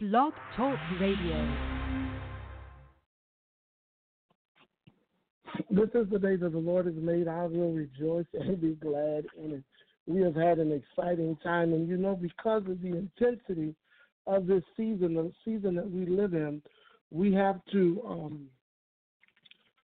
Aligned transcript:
Blog 0.00 0.32
Talk 0.56 0.78
Radio. 1.00 1.54
This 5.70 5.88
is 5.92 6.08
the 6.08 6.20
day 6.20 6.36
that 6.36 6.52
the 6.52 6.58
Lord 6.58 6.86
has 6.86 6.94
made. 6.94 7.26
I 7.26 7.46
will 7.46 7.72
rejoice 7.72 8.26
and 8.32 8.60
be 8.60 8.76
glad 8.76 9.26
in 9.36 9.54
it. 9.54 9.64
We 10.06 10.22
have 10.22 10.36
had 10.36 10.60
an 10.60 10.70
exciting 10.70 11.36
time, 11.42 11.72
and 11.72 11.88
you 11.88 11.96
know, 11.96 12.14
because 12.14 12.62
of 12.68 12.80
the 12.80 12.96
intensity 12.96 13.74
of 14.28 14.46
this 14.46 14.62
season, 14.76 15.14
the 15.14 15.32
season 15.44 15.74
that 15.74 15.90
we 15.90 16.06
live 16.06 16.32
in, 16.32 16.62
we 17.10 17.32
have 17.32 17.60
to 17.72 18.00
um, 18.08 18.46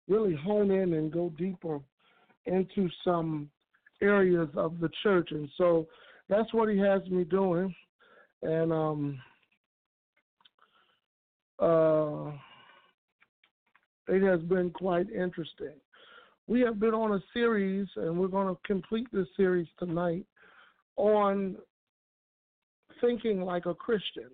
really 0.09 0.35
hone 0.35 0.73
in 0.73 0.95
and 0.95 1.13
go 1.13 1.33
deeper 1.39 1.79
into 2.47 2.89
some 3.05 3.49
areas 4.03 4.49
of 4.57 4.81
the 4.81 4.91
church. 5.05 5.29
And 5.31 5.49
so 5.57 5.87
that's 6.29 6.53
what 6.53 6.69
he 6.69 6.81
has 6.81 7.01
me 7.07 7.23
doing. 7.23 7.73
And 8.43 8.73
um, 8.73 9.21
uh, 11.61 12.33
it 14.09 14.23
has 14.23 14.41
been 14.43 14.71
quite 14.71 15.11
interesting. 15.11 15.75
We 16.47 16.61
have 16.63 16.81
been 16.81 16.95
on 16.95 17.13
a 17.13 17.21
series, 17.33 17.87
and 17.97 18.19
we're 18.19 18.29
going 18.29 18.49
to 18.49 18.61
complete 18.67 19.07
this 19.13 19.29
series 19.37 19.69
tonight 19.79 20.25
on 20.97 21.57
thinking 23.01 23.43
like 23.43 23.67
a 23.67 23.75
Christian. 23.75 24.31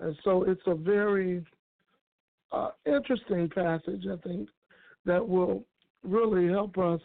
And 0.00 0.16
so 0.24 0.44
it's 0.44 0.62
a 0.66 0.74
very 0.74 1.44
uh, 2.52 2.70
interesting 2.86 3.48
passage, 3.48 4.04
I 4.10 4.16
think, 4.26 4.48
that 5.04 5.26
will 5.26 5.64
really 6.04 6.48
help 6.48 6.78
us 6.78 7.00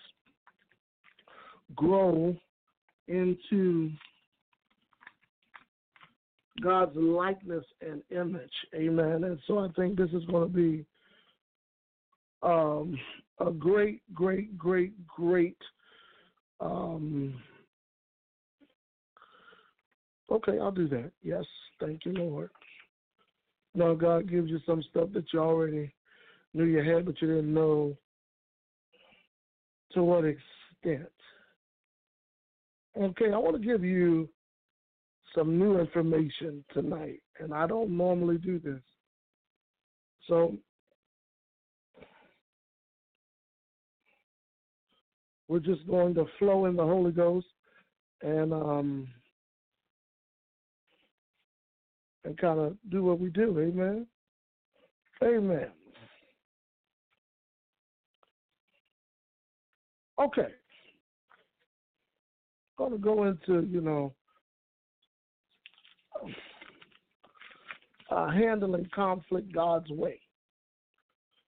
grow 1.75 2.35
into 3.07 3.91
God's 6.61 6.95
likeness 6.95 7.65
and 7.81 8.01
image. 8.09 8.51
Amen. 8.75 9.23
And 9.23 9.39
so 9.47 9.59
I 9.59 9.67
think 9.75 9.97
this 9.97 10.09
is 10.11 10.25
going 10.25 10.47
to 10.47 10.53
be 10.53 10.85
um, 12.43 12.97
a 13.39 13.51
great, 13.51 14.01
great, 14.13 14.57
great, 14.57 14.93
great. 15.07 15.57
Um, 16.59 17.41
okay, 20.31 20.59
I'll 20.59 20.71
do 20.71 20.87
that. 20.89 21.11
Yes, 21.23 21.45
thank 21.79 22.05
you, 22.05 22.13
Lord. 22.13 22.49
Now, 23.75 23.93
God 23.93 24.29
gives 24.29 24.49
you 24.49 24.59
some 24.65 24.83
stuff 24.89 25.09
that 25.13 25.25
you 25.31 25.39
already 25.39 25.93
knew 26.53 26.65
you 26.65 26.79
had, 26.79 27.05
but 27.05 27.21
you 27.21 27.27
didn't 27.27 27.53
know 27.53 27.95
to 29.91 30.03
what 30.03 30.25
extent. 30.25 31.09
Okay, 32.99 33.31
I 33.31 33.37
want 33.37 33.61
to 33.61 33.67
give 33.67 33.83
you 33.83 34.27
some 35.37 35.59
new 35.59 35.79
information 35.79 36.63
tonight, 36.73 37.21
and 37.39 37.53
I 37.53 37.67
don't 37.67 37.95
normally 37.95 38.37
do 38.37 38.59
this. 38.59 38.81
So, 40.27 40.57
we're 45.47 45.59
just 45.59 45.85
going 45.87 46.15
to 46.15 46.25
flow 46.39 46.65
in 46.65 46.75
the 46.75 46.83
Holy 46.83 47.11
Ghost 47.11 47.47
and 48.21 48.51
um, 48.51 49.07
and 52.25 52.37
kind 52.37 52.59
of 52.59 52.75
do 52.89 53.03
what 53.03 53.19
we 53.19 53.29
do. 53.29 53.57
Amen. 53.59 54.07
Amen. 55.23 55.67
Okay. 60.19 60.47
To 62.79 62.97
go 62.97 63.25
into, 63.25 63.67
you 63.69 63.81
know, 63.81 64.13
uh, 68.09 68.31
handling 68.31 68.87
conflict 68.93 69.53
God's 69.53 69.89
way. 69.89 70.19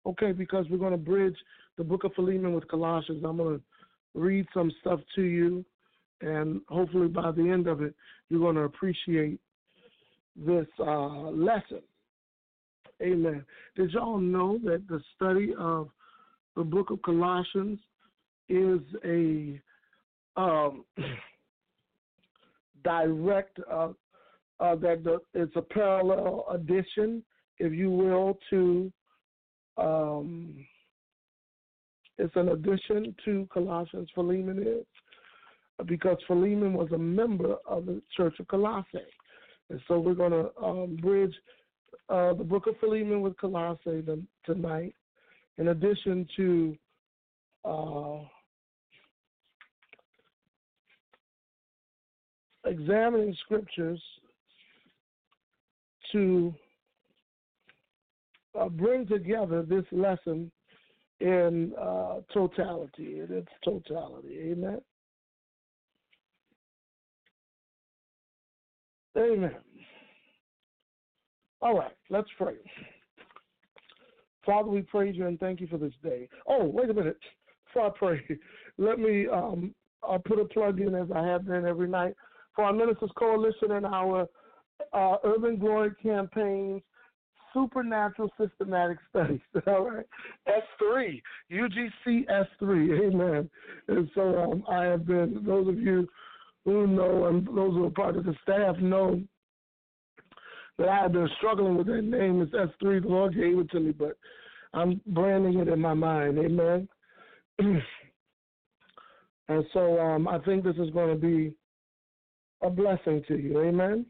Okay, 0.06 0.32
because 0.32 0.66
we're 0.70 0.78
going 0.78 0.92
to 0.92 0.96
bridge 0.96 1.36
the 1.76 1.84
book 1.84 2.04
of 2.04 2.14
Philemon 2.14 2.54
with 2.54 2.68
Colossians. 2.68 3.22
I'm 3.24 3.36
going 3.36 3.58
to 3.58 3.64
read 4.14 4.46
some 4.54 4.72
stuff 4.80 5.00
to 5.16 5.22
you, 5.22 5.64
and 6.20 6.60
hopefully 6.68 7.08
by 7.08 7.30
the 7.30 7.48
end 7.48 7.66
of 7.66 7.82
it, 7.82 7.94
you're 8.28 8.40
going 8.40 8.56
to 8.56 8.62
appreciate 8.62 9.38
this 10.36 10.66
uh, 10.80 11.30
lesson. 11.30 11.82
Amen. 13.02 13.44
Did 13.76 13.92
y'all 13.92 14.18
know 14.18 14.58
that 14.64 14.88
the 14.88 15.00
study 15.14 15.54
of 15.58 15.88
the 16.56 16.64
book 16.64 16.90
of 16.90 17.00
Colossians 17.02 17.78
is 18.48 18.80
a 19.04 19.60
um, 20.36 20.84
direct 22.84 23.58
uh, 23.70 23.88
uh, 24.60 24.74
that 24.76 25.04
the, 25.04 25.18
it's 25.34 25.54
a 25.56 25.62
parallel 25.62 26.46
addition, 26.50 27.22
if 27.58 27.72
you 27.72 27.90
will, 27.90 28.38
to 28.50 28.92
um, 29.76 30.66
it's 32.18 32.34
an 32.34 32.48
addition 32.48 33.14
to 33.24 33.46
Colossians. 33.52 34.08
Philemon 34.14 34.60
is 34.66 35.86
because 35.86 36.16
Philemon 36.26 36.72
was 36.72 36.90
a 36.92 36.98
member 36.98 37.54
of 37.64 37.86
the 37.86 38.02
Church 38.16 38.34
of 38.40 38.48
Colossae, 38.48 38.98
and 39.70 39.80
so 39.86 40.00
we're 40.00 40.14
going 40.14 40.32
to 40.32 40.50
um, 40.60 40.96
bridge 41.00 41.34
uh, 42.08 42.34
the 42.34 42.42
book 42.42 42.66
of 42.66 42.74
Philemon 42.80 43.20
with 43.20 43.36
Colossae 43.38 44.00
the, 44.00 44.20
tonight, 44.44 44.94
in 45.58 45.68
addition 45.68 46.26
to. 46.36 46.76
Uh, 47.64 48.18
examining 52.64 53.34
scriptures 53.44 54.00
to 56.12 56.54
uh, 58.58 58.68
bring 58.68 59.06
together 59.06 59.62
this 59.62 59.84
lesson 59.92 60.50
in 61.20 61.72
uh, 61.80 62.20
totality, 62.32 63.20
in 63.20 63.28
its 63.30 63.48
totality. 63.64 64.52
Amen. 64.52 64.80
Amen. 69.16 69.56
All 71.60 71.76
right, 71.76 71.96
let's 72.08 72.28
pray. 72.36 72.54
Father, 74.46 74.70
we 74.70 74.82
praise 74.82 75.16
you 75.16 75.26
and 75.26 75.38
thank 75.40 75.60
you 75.60 75.66
for 75.66 75.76
this 75.76 75.92
day. 76.02 76.28
Oh, 76.46 76.64
wait 76.64 76.88
a 76.88 76.94
minute. 76.94 77.18
Before 77.66 77.88
I 77.88 77.90
pray, 77.98 78.38
let 78.78 78.98
me 78.98 79.26
um, 79.26 79.74
I'll 80.02 80.20
put 80.20 80.38
a 80.38 80.44
plug 80.44 80.80
in 80.80 80.94
as 80.94 81.08
I 81.14 81.26
have 81.26 81.46
been 81.46 81.66
every 81.66 81.88
night 81.88 82.14
for 82.54 82.64
our 82.64 82.72
Ministers 82.72 83.10
Coalition 83.18 83.72
and 83.72 83.84
our 83.84 84.26
uh, 84.92 85.16
Urban 85.24 85.58
Glory 85.58 85.90
campaigns, 86.02 86.82
supernatural 87.52 88.30
systematic 88.40 88.98
studies. 89.10 89.40
All 89.66 89.90
right, 89.90 90.06
S3, 90.48 91.20
UGC 91.50 92.26
S3. 92.26 93.08
Amen. 93.08 93.50
And 93.88 94.08
so 94.14 94.38
um, 94.38 94.64
I 94.68 94.84
have 94.84 95.06
been. 95.06 95.42
Those 95.46 95.68
of 95.68 95.78
you 95.78 96.08
who 96.64 96.86
know 96.86 97.26
and 97.26 97.46
those 97.46 97.74
who 97.74 97.86
are 97.86 97.90
part 97.90 98.16
of 98.16 98.24
the 98.24 98.34
staff 98.42 98.76
know 98.78 99.20
that 100.78 100.88
I 100.88 101.02
have 101.02 101.12
been 101.12 101.28
struggling 101.38 101.76
with 101.76 101.88
that 101.88 102.02
name. 102.02 102.40
It's 102.42 102.52
S3. 102.52 103.02
The 103.02 103.08
Lord 103.08 103.34
gave 103.34 103.58
it 103.58 103.70
to 103.70 103.80
me, 103.80 103.92
but 103.92 104.16
I'm 104.74 105.00
branding 105.06 105.58
it 105.58 105.68
in 105.68 105.80
my 105.80 105.94
mind. 105.94 106.38
Amen. 106.38 106.88
and 107.58 107.82
so 109.72 109.98
um, 109.98 110.28
I 110.28 110.38
think 110.40 110.62
this 110.62 110.76
is 110.76 110.90
going 110.90 111.08
to 111.08 111.20
be 111.20 111.54
a 112.62 112.70
blessing 112.70 113.24
to 113.28 113.36
you. 113.36 113.60
Amen. 113.60 114.06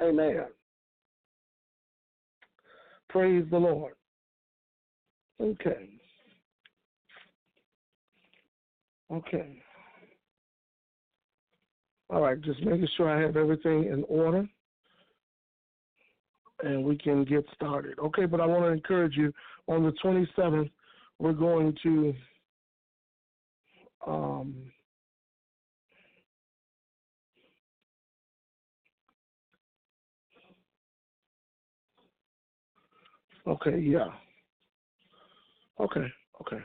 Amen. 0.00 0.44
Praise 3.08 3.44
the 3.50 3.58
Lord. 3.58 3.94
Okay. 5.40 5.90
Okay. 9.12 9.62
All 12.08 12.22
right, 12.22 12.40
just 12.40 12.62
making 12.62 12.88
sure 12.96 13.08
I 13.08 13.20
have 13.20 13.36
everything 13.36 13.84
in 13.84 14.04
order 14.08 14.46
and 16.62 16.84
we 16.84 16.96
can 16.96 17.24
get 17.24 17.44
started. 17.54 17.98
Okay, 17.98 18.26
but 18.26 18.40
I 18.40 18.46
want 18.46 18.62
to 18.64 18.68
encourage 18.68 19.16
you 19.16 19.32
on 19.66 19.82
the 19.82 19.92
27th, 20.04 20.70
we're 21.18 21.32
going 21.32 21.76
to 21.82 22.14
um, 24.06 24.54
Okay, 33.46 33.78
yeah. 33.78 34.08
Okay, 35.80 36.06
okay. 36.40 36.62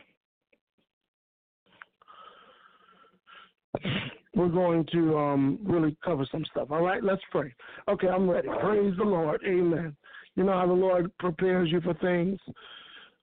We're 4.35 4.49
going 4.49 4.85
to 4.91 5.17
um, 5.17 5.59
really 5.63 5.97
cover 6.05 6.27
some 6.31 6.45
stuff. 6.51 6.67
All 6.69 6.83
right, 6.83 7.03
let's 7.03 7.21
pray. 7.31 7.53
Okay, 7.87 8.07
I'm 8.07 8.29
ready. 8.29 8.47
Praise 8.61 8.93
the 8.97 9.03
Lord. 9.03 9.41
Amen. 9.47 9.95
You 10.35 10.43
know 10.43 10.53
how 10.53 10.67
the 10.67 10.73
Lord 10.73 11.11
prepares 11.17 11.71
you 11.71 11.81
for 11.81 11.95
things. 11.95 12.39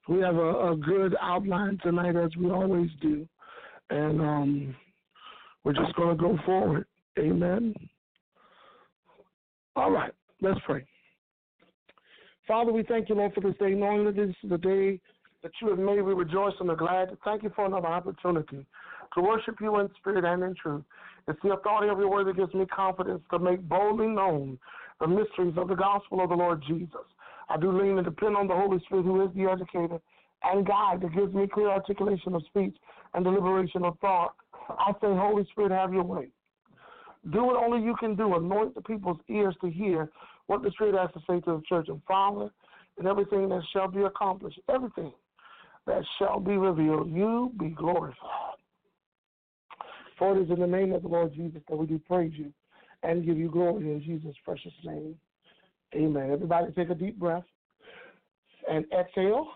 We 0.09 0.21
have 0.21 0.35
a, 0.35 0.73
a 0.73 0.77
good 0.77 1.15
outline 1.21 1.79
tonight, 1.83 2.17
as 2.17 2.31
we 2.37 2.51
always 2.51 2.91
do. 3.01 3.29
And 3.91 4.21
um, 4.21 4.77
we're 5.63 5.73
just 5.73 5.95
going 5.95 6.17
to 6.17 6.21
go 6.21 6.37
forward. 6.45 6.87
Amen. 7.19 7.75
All 9.77 9.93
right, 9.93 10.13
let's 10.41 10.59
pray. 10.67 10.85
Father, 12.47 12.73
we 12.73 12.83
thank 12.83 13.09
you, 13.09 13.15
Lord, 13.15 13.33
for 13.33 13.41
this 13.41 13.55
day, 13.59 13.71
knowing 13.71 14.05
that 14.05 14.17
this 14.17 14.29
is 14.29 14.51
the 14.51 14.59
day 14.59 15.01
that 15.43 15.53
you 15.63 15.71
have 15.71 15.79
made. 15.79 16.03
We 16.03 16.13
rejoice 16.13 16.53
and 16.61 16.71
are 16.71 16.77
glad. 16.77 17.17
Thank 17.25 17.43
you 17.43 17.51
for 17.57 17.65
another 17.65 17.87
opportunity 17.87 18.67
to 19.15 19.23
worship 19.23 19.57
you 19.61 19.79
in 19.79 19.89
spirit 19.97 20.25
and 20.25 20.43
in 20.43 20.55
truth. 20.55 20.83
It's 21.27 21.39
the 21.43 21.55
authority 21.55 21.91
of 21.91 21.99
your 21.99 22.11
word 22.11 22.27
that 22.27 22.37
gives 22.37 22.53
me 22.53 22.67
confidence 22.67 23.23
to 23.31 23.39
make 23.39 23.67
boldly 23.67 24.09
known 24.09 24.59
the 25.01 25.07
mysteries 25.07 25.55
of 25.57 25.69
the 25.69 25.75
gospel 25.75 26.23
of 26.23 26.29
the 26.29 26.37
Lord 26.37 26.63
Jesus. 26.67 27.07
I 27.49 27.57
do 27.57 27.73
lean 27.73 27.97
and 27.97 28.05
depend 28.05 28.37
on 28.37 28.47
the 28.47 28.55
Holy 28.55 28.79
Spirit, 28.81 29.05
who 29.05 29.25
is 29.25 29.31
the 29.35 29.45
educator 29.45 29.99
and 30.43 30.67
guide 30.67 31.01
that 31.01 31.15
gives 31.15 31.33
me 31.33 31.47
clear 31.47 31.71
articulation 31.71 32.35
of 32.35 32.43
speech 32.47 32.77
and 33.15 33.25
deliberation 33.25 33.85
of 33.85 33.99
thought. 34.01 34.35
I 34.69 34.93
say, 35.01 35.09
Holy 35.09 35.47
Spirit, 35.53 35.73
have 35.73 35.93
your 35.93 36.05
way. 36.05 36.29
Do 37.33 37.45
what 37.45 37.57
only 37.57 37.83
you 37.83 37.97
can 37.97 38.17
do. 38.17 38.35
Anoint 38.35 38.75
the 38.75 38.83
people's 38.83 39.19
ears 39.29 39.57
to 39.63 39.71
hear 39.71 40.11
what 40.47 40.63
the 40.63 40.71
Spirit 40.73 40.95
has 40.95 41.11
to 41.13 41.21
say 41.29 41.41
to 41.41 41.57
the 41.57 41.63
church. 41.69 41.89
And 41.89 42.03
Father, 42.07 42.51
and 42.99 43.07
everything 43.07 43.49
that 43.49 43.63
shall 43.73 43.89
be 43.89 44.03
accomplished, 44.03 44.61
everything 44.69 45.13
that 45.87 46.03
shall 46.19 46.41
be 46.41 46.57
revealed, 46.57 47.11
you 47.11 47.53
be 47.59 47.71
glorified. 47.71 48.59
For 50.19 50.37
it 50.37 50.43
is 50.43 50.51
in 50.51 50.61
the 50.61 50.67
name 50.67 50.93
of 50.93 51.03
the 51.03 51.09
Lord 51.09 51.35
Jesus 51.35 51.61
that 51.69 51.77
we 51.77 51.87
do 51.87 51.99
praise 51.99 52.33
you 52.37 52.53
and 53.03 53.25
give 53.25 53.37
you 53.37 53.51
glory 53.51 53.93
in 53.93 54.03
Jesus' 54.03 54.37
precious 54.45 54.73
name. 54.85 55.17
Amen. 55.95 56.31
Everybody 56.31 56.73
take 56.73 56.91
a 56.91 56.95
deep 56.95 57.19
breath 57.19 57.45
and 58.71 58.85
exhale. 58.93 59.49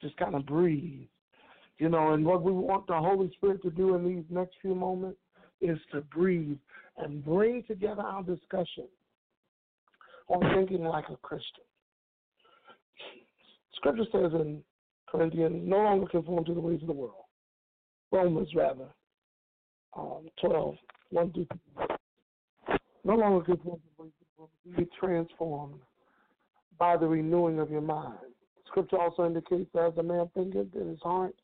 Just 0.00 0.16
kind 0.16 0.34
of 0.34 0.44
breathe. 0.44 1.06
You 1.78 1.88
know, 1.88 2.12
and 2.12 2.24
what 2.24 2.42
we 2.42 2.52
want 2.52 2.86
the 2.86 2.94
Holy 2.94 3.30
Spirit 3.34 3.62
to 3.62 3.70
do 3.70 3.94
in 3.94 4.04
these 4.04 4.24
next 4.28 4.56
few 4.60 4.74
moments 4.74 5.18
is 5.60 5.78
to 5.92 6.00
breathe 6.02 6.58
and 6.98 7.24
bring 7.24 7.62
together 7.64 8.02
our 8.02 8.22
discussion 8.22 8.86
on 10.32 10.54
thinking 10.54 10.84
like 10.84 11.04
a 11.10 11.16
Christian. 11.16 11.64
Scripture 13.74 14.04
says 14.12 14.32
in 14.32 14.62
Corinthians, 15.06 15.62
no 15.68 15.76
longer 15.76 16.06
conform 16.06 16.44
to 16.46 16.54
the 16.54 16.60
ways 16.60 16.80
of 16.80 16.86
the 16.86 16.92
world. 16.92 17.24
Romans, 18.10 18.48
rather, 18.54 18.88
um, 19.96 20.28
12, 20.40 20.74
1 21.10 21.32
through 21.32 21.46
3. 21.76 21.86
No 23.04 23.14
longer 23.14 23.44
conform 23.44 23.78
to 23.80 23.82
the 23.96 24.02
ways 24.02 24.12
of 24.20 24.26
the 24.36 24.42
world, 24.42 24.76
be 24.76 24.88
transformed 24.98 25.80
by 26.78 26.96
the 26.96 27.06
renewing 27.06 27.58
of 27.58 27.70
your 27.70 27.80
mind. 27.80 28.18
Scripture 28.68 28.98
also 28.98 29.26
indicates 29.26 29.70
that 29.74 29.92
as 29.92 29.98
a 29.98 30.02
man 30.02 30.30
thinketh 30.34 30.74
in 30.74 30.88
his 30.88 31.00
heart, 31.02 31.34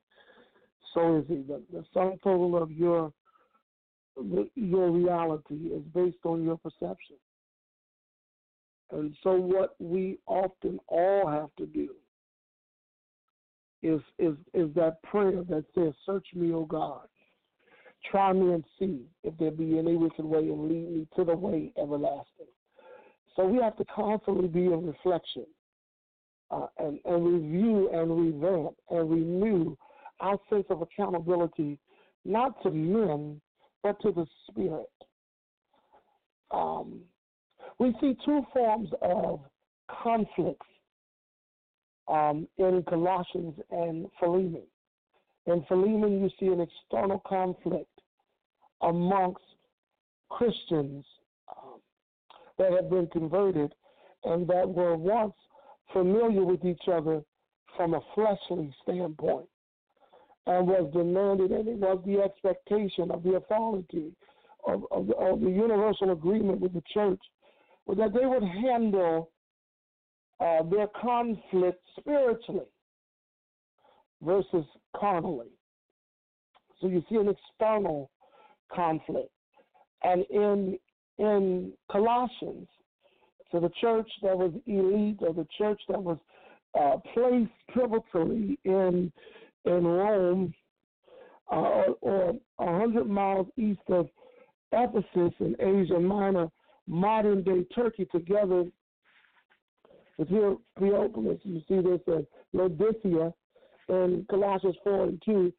so 0.94 1.18
is 1.18 1.24
he. 1.28 1.42
The, 1.46 1.62
the 1.70 1.84
sum 1.92 2.14
total 2.24 2.60
of 2.60 2.70
your 2.70 3.12
your 4.56 4.90
reality 4.90 5.54
is 5.54 5.82
based 5.94 6.24
on 6.24 6.42
your 6.42 6.56
perception. 6.56 7.16
And 8.90 9.14
so, 9.22 9.32
what 9.34 9.74
we 9.78 10.18
often 10.26 10.78
all 10.88 11.26
have 11.26 11.50
to 11.58 11.66
do 11.66 11.94
is 13.82 14.00
is 14.18 14.34
is 14.54 14.74
that 14.74 15.02
prayer 15.02 15.44
that 15.48 15.64
says, 15.74 15.92
"Search 16.06 16.26
me, 16.34 16.52
O 16.52 16.64
God, 16.64 17.06
try 18.10 18.32
me 18.32 18.52
and 18.54 18.64
see 18.78 19.06
if 19.22 19.36
there 19.38 19.50
be 19.50 19.78
any 19.78 19.96
wicked 19.96 20.24
way, 20.24 20.40
and 20.40 20.68
lead 20.68 20.90
me 20.90 21.08
to 21.16 21.24
the 21.24 21.36
way 21.36 21.72
everlasting." 21.76 22.46
So 23.36 23.46
we 23.46 23.58
have 23.58 23.76
to 23.76 23.84
constantly 23.84 24.48
be 24.48 24.64
in 24.64 24.86
reflection 24.86 25.46
uh, 26.50 26.66
and 26.78 26.98
and 27.04 27.26
review 27.26 27.90
and 27.92 28.42
revamp 28.42 28.74
and 28.90 29.10
renew 29.10 29.76
our 30.20 30.38
sense 30.50 30.66
of 30.70 30.82
accountability, 30.82 31.78
not 32.24 32.60
to 32.62 32.70
men 32.70 33.40
but 33.82 34.00
to 34.00 34.12
the 34.12 34.26
spirit. 34.48 34.90
Um, 36.50 37.02
we 37.78 37.94
see 38.00 38.16
two 38.24 38.44
forms 38.52 38.90
of 39.02 39.40
conflicts 40.02 40.66
um, 42.08 42.48
in 42.58 42.82
Colossians 42.88 43.54
and 43.70 44.06
Philemon. 44.18 44.62
In 45.46 45.64
Philemon, 45.68 46.20
you 46.20 46.30
see 46.38 46.46
an 46.52 46.60
external 46.60 47.22
conflict 47.26 47.90
amongst 48.82 49.42
Christians 50.28 51.04
um, 51.50 51.80
that 52.58 52.72
have 52.72 52.90
been 52.90 53.06
converted 53.08 53.72
and 54.24 54.46
that 54.48 54.68
were 54.68 54.96
once 54.96 55.34
familiar 55.92 56.44
with 56.44 56.64
each 56.64 56.88
other 56.92 57.22
from 57.76 57.94
a 57.94 58.00
fleshly 58.14 58.74
standpoint 58.82 59.48
and 60.46 60.66
was 60.66 60.90
demanded, 60.92 61.52
and 61.52 61.68
it 61.68 61.76
was 61.76 62.02
the 62.06 62.20
expectation 62.20 63.10
of 63.10 63.22
the 63.22 63.34
authority 63.34 64.12
of, 64.66 64.82
of, 64.90 65.10
of 65.10 65.40
the 65.40 65.50
universal 65.50 66.10
agreement 66.10 66.60
with 66.60 66.72
the 66.72 66.82
church 66.92 67.20
that 67.94 68.12
they 68.12 68.26
would 68.26 68.44
handle 68.44 69.30
uh, 70.40 70.62
their 70.70 70.88
conflict 71.00 71.82
spiritually 71.98 72.66
versus 74.22 74.64
carnally. 74.96 75.48
So 76.80 76.88
you 76.88 77.02
see 77.08 77.16
an 77.16 77.28
external 77.28 78.10
conflict. 78.72 79.30
And 80.04 80.24
in 80.30 80.78
in 81.18 81.72
Colossians, 81.90 82.68
so 83.50 83.58
the 83.58 83.70
church 83.80 84.08
that 84.22 84.36
was 84.36 84.52
elite 84.66 85.18
or 85.20 85.32
the 85.32 85.46
church 85.56 85.80
that 85.88 86.00
was 86.00 86.18
uh, 86.78 86.98
placed 87.12 87.50
pivotally 87.74 88.56
in 88.64 89.10
in 89.64 89.84
Rome, 89.84 90.54
uh, 91.50 91.82
or 92.00 92.34
a 92.58 92.78
hundred 92.78 93.08
miles 93.08 93.48
east 93.56 93.80
of 93.88 94.08
Ephesus 94.72 95.32
in 95.40 95.56
Asia 95.58 95.98
Minor, 95.98 96.48
modern 96.88 97.42
day 97.42 97.64
Turkey 97.74 98.06
together 98.06 98.64
with 100.16 100.28
Hierapolis. 100.78 101.38
You 101.44 101.62
see 101.68 101.80
this 101.80 102.00
at 102.08 102.24
Laodicea 102.52 103.32
in 103.88 104.26
Colossians 104.28 104.76
4 104.82 105.04
and 105.04 105.22
2. 105.24 105.52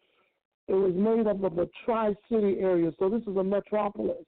It 0.67 0.73
was 0.73 0.93
made 0.95 1.27
up 1.27 1.43
of 1.43 1.57
a 1.57 1.67
tri 1.85 2.13
city 2.29 2.57
area. 2.59 2.91
So 2.99 3.09
this 3.09 3.21
is 3.21 3.37
a 3.37 3.43
metropolis, 3.43 4.25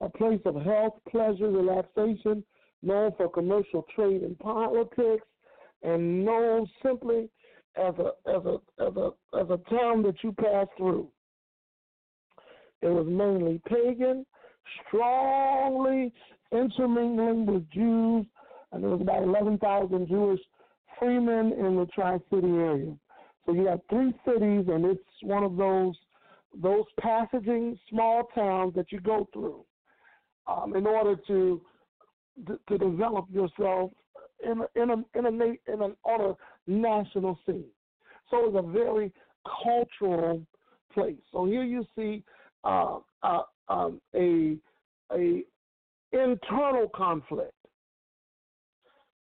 a 0.00 0.08
place 0.08 0.40
of 0.44 0.56
health, 0.56 0.94
pleasure, 1.10 1.50
relaxation, 1.50 2.44
known 2.82 3.12
for 3.16 3.28
commercial 3.28 3.86
trade 3.94 4.22
and 4.22 4.38
politics, 4.38 5.26
and 5.82 6.24
known 6.24 6.68
simply 6.84 7.30
as 7.76 7.94
a 7.98 8.12
as 8.28 8.44
a 8.44 8.58
as 8.82 8.96
a 8.96 9.10
as 9.38 9.46
a 9.48 9.58
town 9.70 10.02
that 10.02 10.16
you 10.22 10.32
pass 10.32 10.66
through. 10.76 11.08
It 12.82 12.88
was 12.88 13.06
mainly 13.08 13.60
pagan, 13.68 14.26
strongly 14.86 16.12
intermingling 16.52 17.46
with 17.46 17.68
Jews, 17.70 18.26
and 18.72 18.82
there 18.82 18.90
was 18.90 19.00
about 19.00 19.22
11,000 19.22 20.08
Jewish 20.08 20.40
freemen 20.98 21.52
in 21.52 21.76
the 21.76 21.86
Tri-City 21.94 22.48
area. 22.48 22.94
So 23.46 23.52
you 23.52 23.66
have 23.66 23.80
three 23.88 24.12
cities, 24.24 24.66
and 24.68 24.84
it's 24.84 25.02
one 25.22 25.44
of 25.44 25.56
those 25.56 25.94
those 26.60 26.84
passaging 27.00 27.78
small 27.88 28.24
towns 28.34 28.74
that 28.74 28.90
you 28.90 28.98
go 28.98 29.28
through 29.32 29.64
um, 30.48 30.74
in 30.74 30.84
order 30.84 31.14
to 31.28 31.60
to 32.68 32.78
develop 32.78 33.26
yourself 33.30 33.92
in 34.44 34.60
a, 34.60 34.82
in 34.82 34.90
a, 34.90 35.18
in 35.18 35.26
a, 35.26 35.72
in 35.72 35.82
an, 35.82 35.96
on 36.04 36.20
a 36.20 36.34
national 36.66 37.38
scene. 37.46 37.64
So 38.30 38.46
it's 38.46 38.56
a 38.56 38.72
very 38.72 39.12
cultural 39.62 40.44
place. 40.92 41.18
So 41.32 41.44
here 41.44 41.64
you 41.64 41.84
see 41.96 42.22
uh, 42.64 42.98
uh, 43.22 43.42
um, 43.70 44.00
a 44.14 44.56
a 45.12 45.42
internal 46.12 46.88
conflict, 46.94 47.54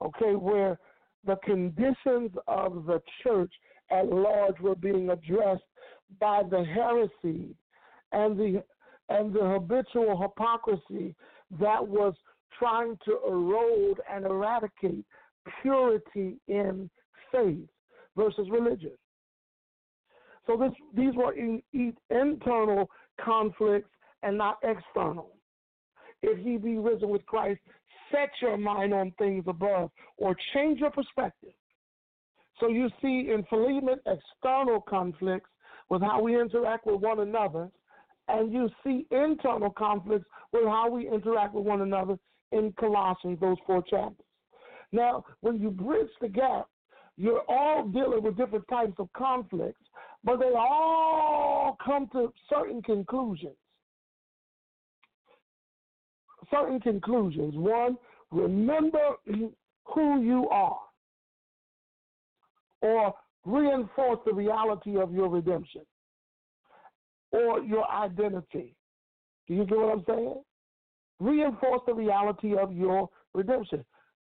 okay, 0.03 0.35
where 0.35 0.79
the 1.27 1.37
conditions 1.45 2.31
of 2.47 2.87
the 2.87 3.03
church 3.23 3.53
at 3.91 4.07
large 4.07 4.59
were 4.61 4.75
being 4.75 5.11
addressed 5.11 5.63
by 6.21 6.43
the 6.49 6.65
heresy 6.65 7.55
and 8.13 8.39
the 8.39 8.63
and 9.09 9.33
the 9.33 9.45
habitual 9.45 10.21
hypocrisy 10.21 11.15
that 11.61 11.87
was 11.87 12.15
trying 12.59 12.97
to 13.05 13.19
erode 13.27 14.01
and 14.11 14.25
eradicate 14.25 15.05
purity 15.63 16.37
in 16.49 16.91
faith 17.31 17.69
versus 18.17 18.49
religion. 18.51 18.93
So 20.47 20.57
this, 20.57 20.73
these 20.95 21.15
were 21.15 21.35
in, 21.35 21.63
in, 21.73 21.95
internal 22.11 22.89
conflicts 23.21 23.91
and 24.23 24.37
not 24.37 24.59
external. 24.63 25.31
If 26.23 26.45
ye 26.45 26.57
be 26.57 26.79
risen 26.79 27.09
with 27.09 27.25
Christ, 27.27 27.61
set 28.11 28.31
your 28.41 28.57
mind 28.57 28.95
on 28.95 29.13
things 29.19 29.45
above 29.47 29.91
or 30.17 30.37
change 30.55 30.81
your 30.81 30.91
perspective. 30.91 31.53
So 32.59 32.69
you 32.69 32.89
see 33.03 33.31
in 33.33 33.45
Philemon 33.49 33.99
external 34.07 34.81
conflicts 34.81 35.51
with 35.91 36.03
how 36.03 36.23
we 36.23 36.41
interact 36.41 36.87
with 36.87 37.01
one 37.01 37.21
another, 37.21 37.69
and 38.29 38.53
you 38.53 38.69
see 38.83 39.07
internal 39.11 39.71
conflicts 39.71 40.27
with 40.53 40.65
how 40.65 40.91
we 40.91 41.09
interact 41.09 41.55
with 41.55 41.65
one 41.65 41.83
another 41.83 42.17
in 42.53 42.73
Colossians, 42.79 43.39
those 43.41 43.59
four 43.67 43.83
chapters. 43.83 44.27
Now, 44.93 45.25
when 45.41 45.61
you 45.61 45.71
bridge 45.71 46.09
the 46.21 46.29
gap, 46.29 46.67
you're 47.17 47.43
all 47.49 47.87
dealing 47.89 48.23
with 48.23 48.37
different 48.37 48.67
types 48.69 48.95
of 48.99 49.13
conflicts, 49.13 49.81
but 50.25 50.39
they 50.39 50.53
all 50.57 51.77
come 51.85 52.09
to 52.13 52.33
certain 52.49 52.83
conclusions. 52.83 53.57
Certain 56.51 56.81
conclusions. 56.81 57.55
One, 57.57 57.97
remember 58.31 59.17
who 59.85 60.23
you 60.23 60.49
are, 60.51 60.79
or 62.83 63.15
reinforce 63.45 64.19
the 64.27 64.35
reality 64.35 64.97
of 64.99 65.13
your 65.13 65.29
redemption 65.29 65.83
or 67.33 67.61
your 67.61 67.89
identity. 67.91 68.75
Do 69.47 69.55
you 69.55 69.65
get 69.65 69.79
what 69.79 69.93
I'm 69.93 70.05
saying? 70.07 70.43
Reinforce 71.21 71.83
the 71.87 71.95
reality 71.95 72.57
of 72.57 72.73
your 72.73 73.09
redemption. 73.35 73.85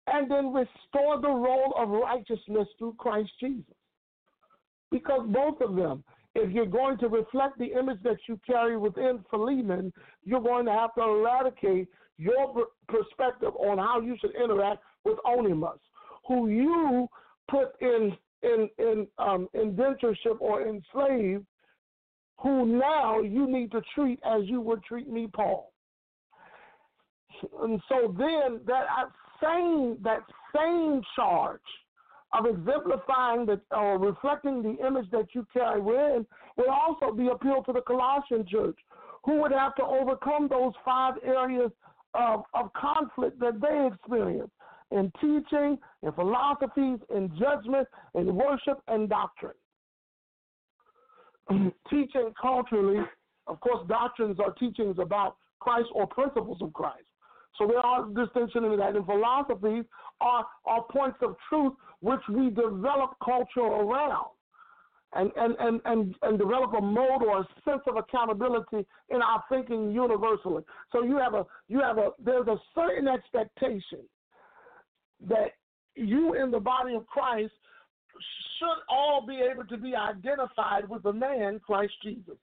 And 0.06 0.30
then 0.30 0.52
restore 0.52 1.20
the 1.20 1.28
role 1.28 1.74
of 1.76 1.88
righteousness 1.88 2.68
through 2.78 2.94
Christ 2.98 3.30
Jesus. 3.40 3.74
Because 4.90 5.26
both 5.28 5.60
of 5.60 5.76
them, 5.76 6.02
if 6.34 6.50
you're 6.50 6.66
going 6.66 6.96
to 6.98 7.08
reflect 7.08 7.58
the 7.58 7.72
image 7.78 8.02
that 8.04 8.16
you 8.26 8.40
carry 8.46 8.78
within 8.78 9.24
Philemon, 9.28 9.92
you're 10.24 10.40
going 10.40 10.64
to 10.66 10.72
have 10.72 10.94
to 10.94 11.02
eradicate 11.02 11.88
your 12.18 12.66
perspective 12.88 13.54
on 13.58 13.78
how 13.78 14.00
you 14.00 14.16
should 14.20 14.34
interact 14.34 14.82
with 15.04 15.18
Onesimus, 15.24 15.78
who 16.26 16.48
you 16.48 17.08
put 17.50 17.80
in 17.80 18.16
in 18.42 18.68
in 18.78 19.06
um, 19.18 19.48
indentureship 19.54 20.40
or 20.40 20.62
enslaved, 20.66 21.46
who 22.40 22.66
now 22.66 23.20
you 23.20 23.50
need 23.50 23.70
to 23.72 23.80
treat 23.94 24.20
as 24.24 24.42
you 24.44 24.60
would 24.60 24.82
treat 24.84 25.08
me, 25.08 25.28
Paul. 25.32 25.72
And 27.62 27.80
so 27.88 28.14
then 28.18 28.60
that 28.66 28.86
same 29.42 29.96
that 30.02 30.22
same 30.54 31.02
charge 31.14 31.60
of 32.32 32.46
exemplifying 32.46 33.46
the 33.46 33.60
or 33.70 33.98
reflecting 33.98 34.62
the 34.62 34.86
image 34.86 35.10
that 35.12 35.28
you 35.34 35.46
carry 35.52 35.80
within 35.80 36.26
would 36.56 36.68
also 36.68 37.14
be 37.14 37.28
appealed 37.28 37.64
to 37.66 37.72
the 37.72 37.80
Colossian 37.80 38.44
church, 38.46 38.76
who 39.24 39.40
would 39.40 39.52
have 39.52 39.74
to 39.76 39.84
overcome 39.84 40.48
those 40.48 40.72
five 40.84 41.14
areas 41.24 41.70
of, 42.14 42.42
of 42.54 42.72
conflict 42.72 43.38
that 43.40 43.60
they 43.60 43.86
experience 43.92 44.50
in 44.90 45.12
teaching, 45.20 45.78
in 46.02 46.12
philosophies, 46.12 46.98
in 47.14 47.30
judgment, 47.38 47.86
in 48.14 48.34
worship, 48.34 48.80
and 48.88 49.08
doctrine. 49.08 49.52
teaching 51.90 52.32
culturally, 52.40 53.04
of 53.46 53.60
course, 53.60 53.86
doctrines 53.88 54.38
are 54.40 54.52
teachings 54.52 54.96
about 54.98 55.36
Christ 55.60 55.88
or 55.94 56.06
principles 56.06 56.58
of 56.60 56.72
Christ. 56.72 57.04
So 57.56 57.66
there 57.66 57.78
are 57.78 58.06
distinctions 58.06 58.64
in 58.64 58.76
that. 58.78 58.94
And 58.94 59.04
philosophies 59.04 59.84
are, 60.20 60.46
are 60.64 60.84
points 60.90 61.18
of 61.22 61.36
truth 61.48 61.72
which 62.00 62.20
we 62.28 62.50
develop 62.50 63.16
culture 63.24 63.60
around 63.60 64.28
and, 65.14 65.30
and, 65.36 65.56
and, 65.58 65.80
and, 65.84 66.14
and 66.22 66.38
develop 66.38 66.72
a 66.74 66.80
mode 66.80 67.22
or 67.22 67.40
a 67.40 67.48
sense 67.64 67.82
of 67.86 67.96
accountability 67.96 68.86
in 69.08 69.22
our 69.22 69.42
thinking 69.48 69.90
universally. 69.90 70.62
So 70.92 71.02
you 71.02 71.16
have 71.16 71.34
a 71.34 71.46
you 71.68 71.80
have 71.80 71.98
a 71.98 72.10
there's 72.22 72.46
a 72.46 72.56
certain 72.74 73.08
expectation 73.08 74.00
that 75.26 75.52
you 75.94 76.34
in 76.34 76.50
the 76.50 76.60
body 76.60 76.94
of 76.94 77.06
Christ 77.06 77.52
should 78.58 78.82
all 78.88 79.24
be 79.26 79.40
able 79.50 79.64
to 79.64 79.76
be 79.76 79.94
identified 79.94 80.88
with 80.88 81.02
the 81.02 81.12
man 81.12 81.60
Christ 81.64 81.92
Jesus. 82.02 82.34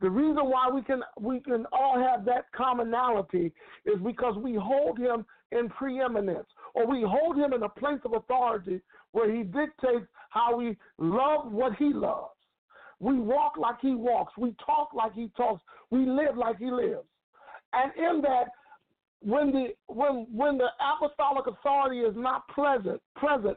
The 0.00 0.10
reason 0.10 0.46
why 0.50 0.68
we 0.72 0.82
can 0.82 1.02
we 1.20 1.40
can 1.40 1.66
all 1.72 1.98
have 1.98 2.24
that 2.24 2.46
commonality 2.56 3.52
is 3.84 4.00
because 4.04 4.36
we 4.36 4.54
hold 4.54 4.98
him 4.98 5.24
in 5.52 5.68
preeminence 5.68 6.46
or 6.74 6.86
we 6.86 7.04
hold 7.06 7.36
him 7.36 7.52
in 7.52 7.62
a 7.62 7.68
place 7.68 8.00
of 8.04 8.12
authority 8.12 8.80
where 9.12 9.32
he 9.34 9.42
dictates 9.42 10.06
how 10.30 10.56
we 10.56 10.76
love 10.98 11.50
what 11.50 11.74
he 11.76 11.92
loves. 11.92 12.30
We 13.00 13.18
walk 13.18 13.56
like 13.56 13.76
he 13.80 13.94
walks, 13.94 14.32
we 14.36 14.54
talk 14.64 14.90
like 14.94 15.14
he 15.14 15.30
talks, 15.36 15.62
we 15.90 16.06
live 16.06 16.36
like 16.36 16.58
he 16.58 16.70
lives. 16.70 17.06
And 17.72 17.92
in 17.96 18.22
that 18.22 18.46
when 19.20 19.50
the 19.50 19.68
when 19.86 20.26
when 20.30 20.58
the 20.58 20.68
apostolic 20.80 21.46
authority 21.46 22.00
is 22.00 22.14
not 22.16 22.46
present 22.48 23.00
present 23.16 23.56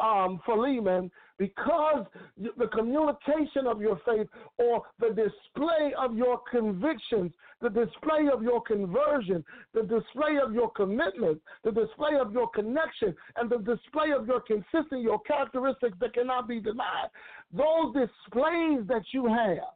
um, 0.00 0.40
Philemon, 0.44 1.10
because 1.38 2.06
the 2.36 2.66
communication 2.66 3.66
of 3.66 3.80
your 3.80 4.00
faith 4.04 4.26
or 4.58 4.82
the 4.98 5.08
display 5.08 5.92
of 5.98 6.14
your 6.16 6.40
convictions, 6.50 7.32
the 7.62 7.70
display 7.70 8.28
of 8.32 8.42
your 8.42 8.62
conversion, 8.62 9.44
the 9.72 9.82
display 9.82 10.38
of 10.42 10.52
your 10.52 10.70
commitment, 10.72 11.40
the 11.64 11.72
display 11.72 12.18
of 12.20 12.32
your 12.32 12.48
connection, 12.50 13.14
and 13.36 13.48
the 13.50 13.58
display 13.58 14.12
of 14.14 14.26
your 14.26 14.40
consistency, 14.40 15.00
your 15.00 15.20
characteristics 15.20 15.96
that 16.00 16.12
cannot 16.14 16.46
be 16.46 16.60
denied, 16.60 17.08
those 17.52 17.94
displays 17.94 18.86
that 18.86 19.02
you 19.12 19.26
have, 19.26 19.74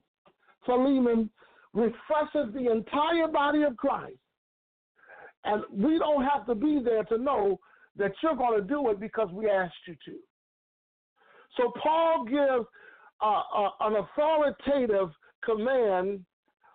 Philemon, 0.66 1.30
refreshes 1.72 2.52
the 2.54 2.70
entire 2.70 3.28
body 3.28 3.62
of 3.62 3.76
Christ. 3.76 4.16
And 5.44 5.62
we 5.70 5.98
don't 5.98 6.24
have 6.24 6.46
to 6.46 6.54
be 6.54 6.80
there 6.82 7.04
to 7.04 7.18
know 7.18 7.58
that 7.96 8.12
you're 8.22 8.36
going 8.36 8.60
to 8.60 8.66
do 8.66 8.90
it 8.90 9.00
because 9.00 9.28
we 9.32 9.48
asked 9.48 9.74
you 9.86 9.94
to. 10.06 10.18
So 11.56 11.72
Paul 11.82 12.24
gives 12.24 12.66
an 13.22 13.96
authoritative 13.96 15.10
command 15.44 16.24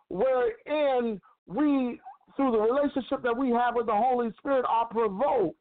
wherein 0.09 1.19
we, 1.47 1.99
through 2.35 2.51
the 2.51 2.59
relationship 2.59 3.21
that 3.23 3.35
we 3.35 3.49
have 3.49 3.75
with 3.75 3.87
the 3.87 3.95
Holy 3.95 4.31
Spirit, 4.37 4.65
are 4.67 4.87
provoked 4.87 5.57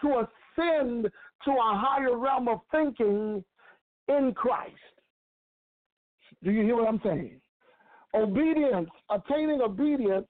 to 0.00 0.08
ascend 0.08 1.10
to 1.44 1.50
a 1.50 1.78
higher 1.78 2.16
realm 2.16 2.48
of 2.48 2.60
thinking 2.70 3.44
in 4.08 4.32
Christ. 4.34 4.74
Do 6.42 6.50
you 6.50 6.62
hear 6.62 6.76
what 6.76 6.88
I'm 6.88 7.00
saying? 7.04 7.40
Obedience, 8.14 8.88
attaining 9.10 9.60
obedience 9.60 10.26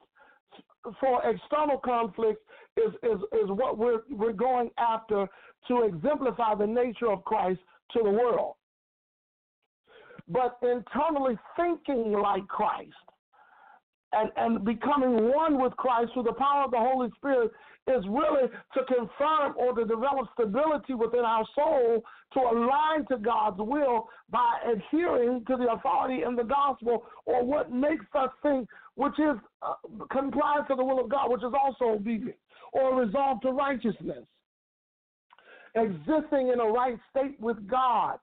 for 1.01 1.23
external 1.29 1.79
conflicts 1.79 2.41
is, 2.77 2.93
is, 3.03 3.19
is 3.33 3.49
what 3.49 3.79
we're, 3.79 4.01
we're 4.11 4.33
going 4.33 4.71
after 4.79 5.27
to 5.69 5.83
exemplify 5.83 6.55
the 6.55 6.67
nature 6.67 7.11
of 7.11 7.25
Christ 7.25 7.61
to 7.93 8.01
the 8.03 8.11
world. 8.11 8.55
But 10.29 10.59
internally 10.63 11.39
thinking 11.57 12.13
like 12.13 12.47
Christ 12.49 12.93
and, 14.13 14.31
and 14.37 14.65
becoming 14.65 15.33
one 15.33 15.61
with 15.61 15.77
Christ 15.77 16.13
through 16.15 16.25
the 16.25 16.33
power 16.33 16.65
of 16.65 16.71
the 16.71 16.79
Holy 16.79 17.11
Spirit 17.17 17.53
is 17.89 18.05
really 18.09 18.49
to 18.75 18.81
confirm 18.93 19.55
or 19.57 19.73
to 19.75 19.85
develop 19.85 20.29
stability 20.35 20.95
within 20.95 21.21
our 21.21 21.45
soul 21.55 22.03
to 22.33 22.41
align 22.41 23.07
to 23.09 23.17
God's 23.19 23.59
will 23.59 24.09
by 24.29 24.59
adhering 24.69 25.45
to 25.47 25.57
the 25.57 25.73
authority 25.73 26.25
in 26.25 26.35
the 26.35 26.43
gospel 26.43 27.05
or 27.27 27.45
what 27.45 27.71
makes 27.73 28.05
us 28.15 28.31
think, 28.43 28.69
which 28.97 29.17
is 29.21 29.37
uh, 29.63 29.75
compliance 30.11 30.67
to 30.69 30.75
the 30.75 30.85
will 30.85 31.01
of 31.01 31.09
God, 31.09 31.31
which 31.31 31.43
is 31.43 31.53
also 31.55 31.95
obedience 31.95 32.37
or 32.77 33.01
resolve 33.01 33.41
to 33.41 33.51
righteousness. 33.51 34.25
Existing 35.75 36.51
in 36.53 36.61
a 36.61 36.65
right 36.65 36.99
state 37.11 37.41
with 37.41 37.67
God 37.67 38.19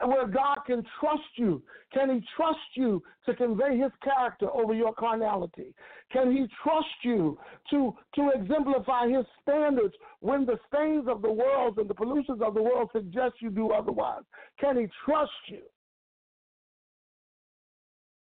where 0.00 0.26
God 0.26 0.58
can 0.66 0.84
trust 1.00 1.22
you. 1.36 1.62
Can 1.92 2.14
He 2.14 2.24
trust 2.36 2.58
you 2.74 3.02
to 3.26 3.34
convey 3.34 3.78
His 3.78 3.90
character 4.02 4.48
over 4.54 4.72
your 4.72 4.94
carnality? 4.94 5.74
Can 6.12 6.32
He 6.32 6.46
trust 6.62 6.86
you 7.02 7.38
to, 7.70 7.94
to 8.14 8.30
exemplify 8.34 9.08
His 9.08 9.26
standards 9.42 9.94
when 10.20 10.46
the 10.46 10.58
stains 10.72 11.06
of 11.08 11.22
the 11.22 11.32
world 11.32 11.78
and 11.78 11.90
the 11.90 11.94
pollutions 11.94 12.40
of 12.42 12.54
the 12.54 12.62
world 12.62 12.90
suggest 12.92 13.34
you 13.40 13.50
do 13.50 13.70
otherwise? 13.70 14.22
Can 14.60 14.78
He 14.78 14.86
trust 15.04 15.32
you? 15.48 15.62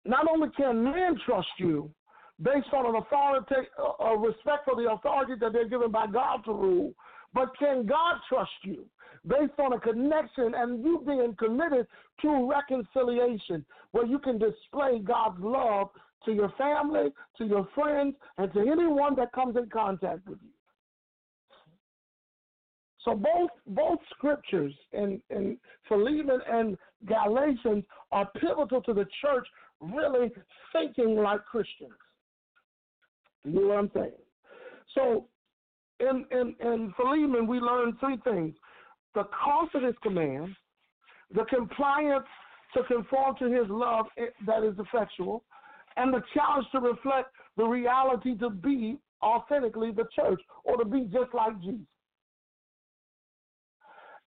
Not 0.05 0.27
only 0.29 0.49
can 0.57 0.83
man 0.83 1.17
trust 1.25 1.47
you 1.57 1.91
based 2.41 2.73
on 2.73 2.85
an 2.87 2.95
authority, 2.95 3.67
a 3.77 3.81
uh, 3.81 4.11
uh, 4.11 4.15
respect 4.15 4.65
for 4.65 4.75
the 4.75 4.91
authority 4.91 5.33
that 5.39 5.53
they're 5.53 5.69
given 5.69 5.91
by 5.91 6.07
God 6.07 6.43
to 6.45 6.51
rule, 6.51 6.93
but 7.33 7.49
can 7.57 7.85
God 7.85 8.15
trust 8.29 8.51
you? 8.63 8.85
based 9.27 9.53
on 9.59 9.73
a 9.73 9.79
connection 9.79 10.53
and 10.55 10.83
you 10.83 11.03
being 11.05 11.35
committed 11.37 11.87
to 12.21 12.49
reconciliation 12.49 13.63
where 13.91 14.05
you 14.05 14.19
can 14.19 14.37
display 14.37 14.99
God's 14.99 15.39
love 15.39 15.89
to 16.25 16.33
your 16.33 16.51
family, 16.57 17.09
to 17.37 17.45
your 17.45 17.67
friends, 17.75 18.15
and 18.37 18.51
to 18.53 18.59
anyone 18.61 19.15
that 19.15 19.31
comes 19.33 19.55
in 19.57 19.69
contact 19.69 20.27
with 20.27 20.39
you. 20.41 20.49
So 23.03 23.15
both 23.15 23.49
both 23.65 23.97
scriptures 24.15 24.73
in, 24.93 25.19
in 25.31 25.57
Philemon 25.87 26.39
and 26.47 26.77
Galatians 27.07 27.83
are 28.11 28.29
pivotal 28.39 28.81
to 28.83 28.93
the 28.93 29.07
church 29.21 29.47
really 29.79 30.31
thinking 30.71 31.15
like 31.15 31.43
Christians. 31.45 31.93
You 33.43 33.61
know 33.61 33.67
what 33.67 33.77
I'm 33.79 33.91
saying? 33.93 34.11
So 34.95 35.25
in, 35.99 36.25
in, 36.31 36.55
in 36.59 36.93
Philemon, 36.95 37.47
we 37.47 37.59
learn 37.59 37.97
three 37.99 38.17
things 38.23 38.55
the 39.13 39.23
cost 39.43 39.75
of 39.75 39.83
his 39.83 39.95
command, 40.01 40.55
the 41.33 41.43
compliance 41.45 42.25
to 42.73 42.83
conform 42.83 43.35
to 43.39 43.51
his 43.51 43.69
love 43.69 44.05
that 44.45 44.63
is 44.63 44.73
effectual, 44.79 45.43
and 45.97 46.13
the 46.13 46.21
challenge 46.33 46.65
to 46.71 46.79
reflect 46.79 47.29
the 47.57 47.65
reality 47.65 48.37
to 48.37 48.49
be 48.49 48.97
authentically 49.21 49.91
the 49.91 50.05
church 50.15 50.39
or 50.63 50.77
to 50.77 50.85
be 50.85 51.01
just 51.11 51.33
like 51.33 51.59
Jesus. 51.61 51.85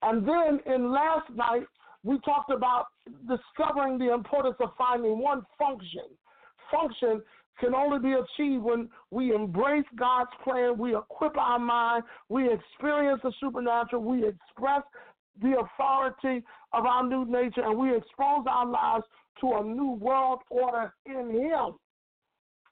And 0.03 0.29
then 0.29 0.61
in 0.67 0.93
last 0.93 1.31
night, 1.35 1.65
we 2.03 2.19
talked 2.21 2.51
about 2.51 2.87
discovering 3.27 3.99
the 3.99 4.13
importance 4.13 4.57
of 4.61 4.69
finding 4.77 5.19
one 5.19 5.43
function, 5.59 6.05
function 6.71 7.23
can 7.61 7.75
only 7.75 7.99
be 7.99 8.13
achieved 8.15 8.63
when 8.63 8.89
we 9.11 9.35
embrace 9.35 9.85
God's 9.97 10.31
plan, 10.43 10.77
we 10.79 10.97
equip 10.97 11.37
our 11.37 11.59
mind, 11.59 12.05
we 12.29 12.49
experience 12.53 13.21
the 13.23 13.33
supernatural, 13.41 14.03
we 14.03 14.27
express 14.27 14.83
the 15.41 15.55
authority 15.59 16.45
of 16.73 16.87
our 16.87 17.07
new 17.07 17.25
nature, 17.25 17.63
and 17.65 17.79
we 17.79 17.97
expose 17.97 18.45
our 18.49 18.67
lives 18.67 19.05
to 19.41 19.53
a 19.55 19.65
new 19.65 19.93
world 19.93 20.41
order 20.51 20.93
in 21.07 21.31
Him. 21.31 21.75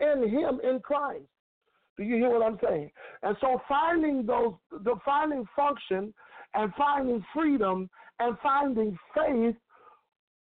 In 0.00 0.28
Him, 0.28 0.60
in 0.62 0.80
Christ. 0.80 1.24
Do 1.96 2.04
you 2.04 2.16
hear 2.16 2.30
what 2.30 2.42
I'm 2.42 2.58
saying? 2.64 2.90
And 3.22 3.36
so 3.40 3.60
finding 3.68 4.24
those, 4.24 4.54
the 4.70 4.94
finding 5.04 5.44
function 5.54 6.12
and 6.54 6.72
finding 6.76 7.24
freedom 7.34 7.88
and 8.18 8.36
finding 8.42 8.98
faith 9.14 9.56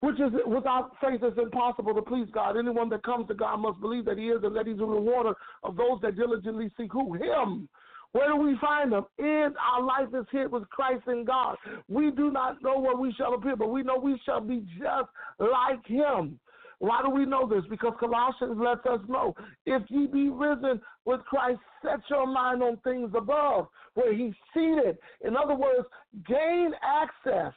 which 0.01 0.19
is 0.19 0.31
without 0.45 0.91
faith 0.99 1.21
it's 1.23 1.37
impossible 1.37 1.93
to 1.93 2.01
please 2.01 2.27
God. 2.33 2.57
Anyone 2.57 2.89
that 2.89 3.03
comes 3.03 3.27
to 3.27 3.33
God 3.33 3.57
must 3.57 3.79
believe 3.79 4.05
that 4.05 4.17
He 4.17 4.25
is 4.25 4.43
and 4.43 4.55
that 4.55 4.67
He's 4.67 4.79
a 4.79 4.85
rewarder 4.85 5.33
of 5.63 5.77
those 5.77 6.01
that 6.01 6.17
diligently 6.17 6.69
seek 6.77 6.91
who? 6.91 7.13
Him. 7.13 7.69
Where 8.13 8.27
do 8.27 8.35
we 8.35 8.57
find 8.59 8.91
him? 8.91 9.05
In 9.19 9.53
our 9.71 9.81
life 9.81 10.09
is 10.13 10.25
hid 10.31 10.51
with 10.51 10.69
Christ 10.69 11.03
in 11.07 11.23
God. 11.23 11.55
We 11.87 12.11
do 12.11 12.29
not 12.29 12.61
know 12.61 12.77
where 12.77 12.97
we 12.97 13.13
shall 13.13 13.33
appear, 13.35 13.55
but 13.55 13.69
we 13.69 13.83
know 13.83 13.97
we 13.97 14.19
shall 14.25 14.41
be 14.41 14.65
just 14.77 15.07
like 15.39 15.85
him. 15.85 16.37
Why 16.79 17.01
do 17.03 17.11
we 17.11 17.25
know 17.25 17.47
this? 17.47 17.63
Because 17.69 17.93
Colossians 17.99 18.57
lets 18.59 18.85
us 18.87 18.99
know 19.07 19.35
if 19.65 19.83
ye 19.89 20.07
be 20.07 20.29
risen 20.29 20.81
with 21.05 21.21
Christ, 21.21 21.59
set 21.83 21.99
your 22.09 22.25
mind 22.25 22.63
on 22.63 22.77
things 22.83 23.11
above, 23.15 23.67
where 23.93 24.13
he's 24.13 24.33
seated. 24.53 24.97
In 25.23 25.37
other 25.37 25.55
words, 25.55 25.87
gain 26.27 26.71
access 26.83 27.53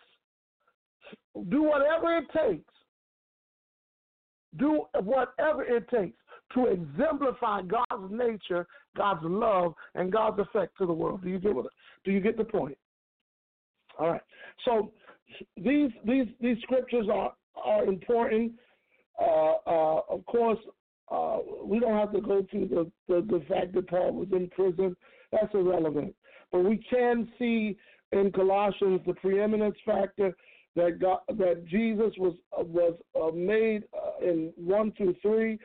do 1.48 1.62
whatever 1.62 2.16
it 2.16 2.24
takes. 2.36 2.72
Do 4.56 4.84
whatever 5.02 5.64
it 5.64 5.88
takes 5.88 6.16
to 6.54 6.66
exemplify 6.66 7.62
God's 7.62 8.12
nature, 8.12 8.66
God's 8.96 9.24
love, 9.24 9.74
and 9.94 10.12
God's 10.12 10.40
effect 10.40 10.78
to 10.78 10.86
the 10.86 10.92
world. 10.92 11.22
Do 11.22 11.28
you 11.28 11.38
get 11.38 11.54
what? 11.54 11.66
Do 12.04 12.12
you 12.12 12.20
get 12.20 12.36
the 12.36 12.44
point? 12.44 12.78
All 13.98 14.10
right. 14.10 14.20
So 14.64 14.92
these 15.56 15.90
these 16.04 16.26
these 16.40 16.56
scriptures 16.62 17.06
are 17.12 17.32
are 17.64 17.84
important. 17.84 18.52
Uh, 19.20 19.54
uh, 19.66 20.00
of 20.08 20.24
course, 20.26 20.58
uh, 21.10 21.38
we 21.64 21.80
don't 21.80 21.98
have 21.98 22.12
to 22.12 22.20
go 22.20 22.46
through 22.50 22.68
the, 22.68 22.90
the 23.08 23.22
the 23.22 23.44
fact 23.48 23.74
that 23.74 23.88
Paul 23.88 24.12
was 24.12 24.28
in 24.32 24.48
prison. 24.50 24.96
That's 25.32 25.52
irrelevant. 25.54 26.14
But 26.52 26.60
we 26.60 26.84
can 26.88 27.28
see 27.38 27.76
in 28.12 28.30
Colossians 28.30 29.00
the 29.06 29.14
preeminence 29.14 29.76
factor 29.84 30.36
that 30.76 30.98
God, 31.00 31.20
that 31.28 31.64
Jesus 31.66 32.12
was 32.18 32.34
was 32.52 32.94
uh, 33.20 33.30
made 33.34 33.84
uh, 33.94 34.24
in 34.26 34.52
one 34.56 34.92
through 34.92 35.14
three, 35.22 35.58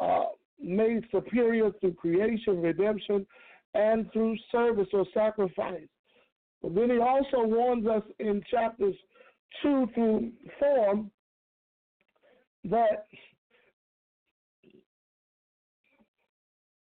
uh, 0.00 0.24
made 0.60 1.04
superior 1.12 1.70
through 1.80 1.94
creation, 1.94 2.60
redemption, 2.60 3.26
and 3.74 4.10
through 4.12 4.36
service 4.50 4.88
or 4.92 5.06
sacrifice. 5.14 5.88
But 6.62 6.74
then 6.74 6.90
he 6.90 6.98
also 6.98 7.46
warns 7.46 7.86
us 7.86 8.02
in 8.18 8.42
chapters 8.50 8.94
two 9.62 9.88
through 9.94 10.32
four 10.58 11.04
that 12.64 13.06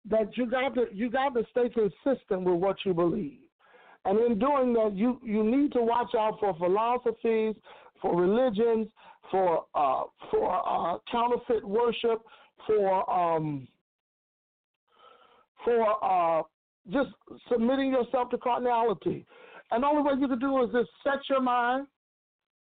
that 0.08 0.36
you 0.36 0.50
got 0.50 0.74
to 0.74 0.86
you 0.92 1.10
got 1.10 1.34
to 1.34 1.44
stay 1.50 1.68
consistent 1.68 2.42
with 2.42 2.56
what 2.56 2.76
you 2.84 2.94
believe. 2.94 3.38
And 4.04 4.18
in 4.18 4.38
doing 4.38 4.72
that, 4.74 4.92
you, 4.94 5.20
you 5.22 5.44
need 5.44 5.72
to 5.72 5.82
watch 5.82 6.14
out 6.16 6.38
for 6.40 6.54
philosophies, 6.56 7.54
for 8.00 8.18
religions, 8.18 8.88
for 9.30 9.64
uh, 9.74 10.02
for 10.30 10.50
uh, 10.50 10.98
counterfeit 11.10 11.64
worship, 11.64 12.22
for 12.66 13.08
um, 13.10 13.68
for 15.64 16.04
uh, 16.04 16.42
just 16.90 17.10
submitting 17.50 17.92
yourself 17.92 18.30
to 18.30 18.38
carnality. 18.38 19.26
And 19.70 19.82
the 19.82 19.86
only 19.86 20.02
way 20.02 20.18
you 20.18 20.28
can 20.28 20.38
do 20.38 20.64
is 20.64 20.70
just 20.72 20.90
set 21.04 21.20
your 21.28 21.42
mind 21.42 21.86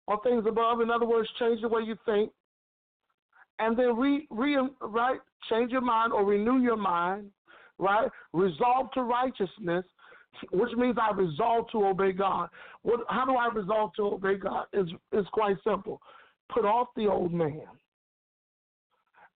on 0.07 0.19
things 0.21 0.43
above. 0.47 0.81
In 0.81 0.91
other 0.91 1.05
words, 1.05 1.29
change 1.39 1.61
the 1.61 1.67
way 1.67 1.81
you 1.81 1.97
think, 2.05 2.31
and 3.59 3.77
then 3.77 3.95
re, 3.97 4.27
re 4.29 4.57
right 4.81 5.19
change 5.49 5.71
your 5.71 5.81
mind 5.81 6.13
or 6.13 6.25
renew 6.25 6.59
your 6.59 6.77
mind. 6.77 7.31
Right, 7.79 8.11
resolve 8.31 8.91
to 8.91 9.01
righteousness, 9.01 9.83
which 10.51 10.71
means 10.73 10.97
I 11.01 11.13
resolve 11.15 11.65
to 11.71 11.85
obey 11.85 12.11
God. 12.11 12.49
What, 12.83 13.01
how 13.09 13.25
do 13.25 13.33
I 13.33 13.49
resolve 13.53 13.91
to 13.95 14.03
obey 14.03 14.35
God? 14.35 14.65
It's, 14.73 14.91
it's 15.11 15.29
quite 15.29 15.57
simple. 15.63 16.01
Put 16.53 16.65
off 16.65 16.87
the 16.95 17.07
old 17.07 17.33
man. 17.33 17.61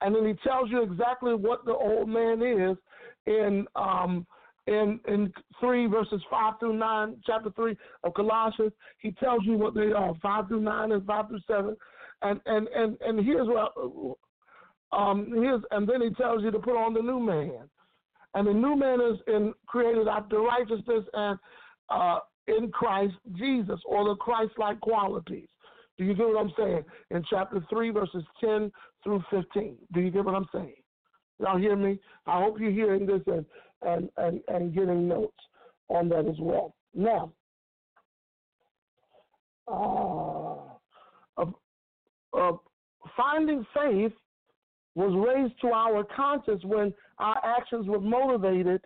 And 0.01 0.15
then 0.15 0.25
he 0.25 0.33
tells 0.47 0.69
you 0.69 0.83
exactly 0.83 1.33
what 1.33 1.65
the 1.65 1.73
old 1.73 2.09
man 2.09 2.41
is 2.41 2.77
in 3.25 3.65
um, 3.75 4.27
in 4.67 4.99
in 5.07 5.31
three 5.59 5.85
verses 5.85 6.21
five 6.29 6.55
through 6.59 6.77
nine, 6.77 7.17
chapter 7.25 7.49
three 7.51 7.77
of 8.03 8.13
Colossians. 8.13 8.73
He 8.99 9.11
tells 9.13 9.41
you 9.43 9.53
what 9.53 9.73
they 9.73 9.91
are, 9.91 10.13
five 10.21 10.47
through 10.47 10.61
nine 10.61 10.91
and 10.91 11.05
five 11.05 11.27
through 11.27 11.39
seven. 11.47 11.77
And 12.21 12.39
and 12.45 12.67
and 12.69 12.97
and 13.01 13.25
here's 13.25 13.47
what 13.47 13.73
um 14.91 15.31
here's 15.33 15.61
and 15.71 15.87
then 15.87 16.01
he 16.01 16.09
tells 16.11 16.43
you 16.43 16.51
to 16.51 16.59
put 16.59 16.77
on 16.77 16.93
the 16.93 17.01
new 17.01 17.19
man. 17.19 17.69
And 18.35 18.47
the 18.47 18.53
new 18.53 18.75
man 18.75 18.99
is 19.01 19.17
in, 19.27 19.53
created 19.65 20.07
after 20.07 20.41
righteousness 20.41 21.05
and 21.13 21.39
uh, 21.89 22.19
in 22.47 22.69
Christ 22.71 23.15
Jesus, 23.37 23.79
or 23.85 24.09
the 24.09 24.15
Christ 24.15 24.51
like 24.57 24.79
qualities. 24.81 25.47
Do 25.97 26.03
you 26.03 26.13
get 26.13 26.27
what 26.27 26.37
I'm 26.37 26.53
saying? 26.57 26.83
In 27.11 27.23
chapter 27.29 27.65
3, 27.69 27.89
verses 27.91 28.23
10 28.41 28.71
through 29.03 29.23
15. 29.31 29.77
Do 29.93 30.01
you 30.01 30.11
get 30.11 30.25
what 30.25 30.35
I'm 30.35 30.47
saying? 30.53 30.75
Y'all 31.39 31.57
hear 31.57 31.75
me? 31.75 31.97
I 32.27 32.41
hope 32.41 32.59
you're 32.59 32.71
hearing 32.71 33.05
this 33.05 33.21
and, 33.27 33.45
and, 33.81 34.09
and, 34.17 34.41
and 34.49 34.75
getting 34.75 35.07
notes 35.07 35.33
on 35.87 36.09
that 36.09 36.27
as 36.27 36.37
well. 36.39 36.75
Now, 36.93 37.31
uh, 39.67 41.45
uh, 42.37 42.51
finding 43.15 43.65
faith 43.73 44.11
was 44.95 45.13
raised 45.27 45.59
to 45.61 45.67
our 45.67 46.03
conscience 46.15 46.63
when 46.63 46.93
our 47.19 47.39
actions 47.43 47.87
were 47.87 47.99
motivated 47.99 48.81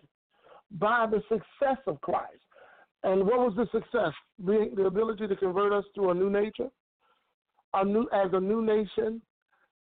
by 0.72 1.08
the 1.10 1.22
success 1.30 1.78
of 1.88 2.02
Christ. 2.02 2.34
And 3.04 3.22
what 3.26 3.40
was 3.40 3.54
the 3.56 3.68
success? 3.72 4.14
The, 4.44 4.72
the 4.76 4.86
ability 4.86 5.28
to 5.28 5.36
convert 5.36 5.72
us 5.72 5.86
to 5.96 6.10
a 6.10 6.14
new 6.14 6.30
nature, 6.30 6.70
a 7.74 7.86
new 7.86 8.10
as 8.12 8.32
a 8.34 8.40
new 8.40 8.62
nation, 8.62 9.22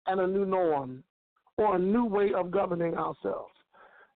and 0.06 0.20
a 0.20 0.26
new 0.26 0.44
norm, 0.44 1.02
or 1.56 1.76
a 1.76 1.78
new 1.78 2.04
way 2.04 2.32
of 2.36 2.50
governing 2.50 2.94
ourselves. 2.94 3.52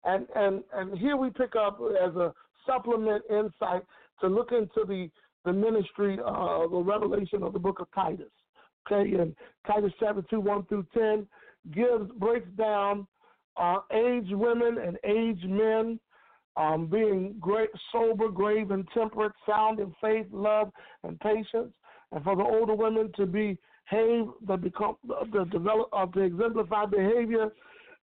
And 0.05 0.27
and 0.35 0.63
and 0.73 0.99
here 0.99 1.17
we 1.17 1.31
pick 1.31 1.55
up 1.57 1.79
as 2.03 2.15
a 2.17 2.33
supplement 2.65 3.23
insight 3.29 3.83
to 4.21 4.29
look 4.29 4.53
into 4.53 4.87
the 4.87 5.11
the 5.45 5.53
ministry, 5.53 6.19
uh, 6.25 6.67
the 6.67 6.83
revelation 6.85 7.43
of 7.43 7.53
the 7.53 7.59
book 7.59 7.81
of 7.81 7.89
Titus. 7.95 8.33
Okay, 8.87 9.11
in 9.11 9.35
Titus 9.67 9.93
chapter 10.01 10.23
two, 10.31 10.41
one 10.41 10.65
through 10.67 10.87
ten, 10.95 11.27
gives 11.73 12.11
breaks 12.19 12.49
down 12.57 13.07
uh, 13.57 13.79
aged 13.93 14.33
women 14.33 14.79
and 14.79 14.99
aged 15.05 15.49
men 15.49 15.99
um, 16.57 16.87
being 16.87 17.35
great, 17.39 17.71
sober, 17.93 18.29
grave, 18.29 18.71
and 18.71 18.87
temperate, 18.95 19.33
sound 19.47 19.79
in 19.79 19.95
faith, 20.01 20.27
love, 20.31 20.71
and 21.05 21.21
patience, 21.21 21.73
and 22.13 22.25
for 22.25 22.35
the 22.35 22.43
older 22.43 22.75
women 22.75 23.13
to 23.17 23.27
be, 23.27 23.59
behave 23.89 24.27
that 24.47 24.61
become 24.61 24.97
the 25.07 25.45
develop 25.51 25.91
to 26.13 26.21
exemplify 26.21 26.85
behavior 26.87 27.49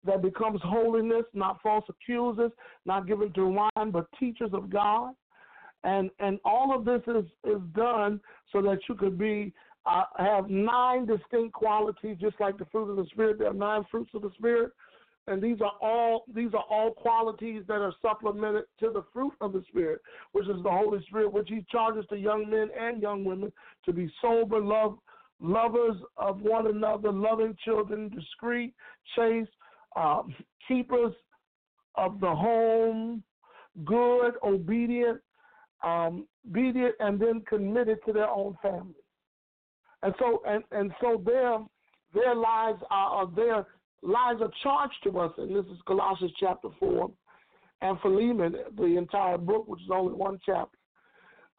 that 0.03 0.21
becomes 0.21 0.59
holiness, 0.63 1.25
not 1.33 1.61
false 1.61 1.85
accusers, 1.89 2.51
not 2.85 3.07
given 3.07 3.31
to 3.33 3.47
wine, 3.47 3.91
but 3.91 4.07
teachers 4.19 4.49
of 4.53 4.69
God. 4.69 5.13
And 5.83 6.09
and 6.19 6.39
all 6.45 6.75
of 6.75 6.85
this 6.85 7.01
is 7.07 7.25
is 7.43 7.61
done 7.73 8.19
so 8.51 8.61
that 8.61 8.79
you 8.87 8.95
could 8.95 9.17
be 9.17 9.53
uh, 9.85 10.03
have 10.17 10.49
nine 10.49 11.05
distinct 11.05 11.53
qualities, 11.53 12.17
just 12.19 12.39
like 12.39 12.57
the 12.57 12.65
fruit 12.65 12.89
of 12.89 12.97
the 12.97 13.05
spirit. 13.11 13.39
There 13.39 13.49
are 13.49 13.53
nine 13.53 13.85
fruits 13.89 14.11
of 14.13 14.21
the 14.21 14.31
spirit, 14.37 14.71
and 15.27 15.41
these 15.41 15.57
are 15.61 15.73
all 15.81 16.23
these 16.33 16.53
are 16.53 16.65
all 16.69 16.91
qualities 16.91 17.63
that 17.67 17.81
are 17.81 17.93
supplemented 18.01 18.65
to 18.79 18.91
the 18.91 19.03
fruit 19.11 19.33
of 19.41 19.53
the 19.53 19.63
spirit, 19.69 20.01
which 20.33 20.47
is 20.47 20.61
the 20.63 20.69
Holy 20.69 21.03
Spirit, 21.07 21.33
which 21.33 21.49
He 21.49 21.65
charges 21.71 22.05
to 22.09 22.17
young 22.17 22.49
men 22.49 22.69
and 22.79 23.01
young 23.01 23.23
women 23.23 23.51
to 23.85 23.93
be 23.93 24.11
sober, 24.21 24.59
love, 24.59 24.97
lovers 25.39 25.97
of 26.17 26.41
one 26.41 26.67
another, 26.67 27.11
loving 27.11 27.55
children, 27.63 28.09
discreet, 28.09 28.73
chaste, 29.15 29.49
um, 29.95 30.33
keepers 30.67 31.13
of 31.95 32.19
the 32.19 32.33
home, 32.33 33.23
good, 33.83 34.33
obedient, 34.43 35.19
um, 35.83 36.27
obedient, 36.47 36.95
and 36.99 37.19
then 37.19 37.41
committed 37.47 37.97
to 38.05 38.13
their 38.13 38.29
own 38.29 38.55
family. 38.61 38.93
And 40.03 40.13
so 40.19 40.41
and, 40.45 40.63
and 40.71 40.91
so 40.99 41.21
their 41.23 41.59
their 42.13 42.35
lives 42.35 42.81
are 42.89 43.29
their 43.35 43.65
lives 44.01 44.41
are 44.41 44.51
charged 44.63 44.95
to 45.03 45.19
us, 45.19 45.31
and 45.37 45.55
this 45.55 45.65
is 45.65 45.79
Colossians 45.87 46.33
chapter 46.39 46.69
four, 46.79 47.11
and 47.81 47.99
Philemon, 48.01 48.55
the 48.77 48.97
entire 48.97 49.37
book, 49.37 49.67
which 49.67 49.81
is 49.81 49.89
only 49.93 50.13
one 50.13 50.39
chapter. 50.45 50.77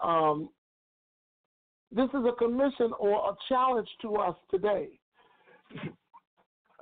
Um, 0.02 0.48
this 1.94 2.08
is 2.08 2.24
a 2.26 2.32
commission 2.32 2.90
or 2.98 3.30
a 3.30 3.34
challenge 3.48 3.88
to 4.02 4.16
us 4.16 4.34
today. 4.50 4.88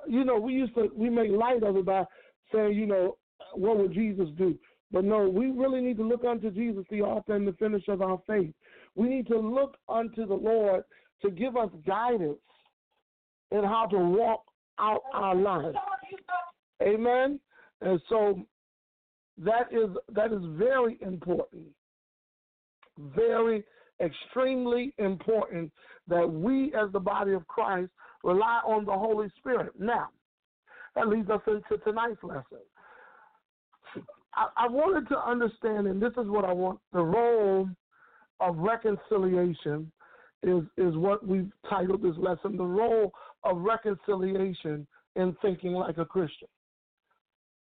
you 0.07 0.23
know, 0.23 0.39
we 0.39 0.53
used 0.53 0.73
to 0.75 0.89
we 0.95 1.09
make 1.09 1.31
light 1.31 1.63
of 1.63 1.77
it 1.77 1.85
by 1.85 2.05
saying, 2.53 2.73
you 2.73 2.87
know, 2.87 3.17
what 3.53 3.77
would 3.77 3.93
Jesus 3.93 4.29
do? 4.37 4.57
But 4.91 5.05
no, 5.05 5.29
we 5.29 5.51
really 5.51 5.81
need 5.81 5.97
to 5.97 6.03
look 6.07 6.25
unto 6.25 6.51
Jesus, 6.51 6.85
the 6.89 7.01
author 7.01 7.35
and 7.35 7.47
the 7.47 7.53
finisher 7.53 7.93
of 7.93 8.01
our 8.01 8.19
faith. 8.27 8.53
We 8.95 9.07
need 9.07 9.27
to 9.27 9.37
look 9.37 9.77
unto 9.87 10.25
the 10.25 10.33
Lord 10.33 10.83
to 11.21 11.31
give 11.31 11.55
us 11.55 11.69
guidance 11.85 12.39
in 13.51 13.63
how 13.63 13.87
to 13.91 13.97
walk 13.97 14.43
out 14.79 15.01
our 15.13 15.35
lives. 15.35 15.77
Amen. 16.81 17.39
And 17.81 18.01
so 18.09 18.41
that 19.37 19.71
is 19.71 19.89
that 20.13 20.31
is 20.31 20.41
very 20.57 20.97
important. 21.01 21.63
Very 23.15 23.63
extremely 24.03 24.93
important 24.97 25.71
that 26.07 26.27
we 26.27 26.73
as 26.73 26.91
the 26.91 26.99
body 26.99 27.33
of 27.33 27.47
Christ 27.47 27.91
rely 28.23 28.61
on 28.65 28.85
the 28.85 28.91
Holy 28.91 29.27
Spirit. 29.37 29.73
Now, 29.79 30.09
that 30.95 31.07
leads 31.07 31.29
us 31.29 31.41
into 31.47 31.83
tonight's 31.83 32.23
lesson. 32.23 32.59
I, 34.33 34.47
I 34.57 34.67
wanted 34.67 35.07
to 35.09 35.17
understand, 35.19 35.87
and 35.87 36.01
this 36.01 36.11
is 36.11 36.27
what 36.27 36.45
I 36.45 36.53
want 36.53 36.79
the 36.93 37.03
role 37.03 37.67
of 38.39 38.57
reconciliation 38.57 39.91
is, 40.43 40.63
is 40.77 40.95
what 40.95 41.25
we've 41.25 41.51
titled 41.69 42.01
this 42.01 42.15
lesson 42.17 42.57
the 42.57 42.63
role 42.63 43.11
of 43.43 43.57
reconciliation 43.57 44.87
in 45.15 45.35
thinking 45.41 45.73
like 45.73 45.97
a 45.97 46.05
Christian. 46.05 46.47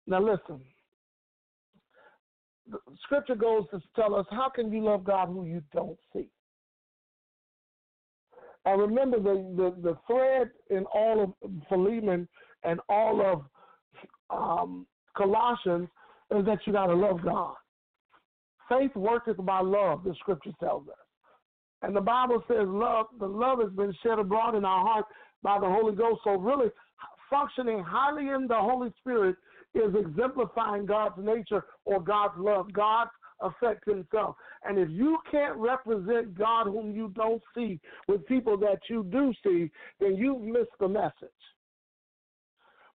Now, 0.06 0.20
listen. 0.20 0.60
The 2.68 2.78
scripture 3.04 3.36
goes 3.36 3.64
to 3.70 3.80
tell 3.94 4.14
us 4.14 4.26
how 4.30 4.48
can 4.48 4.72
you 4.72 4.82
love 4.82 5.04
God 5.04 5.28
who 5.28 5.44
you 5.44 5.62
don't 5.72 5.98
see? 6.12 6.28
And 8.64 8.80
remember 8.80 9.20
the, 9.20 9.54
the, 9.56 9.74
the 9.80 9.96
thread 10.08 10.50
in 10.70 10.84
all 10.92 11.22
of 11.22 11.50
Philemon 11.68 12.28
and 12.64 12.80
all 12.88 13.22
of 13.24 13.42
um, 14.30 14.86
Colossians 15.16 15.88
is 16.36 16.44
that 16.46 16.58
you 16.66 16.72
got 16.72 16.86
to 16.86 16.94
love 16.94 17.22
God. 17.22 17.54
Faith 18.68 18.94
worketh 18.96 19.36
by 19.44 19.60
love, 19.60 20.02
the 20.02 20.14
scripture 20.18 20.50
tells 20.58 20.88
us. 20.88 21.05
And 21.82 21.94
the 21.94 22.00
Bible 22.00 22.42
says 22.48 22.66
love, 22.66 23.06
the 23.18 23.26
love 23.26 23.60
has 23.60 23.72
been 23.72 23.94
shed 24.02 24.18
abroad 24.18 24.54
in 24.54 24.64
our 24.64 24.84
hearts 24.86 25.08
by 25.42 25.58
the 25.58 25.66
Holy 25.66 25.94
Ghost. 25.94 26.20
So 26.24 26.32
really 26.32 26.70
functioning 27.28 27.84
highly 27.86 28.28
in 28.28 28.46
the 28.46 28.56
Holy 28.56 28.92
Spirit 29.00 29.36
is 29.74 29.94
exemplifying 29.94 30.86
God's 30.86 31.18
nature 31.18 31.64
or 31.84 32.00
God's 32.00 32.34
love, 32.38 32.72
God's 32.72 33.10
affect 33.40 33.84
himself. 33.86 34.36
And 34.64 34.78
if 34.78 34.88
you 34.90 35.18
can't 35.30 35.56
represent 35.56 36.36
God 36.36 36.66
whom 36.66 36.94
you 36.94 37.12
don't 37.14 37.42
see 37.54 37.78
with 38.08 38.26
people 38.26 38.56
that 38.58 38.78
you 38.88 39.04
do 39.04 39.32
see, 39.44 39.70
then 40.00 40.16
you've 40.16 40.40
missed 40.40 40.70
the 40.80 40.88
message. 40.88 41.12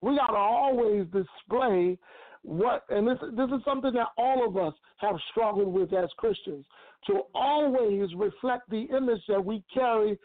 We 0.02 0.18
got 0.18 0.32
to 0.32 0.38
always 0.38 1.06
display 1.14 1.98
what, 2.44 2.84
and 2.90 3.08
this 3.08 3.18
this 3.36 3.50
is 3.50 3.64
something 3.64 3.94
that 3.94 4.08
all 4.18 4.48
of 4.48 4.58
us 4.58 4.74
have 4.98 5.16
struggled 5.30 5.74
with 5.74 5.94
as 5.94 6.10
Christians, 6.18 6.66
to 7.08 7.22
always 7.36 8.10
reflect 8.16 8.70
the 8.70 8.88
image 8.96 9.22
that 9.28 9.44
we 9.44 9.64
carry 9.74 10.18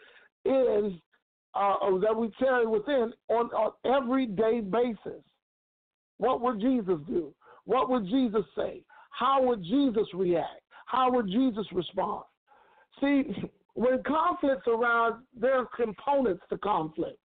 in, 0.45 0.99
uh, 1.53 1.75
that 2.01 2.15
we 2.15 2.31
carry 2.39 2.65
within 2.65 3.13
on 3.29 3.49
an 3.55 3.93
everyday 3.93 4.61
basis. 4.61 5.23
What 6.17 6.41
would 6.41 6.59
Jesus 6.59 6.99
do? 7.07 7.33
What 7.65 7.89
would 7.89 8.05
Jesus 8.05 8.45
say? 8.55 8.81
How 9.11 9.43
would 9.43 9.63
Jesus 9.63 10.07
react? 10.13 10.61
How 10.85 11.11
would 11.11 11.27
Jesus 11.27 11.65
respond? 11.71 12.23
See, 12.99 13.23
when 13.73 14.01
conflicts 14.03 14.67
arise, 14.67 15.13
there 15.39 15.59
are 15.59 15.67
components 15.75 16.43
to 16.49 16.57
conflict. 16.57 17.19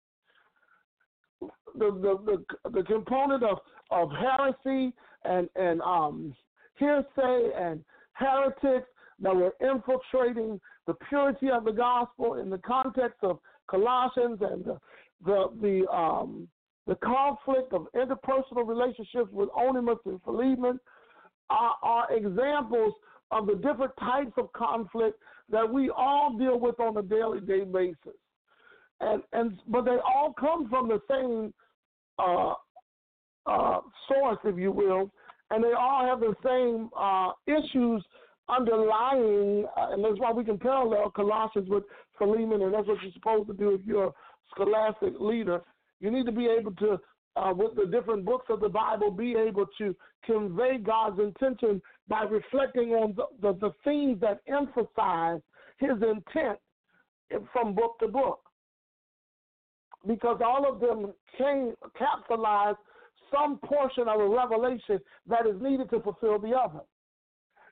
The 1.42 1.92
the 1.92 2.44
the, 2.64 2.70
the 2.72 2.84
component 2.84 3.44
of, 3.44 3.60
of 3.92 4.10
heresy 4.12 4.94
and 5.26 5.50
and 5.56 5.82
um, 5.82 6.36
hearsay 6.78 7.52
and 7.58 7.84
heretics 8.14 8.88
that 9.22 9.36
were 9.36 9.54
infiltrating 9.62 10.60
the 10.88 10.94
purity 11.08 11.50
of 11.50 11.66
the 11.66 11.72
gospel 11.72 12.36
in 12.36 12.50
the 12.50 12.58
context 12.60 13.20
of 13.24 13.40
Colossians 13.70 14.40
and 14.42 14.66
the 14.66 14.78
the 15.26 15.50
the 15.62 15.92
um, 15.92 16.48
the 16.88 16.96
conflict 16.96 17.74
of 17.74 17.88
interpersonal 17.96 18.68
relationships 18.68 19.30
with 19.32 19.50
Onesimus 19.56 20.00
and 20.06 20.20
Philemon 20.24 20.80
are, 21.50 21.76
are 21.84 22.12
examples 22.16 22.94
of 23.32 23.46
the 23.46 23.56
different 23.56 23.92
types 24.00 24.32
of 24.38 24.52
conflict 24.54 25.20
that 25.52 25.72
we 25.72 25.92
all 25.96 26.36
deal 26.38 26.60
with 26.60 26.80
on 26.80 26.98
a 26.98 27.04
daily 27.04 27.42
day 27.42 27.64
basis. 27.64 28.18
And 29.02 29.22
and 29.34 29.60
but 29.68 29.86
they 29.86 29.98
all 29.98 30.34
come 30.38 30.68
from 30.70 30.90
the 30.90 31.00
same 31.10 31.54
uh, 32.18 32.54
uh, 33.46 33.80
source, 34.08 34.38
if 34.44 34.58
you 34.58 34.72
will, 34.72 35.10
and 35.52 35.64
they 35.64 35.74
all 35.74 36.06
have 36.06 36.20
the 36.20 36.36
same 36.44 36.90
uh, 36.98 37.32
issues 37.48 38.04
underlying, 38.50 39.66
uh, 39.78 39.92
and 39.92 40.04
that's 40.04 40.20
why 40.20 40.32
we 40.32 40.44
can 40.44 40.58
parallel 40.58 41.12
Colossians 41.12 41.70
with 41.70 41.84
Philemon, 42.18 42.62
and 42.62 42.74
that's 42.74 42.88
what 42.88 43.02
you're 43.02 43.12
supposed 43.14 43.48
to 43.48 43.54
do 43.54 43.76
if 43.76 43.82
you're 43.86 44.08
a 44.08 44.14
scholastic 44.54 45.14
leader. 45.20 45.62
You 46.00 46.12
need 46.12 46.26
to 46.26 46.32
be 46.32 46.48
able 46.48 46.72
to, 46.74 47.00
uh, 47.36 47.54
with 47.54 47.76
the 47.76 47.86
different 47.86 48.26
books 48.26 48.46
of 48.50 48.60
the 48.60 48.70
Bible, 48.70 49.12
be 49.12 49.36
able 49.36 49.66
to 49.78 49.96
convey 50.26 50.78
God's 50.78 51.20
intention 51.20 51.82
by 52.08 52.24
reflecting 52.24 52.90
on 52.92 53.16
the, 53.16 53.26
the, 53.42 53.58
the 53.60 53.72
themes 53.84 54.20
that 54.22 54.42
emphasize 54.48 55.42
his 55.78 55.92
intent 56.02 56.58
from 57.54 57.74
book 57.74 57.98
to 58.00 58.08
book. 58.08 58.42
Because 60.08 60.40
all 60.44 60.66
of 60.72 60.80
them 60.80 61.14
came 61.38 61.74
capsulize 62.00 62.76
some 63.32 63.58
portion 63.60 64.08
of 64.08 64.20
a 64.20 64.28
revelation 64.28 65.00
that 65.28 65.46
is 65.46 65.56
needed 65.62 65.90
to 65.90 66.00
fulfill 66.02 66.40
the 66.40 66.50
other 66.50 66.82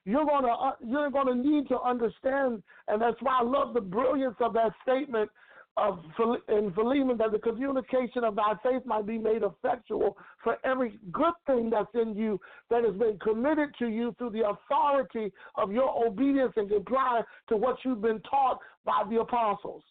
you're 0.07 0.25
gonna 0.25 0.53
uh, 0.53 0.71
you're 0.79 1.11
gonna 1.11 1.35
need 1.35 1.67
to 1.67 1.81
understand, 1.81 2.63
and 2.87 3.01
that's 3.01 3.21
why 3.21 3.39
I 3.41 3.43
love 3.43 3.73
the 3.73 3.81
brilliance 3.81 4.37
of 4.39 4.53
that 4.53 4.71
statement 4.81 5.29
of 5.75 5.99
in 6.47 6.71
Philemon 6.73 7.17
that 7.17 7.33
the 7.33 7.39
communication 7.39 8.23
of 8.23 8.35
thy 8.35 8.53
faith 8.63 8.83
might 8.85 9.05
be 9.05 9.17
made 9.17 9.43
effectual 9.43 10.17
for 10.43 10.57
every 10.63 10.97
good 11.11 11.33
thing 11.45 11.69
that's 11.69 11.93
in 11.93 12.15
you 12.15 12.39
that 12.69 12.85
has 12.85 12.95
been 12.95 13.19
committed 13.19 13.69
to 13.79 13.87
you 13.87 14.15
through 14.17 14.31
the 14.31 14.47
authority 14.47 15.31
of 15.55 15.73
your 15.73 16.05
obedience 16.07 16.53
and 16.55 16.69
comply 16.69 17.21
to 17.49 17.57
what 17.57 17.75
you've 17.83 18.01
been 18.01 18.21
taught 18.21 18.59
by 18.85 19.03
the 19.09 19.19
apostles. 19.19 19.83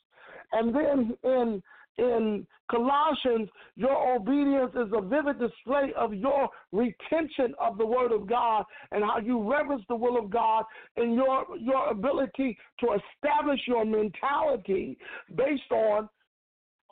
And 0.52 0.74
then 0.74 1.16
in 1.24 1.62
in 1.98 2.46
Colossians, 2.70 3.48
your 3.76 4.16
obedience 4.16 4.72
is 4.74 4.92
a 4.92 5.00
vivid 5.00 5.38
display 5.38 5.92
of 5.96 6.12
your 6.12 6.48
retention 6.72 7.54
of 7.60 7.78
the 7.78 7.86
Word 7.86 8.12
of 8.12 8.26
God 8.28 8.64
and 8.92 9.02
how 9.04 9.18
you 9.18 9.50
reverence 9.50 9.84
the 9.88 9.96
will 9.96 10.18
of 10.18 10.30
God 10.30 10.64
and 10.96 11.14
your, 11.14 11.44
your 11.58 11.88
ability 11.88 12.58
to 12.80 12.86
establish 12.94 13.60
your 13.66 13.84
mentality 13.84 14.98
based 15.36 15.70
on 15.70 16.08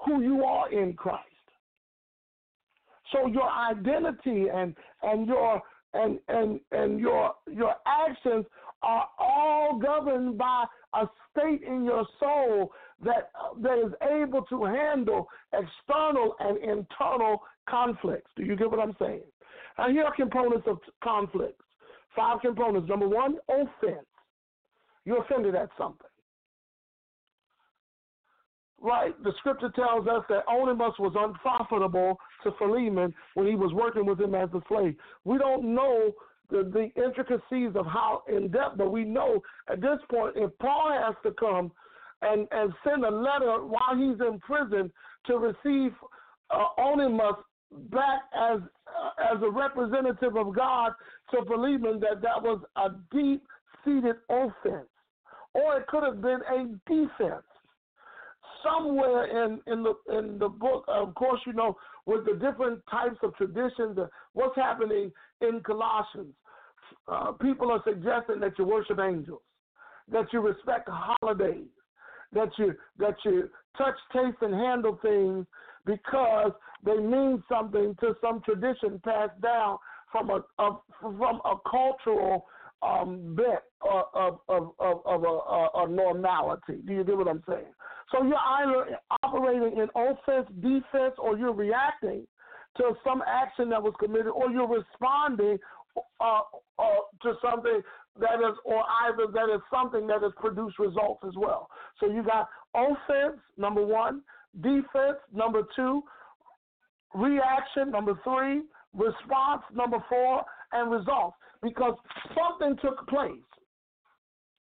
who 0.04 0.22
you 0.22 0.44
are 0.44 0.72
in 0.72 0.94
Christ. 0.94 1.28
So 3.12 3.26
your 3.26 3.50
identity 3.50 4.46
and, 4.52 4.74
and 5.02 5.26
your 5.26 5.60
and, 5.94 6.18
and, 6.26 6.58
and 6.72 6.98
your 6.98 7.34
your 7.50 7.74
actions 7.86 8.44
are 8.82 9.06
all 9.18 9.78
governed 9.78 10.36
by 10.36 10.64
a 10.94 11.06
state 11.30 11.62
in 11.62 11.84
your 11.84 12.04
soul 12.18 12.72
that 13.02 13.30
uh, 13.34 13.58
that 13.62 13.78
is 13.78 13.92
able 14.02 14.42
to 14.42 14.64
handle 14.64 15.28
external 15.52 16.36
and 16.40 16.58
internal 16.58 17.42
conflicts. 17.68 18.30
Do 18.36 18.44
you 18.44 18.56
get 18.56 18.70
what 18.70 18.80
I'm 18.80 18.96
saying? 18.98 19.22
Now 19.78 19.88
here 19.88 20.04
are 20.04 20.14
components 20.14 20.66
of 20.68 20.78
conflicts. 21.02 21.64
Five 22.14 22.40
components. 22.40 22.88
Number 22.88 23.08
one, 23.08 23.36
offense. 23.48 24.06
You're 25.04 25.22
offended 25.22 25.54
at 25.54 25.68
something. 25.76 26.06
Right? 28.80 29.14
The 29.24 29.32
scripture 29.38 29.70
tells 29.74 30.06
us 30.06 30.22
that 30.28 30.44
Onesimus 30.46 30.92
was 30.98 31.14
unprofitable 31.16 32.18
to 32.42 32.52
Philemon 32.58 33.14
when 33.34 33.46
he 33.46 33.54
was 33.54 33.72
working 33.72 34.06
with 34.06 34.20
him 34.20 34.34
as 34.34 34.48
a 34.54 34.60
slave. 34.68 34.94
We 35.24 35.38
don't 35.38 35.74
know 35.74 36.12
the, 36.50 36.70
the 36.70 37.02
intricacies 37.02 37.70
of 37.74 37.86
how 37.86 38.22
in 38.28 38.50
depth, 38.50 38.76
but 38.76 38.92
we 38.92 39.04
know 39.04 39.40
at 39.70 39.80
this 39.80 39.98
point 40.10 40.34
if 40.36 40.50
Paul 40.58 40.90
has 40.92 41.14
to 41.24 41.32
come 41.32 41.72
and, 42.24 42.48
and 42.50 42.72
send 42.84 43.04
a 43.04 43.10
letter 43.10 43.64
while 43.64 43.96
he's 43.96 44.20
in 44.20 44.38
prison 44.40 44.90
to 45.26 45.36
receive 45.36 45.92
uh, 46.50 46.80
Onesimus 46.80 47.36
back 47.90 48.22
as 48.34 48.60
uh, 48.60 49.34
as 49.34 49.42
a 49.42 49.50
representative 49.50 50.36
of 50.36 50.54
God 50.54 50.92
to 51.30 51.44
Philemon 51.46 52.00
that 52.00 52.22
that 52.22 52.40
was 52.42 52.60
a 52.76 52.90
deep 53.10 53.42
seated 53.84 54.16
offense, 54.30 54.88
or 55.54 55.78
it 55.78 55.86
could 55.88 56.04
have 56.04 56.20
been 56.20 56.40
a 56.50 56.64
defense. 56.88 57.44
Somewhere 58.62 59.44
in, 59.44 59.60
in 59.66 59.82
the 59.82 59.94
in 60.16 60.38
the 60.38 60.48
book, 60.48 60.84
of 60.88 61.14
course, 61.14 61.40
you 61.46 61.52
know, 61.52 61.76
with 62.06 62.24
the 62.24 62.32
different 62.34 62.80
types 62.90 63.18
of 63.22 63.34
traditions, 63.36 63.98
what's 64.32 64.56
happening 64.56 65.12
in 65.42 65.60
Colossians, 65.60 66.34
uh, 67.08 67.32
people 67.32 67.70
are 67.70 67.82
suggesting 67.84 68.40
that 68.40 68.52
you 68.58 68.64
worship 68.64 68.98
angels, 68.98 69.42
that 70.10 70.32
you 70.32 70.40
respect 70.40 70.88
holidays, 70.90 71.66
that 72.34 72.50
you 72.58 72.74
that 72.98 73.16
you 73.24 73.48
touch, 73.76 73.94
taste, 74.12 74.38
and 74.42 74.54
handle 74.54 74.98
things 75.02 75.46
because 75.86 76.52
they 76.84 76.96
mean 76.96 77.42
something 77.48 77.96
to 78.00 78.14
some 78.20 78.40
tradition 78.42 79.00
passed 79.04 79.40
down 79.40 79.78
from 80.10 80.30
a, 80.30 80.44
a 80.62 80.78
from 81.00 81.40
a 81.44 81.54
cultural 81.68 82.46
um, 82.82 83.34
bent 83.34 83.60
of, 83.82 84.38
of, 84.48 84.70
of, 84.78 85.00
of 85.06 85.24
a, 85.24 85.26
a, 85.26 85.68
a 85.84 85.88
normality. 85.88 86.82
Do 86.86 86.92
you 86.92 87.04
get 87.04 87.16
what 87.16 87.28
I'm 87.28 87.42
saying? 87.48 87.72
So 88.12 88.22
you're 88.22 88.36
either 88.36 88.98
operating 89.22 89.78
in 89.78 89.88
offense, 89.94 90.46
defense, 90.60 91.14
or 91.18 91.38
you're 91.38 91.54
reacting 91.54 92.26
to 92.76 92.92
some 93.04 93.22
action 93.26 93.70
that 93.70 93.82
was 93.82 93.94
committed, 93.98 94.28
or 94.28 94.50
you're 94.50 94.68
responding 94.68 95.58
uh, 96.20 96.40
uh, 96.78 96.84
to 97.22 97.34
something 97.42 97.80
that 98.20 98.40
is, 98.40 98.56
or 98.64 98.84
either 99.06 99.30
that 99.32 99.52
is 99.52 99.60
something 99.72 100.06
that 100.06 100.22
has 100.22 100.32
produced 100.36 100.78
results 100.78 101.22
as 101.26 101.34
well. 101.36 101.68
So 102.00 102.08
you 102.08 102.22
got 102.22 102.48
offense, 102.74 103.40
number 103.56 103.84
one, 103.84 104.22
defense, 104.60 105.18
number 105.32 105.62
two, 105.74 106.02
reaction, 107.14 107.90
number 107.90 108.18
three, 108.22 108.62
response, 108.94 109.62
number 109.74 109.98
four, 110.08 110.44
and 110.72 110.90
results 110.90 111.36
because 111.62 111.94
something 112.34 112.76
took 112.82 113.06
place. 113.08 113.32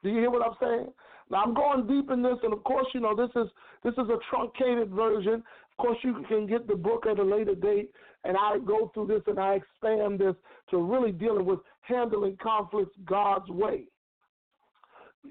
Do 0.03 0.11
you 0.11 0.19
hear 0.19 0.31
what 0.31 0.47
I'm 0.47 0.57
saying? 0.61 0.89
Now 1.31 1.43
I'm 1.45 1.55
going 1.55 1.87
deep 1.87 2.11
in 2.11 2.23
this, 2.23 2.39
and 2.43 2.53
of 2.53 2.65
course, 2.65 2.87
you 2.95 3.01
know 3.01 3.15
this 3.15 3.31
is 3.37 3.49
this 3.85 3.93
is 3.93 4.09
a 4.11 4.19
truncated 4.31 4.91
version. 4.91 5.35
Of 5.35 5.77
course, 5.79 5.99
you 6.03 6.25
can 6.29 6.47
get 6.47 6.67
the 6.67 6.75
book 6.75 7.05
at 7.07 7.19
a 7.19 7.23
later 7.23 7.55
date, 7.55 7.91
and 8.25 8.37
I 8.37 8.59
go 8.59 8.91
through 8.93 9.09
this 9.09 9.23
and 9.27 9.39
I 9.39 9.55
expand 9.55 10.19
this 10.19 10.35
to 10.71 10.79
really 10.79 11.13
dealing 11.13 11.45
with 11.45 11.61
handling 11.83 12.37
conflicts 12.43 12.97
God's 13.05 13.49
way. 13.49 13.85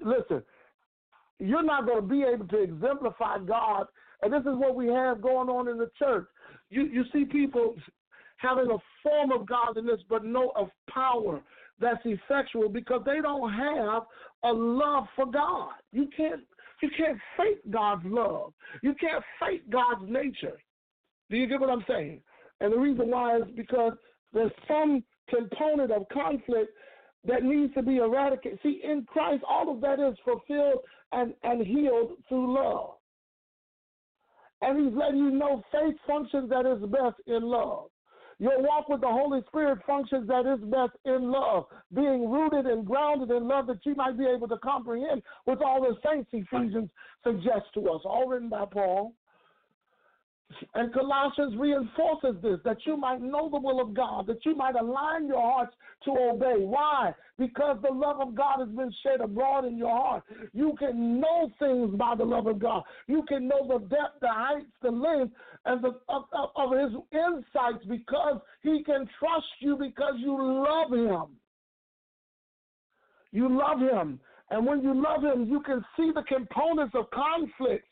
Listen, 0.04 0.42
you're 1.40 1.64
not 1.64 1.86
going 1.86 2.02
to 2.02 2.08
be 2.08 2.24
able 2.24 2.48
to 2.48 2.62
exemplify 2.62 3.40
God, 3.40 3.88
and 4.22 4.34
this 4.34 4.42
is 4.42 4.58
what 4.58 4.76
we 4.76 4.88
have 4.88 5.22
going 5.22 5.50
on 5.50 5.68
in 5.68 5.78
the 5.78 5.90
church. 5.98 6.28
You 6.70 6.84
you 6.84 7.04
see 7.14 7.26
people 7.26 7.76
having 8.38 8.70
a 8.72 8.78
form 9.04 9.32
of 9.32 9.48
godliness 9.48 10.02
but 10.10 10.24
no 10.24 10.52
of 10.56 10.70
power 10.90 11.42
that's 11.80 12.02
effectual 12.06 12.70
because 12.70 13.02
they 13.06 13.22
don't 13.22 13.52
have 13.52 14.04
a 14.44 14.52
love 14.52 15.06
for 15.16 15.26
God. 15.26 15.74
You 15.92 16.08
can't 16.16 16.42
you 16.82 16.90
can't 16.96 17.18
fake 17.36 17.72
God's 17.72 18.06
love. 18.06 18.54
You 18.82 18.94
can't 18.96 19.24
fake 19.40 19.70
God's 19.70 20.04
nature. 20.08 20.58
Do 21.30 21.38
you 21.38 21.48
get 21.48 21.60
what 21.60 21.70
I'm 21.70 21.86
saying? 21.88 22.22
And 22.62 22.74
the 22.74 22.78
reason 22.78 23.10
why 23.10 23.38
is 23.38 23.44
because 23.56 23.94
there's 24.34 24.52
some 24.68 25.04
component 25.30 25.92
of 25.92 26.08
conflict 26.10 26.72
that 27.26 27.44
needs 27.44 27.74
to 27.74 27.82
be 27.82 27.98
eradicated. 27.98 28.60
See, 28.64 28.82
in 28.84 29.06
Christ, 29.06 29.44
all 29.48 29.72
of 29.72 29.82
that 29.82 30.00
is 30.00 30.18
fulfilled 30.24 30.80
and, 31.12 31.34
and 31.44 31.66
healed 31.66 32.12
through 32.28 32.56
love. 32.56 32.96
And 34.62 34.84
he's 34.86 34.98
letting 34.98 35.20
you 35.20 35.32
know 35.32 35.64
faith 35.72 35.96
functions 36.08 36.52
at 36.52 36.66
its 36.66 36.82
best 36.86 37.16
in 37.28 37.44
love. 37.44 37.90
Your 38.40 38.62
walk 38.62 38.88
with 38.88 39.02
the 39.02 39.08
Holy 39.08 39.42
Spirit 39.48 39.80
functions 39.86 40.30
at 40.30 40.46
its 40.46 40.64
best 40.66 40.92
in 41.06 41.32
love, 41.32 41.66
being 41.94 42.30
rooted 42.30 42.68
and 42.68 42.86
grounded 42.86 43.32
in 43.32 43.48
love 43.48 43.66
that 43.68 43.84
you 43.84 43.96
might 43.96 44.18
be 44.18 44.26
able 44.26 44.48
to 44.48 44.58
comprehend 44.58 45.24
with 45.48 45.60
all 45.62 45.82
the 45.82 45.96
saints 46.08 46.30
Ephesians 46.32 46.90
suggests 47.24 47.70
to 47.74 47.90
us, 47.90 48.02
all 48.06 48.28
written 48.28 48.50
by 48.50 48.66
Paul. 48.66 49.14
And 50.74 50.94
Colossians 50.94 51.56
reinforces 51.58 52.42
this 52.42 52.60
that 52.64 52.78
you 52.86 52.96
might 52.96 53.22
know 53.22 53.50
the 53.50 53.60
will 53.60 53.82
of 53.82 53.94
God, 53.94 54.28
that 54.28 54.46
you 54.46 54.56
might 54.56 54.76
align 54.76 55.28
your 55.28 55.42
hearts 55.42 55.76
to 56.06 56.12
obey. 56.12 56.64
Why? 56.64 57.14
Because 57.38 57.78
the 57.82 57.94
love 57.94 58.22
of 58.22 58.34
God 58.34 58.60
has 58.60 58.70
been 58.70 58.92
shed 59.04 59.22
abroad 59.22 59.66
in 59.66 59.78
your 59.78 59.92
heart. 59.92 60.24
You 60.54 60.74
can 60.80 61.20
know 61.20 61.52
things 61.60 61.96
by 61.96 62.16
the 62.16 62.24
love 62.24 62.48
of 62.48 62.60
God. 62.60 62.84
You 63.08 63.24
can 63.28 63.48
know 63.48 63.68
the 63.68 63.80
depth, 63.88 64.22
the 64.22 64.30
heights, 64.30 64.72
the 64.82 64.90
length, 64.90 65.34
and 65.66 65.84
the 65.84 66.00
of, 66.08 66.24
of, 66.32 66.50
of 66.56 66.72
His 66.72 66.98
insights 67.12 67.86
because 67.88 68.40
He 68.62 68.84
can 68.84 69.08
trust 69.20 69.46
you 69.60 69.76
because 69.76 70.14
you 70.18 70.38
love 70.38 70.92
Him. 70.92 71.36
You 73.32 73.50
love 73.50 73.80
Him. 73.80 74.20
And 74.50 74.66
when 74.66 74.82
you 74.82 74.94
love 74.94 75.24
Him, 75.24 75.46
you 75.46 75.62
can 75.62 75.84
see 75.98 76.12
the 76.16 76.24
components 76.24 76.96
of 76.96 77.10
conflict 77.12 77.86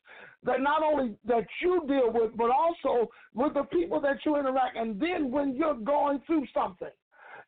that 0.45 0.62
not 0.62 0.84
only 0.84 1.15
that 1.25 1.45
you 1.62 1.84
deal 1.88 2.12
with, 2.12 2.36
but 2.38 2.49
also 2.51 3.10
with 3.34 3.53
the 3.53 3.63
people 3.63 3.99
that 4.01 4.17
you 4.25 4.38
interact. 4.38 4.77
And 4.77 4.99
then 4.99 5.31
when 5.31 5.55
you're 5.55 5.75
going 5.75 6.21
through 6.25 6.45
something, 6.53 6.89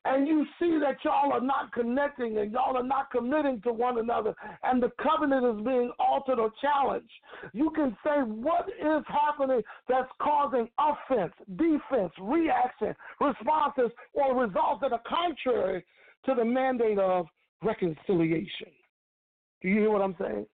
and 0.06 0.28
you 0.28 0.46
see 0.60 0.80
that 0.80 0.98
y'all 1.04 1.34
are 1.34 1.42
not 1.42 1.74
connecting 1.74 2.38
and 2.38 2.52
y'all 2.52 2.78
are 2.78 2.84
not 2.84 3.12
committing 3.12 3.62
to 3.62 3.74
one 3.74 3.98
another, 3.98 4.34
and 4.64 4.82
the 4.82 4.92
covenant 5.02 5.46
is 5.46 5.66
being 5.66 5.92
altered 6.00 6.40
or 6.40 6.52
challenged, 6.62 7.12
you 7.54 7.72
can 7.72 7.96
say, 8.04 8.22
What 8.22 8.70
is 8.70 9.04
happening 9.08 9.62
that's 9.90 10.10
causing 10.22 10.70
offense, 10.80 11.34
defense, 11.58 12.14
reaction, 12.22 12.96
responses, 13.20 13.92
or 14.14 14.36
results 14.36 14.82
that 14.82 14.94
are 14.94 15.02
contrary 15.08 15.84
to 16.26 16.36
the 16.36 16.46
mandate 16.46 17.00
of 17.00 17.28
reconciliation? 17.62 18.70
Do 19.62 19.70
you 19.70 19.80
hear 19.80 19.92
what 19.92 20.02
I'm 20.02 20.16
saying? 20.20 20.46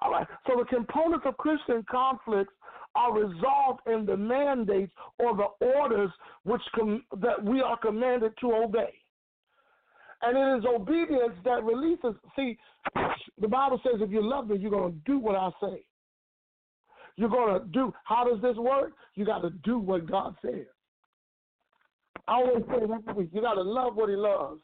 All 0.00 0.10
right. 0.10 0.26
So 0.46 0.54
the 0.58 0.64
components 0.64 1.24
of 1.26 1.36
Christian 1.36 1.84
conflicts 1.90 2.52
are 2.94 3.12
resolved 3.12 3.80
in 3.86 4.06
the 4.06 4.16
mandates 4.16 4.92
or 5.18 5.36
the 5.36 5.66
orders 5.66 6.10
which 6.44 6.62
com- 6.74 7.04
that 7.20 7.42
we 7.42 7.60
are 7.60 7.76
commanded 7.78 8.32
to 8.40 8.52
obey. 8.52 8.92
And 10.22 10.36
it 10.36 10.58
is 10.58 10.64
obedience 10.68 11.34
that 11.44 11.62
releases. 11.62 12.14
See, 12.34 12.58
the 13.40 13.48
Bible 13.48 13.80
says 13.84 14.00
if 14.00 14.10
you 14.10 14.22
love 14.22 14.48
me, 14.48 14.58
you're 14.58 14.70
going 14.70 14.92
to 14.92 14.98
do 15.04 15.18
what 15.18 15.36
I 15.36 15.50
say. 15.62 15.84
You're 17.16 17.28
going 17.28 17.60
to 17.60 17.66
do. 17.68 17.92
How 18.04 18.24
does 18.28 18.40
this 18.42 18.56
work? 18.56 18.92
You 19.14 19.24
got 19.24 19.40
to 19.40 19.50
do 19.50 19.78
what 19.78 20.10
God 20.10 20.34
says. 20.42 20.66
I 22.26 22.34
always 22.34 22.64
say 22.68 23.12
week, 23.14 23.30
you 23.32 23.40
got 23.40 23.54
to 23.54 23.62
love 23.62 23.94
what 23.96 24.08
He 24.08 24.16
loves. 24.16 24.60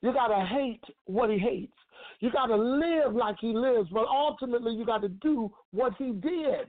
You 0.00 0.12
got 0.12 0.28
to 0.28 0.44
hate 0.44 0.82
what 1.06 1.30
He 1.30 1.38
hates. 1.38 1.72
You 2.20 2.30
got 2.30 2.46
to 2.46 2.56
live 2.56 3.14
like 3.14 3.36
he 3.40 3.52
lives, 3.52 3.88
but 3.92 4.06
ultimately 4.06 4.72
you 4.74 4.84
got 4.84 5.02
to 5.02 5.08
do 5.08 5.50
what 5.72 5.94
he 5.98 6.12
did. 6.12 6.68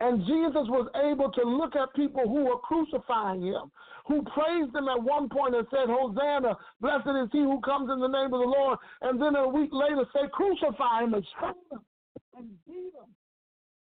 And 0.00 0.22
Jesus 0.22 0.70
was 0.70 0.86
able 0.94 1.30
to 1.32 1.42
look 1.42 1.74
at 1.74 1.92
people 1.94 2.22
who 2.22 2.46
were 2.46 2.62
crucifying 2.62 3.42
him, 3.42 3.72
who 4.06 4.22
praised 4.30 4.74
him 4.74 4.86
at 4.86 5.02
one 5.02 5.28
point 5.28 5.56
and 5.56 5.66
said, 5.74 5.90
Hosanna, 5.90 6.54
blessed 6.80 7.10
is 7.18 7.28
he 7.32 7.42
who 7.42 7.60
comes 7.60 7.90
in 7.90 7.98
the 7.98 8.06
name 8.06 8.30
of 8.30 8.38
the 8.38 8.46
Lord. 8.46 8.78
And 9.02 9.20
then 9.20 9.34
a 9.34 9.48
week 9.48 9.70
later 9.72 10.06
say, 10.14 10.30
crucify 10.30 11.02
him 11.02 11.14
and 11.14 11.26
stone 11.36 11.58
him 11.72 11.82
and 12.38 12.46
beat 12.62 12.94
him. 12.94 13.10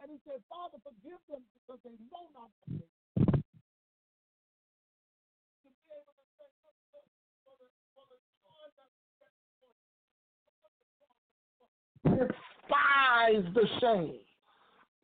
And 0.04 0.12
he 0.12 0.20
said, 0.28 0.44
Father, 0.52 0.76
forgive 0.84 1.24
them 1.32 1.40
because 1.56 1.80
they 1.88 1.96
know 2.12 2.28
not 2.36 2.52
what 2.68 2.93
despise 12.04 13.44
the 13.54 13.68
shame. 13.80 14.20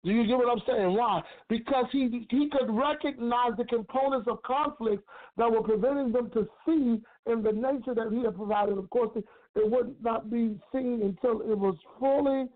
Do 0.04 0.12
you 0.12 0.26
get 0.26 0.38
what 0.38 0.50
I'm 0.50 0.64
saying? 0.66 0.94
Why? 0.96 1.22
Because 1.50 1.86
he 1.92 2.26
he 2.30 2.50
could 2.50 2.70
recognize 2.70 3.52
the 3.58 3.66
components 3.66 4.28
of 4.30 4.42
conflict 4.44 5.04
that 5.36 5.52
were 5.52 5.62
preventing 5.62 6.14
them 6.14 6.32
to 6.32 6.48
see 6.66 7.02
in 7.30 7.44
the 7.44 7.52
nature 7.52 7.94
that 7.94 8.10
he 8.12 8.24
had 8.24 8.36
provided. 8.36 8.78
Of 8.78 8.90
course, 8.90 9.12
it, 9.16 9.26
it 9.56 9.70
would 9.70 9.96
not 10.02 10.32
be 10.32 10.58
seen 10.72 11.02
until 11.02 11.42
it 11.42 11.58
was 11.58 11.76
fully 12.00 12.48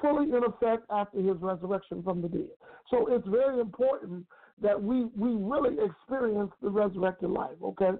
fully 0.00 0.30
in 0.30 0.42
effect 0.44 0.84
after 0.90 1.18
his 1.18 1.36
resurrection 1.40 2.02
from 2.02 2.22
the 2.22 2.28
dead. 2.28 2.48
So 2.90 3.06
it's 3.08 3.26
very 3.26 3.60
important 3.60 4.24
that 4.62 4.80
we 4.80 5.06
we 5.16 5.30
really 5.30 5.76
experience 5.84 6.52
the 6.62 6.70
resurrected 6.70 7.30
life. 7.30 7.56
Okay. 7.62 7.90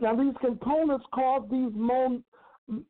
Now 0.00 0.16
these 0.16 0.34
components 0.40 1.04
cause 1.12 1.46
these 1.50 1.70
mon- 1.74 2.24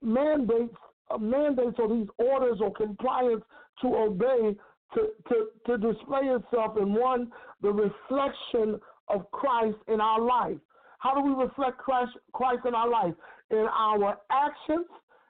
mandates 0.00 0.76
mandates 1.18 1.76
or 1.78 1.88
these 1.88 2.08
orders 2.18 2.58
or 2.60 2.72
compliance 2.72 3.42
to 3.80 3.94
obey 3.94 4.56
to, 4.94 5.08
to, 5.28 5.46
to 5.66 5.92
display 5.92 6.22
itself 6.22 6.76
in 6.78 6.94
one, 6.94 7.30
the 7.62 7.72
reflection 7.72 8.80
of 9.08 9.30
Christ 9.30 9.76
in 9.88 10.00
our 10.00 10.20
life. 10.20 10.58
How 10.98 11.14
do 11.14 11.20
we 11.20 11.34
reflect 11.34 11.78
Christ, 11.78 12.12
Christ 12.32 12.60
in 12.66 12.74
our 12.74 12.88
life? 12.88 13.14
In 13.50 13.66
our 13.78 14.18
actions, 14.30 14.86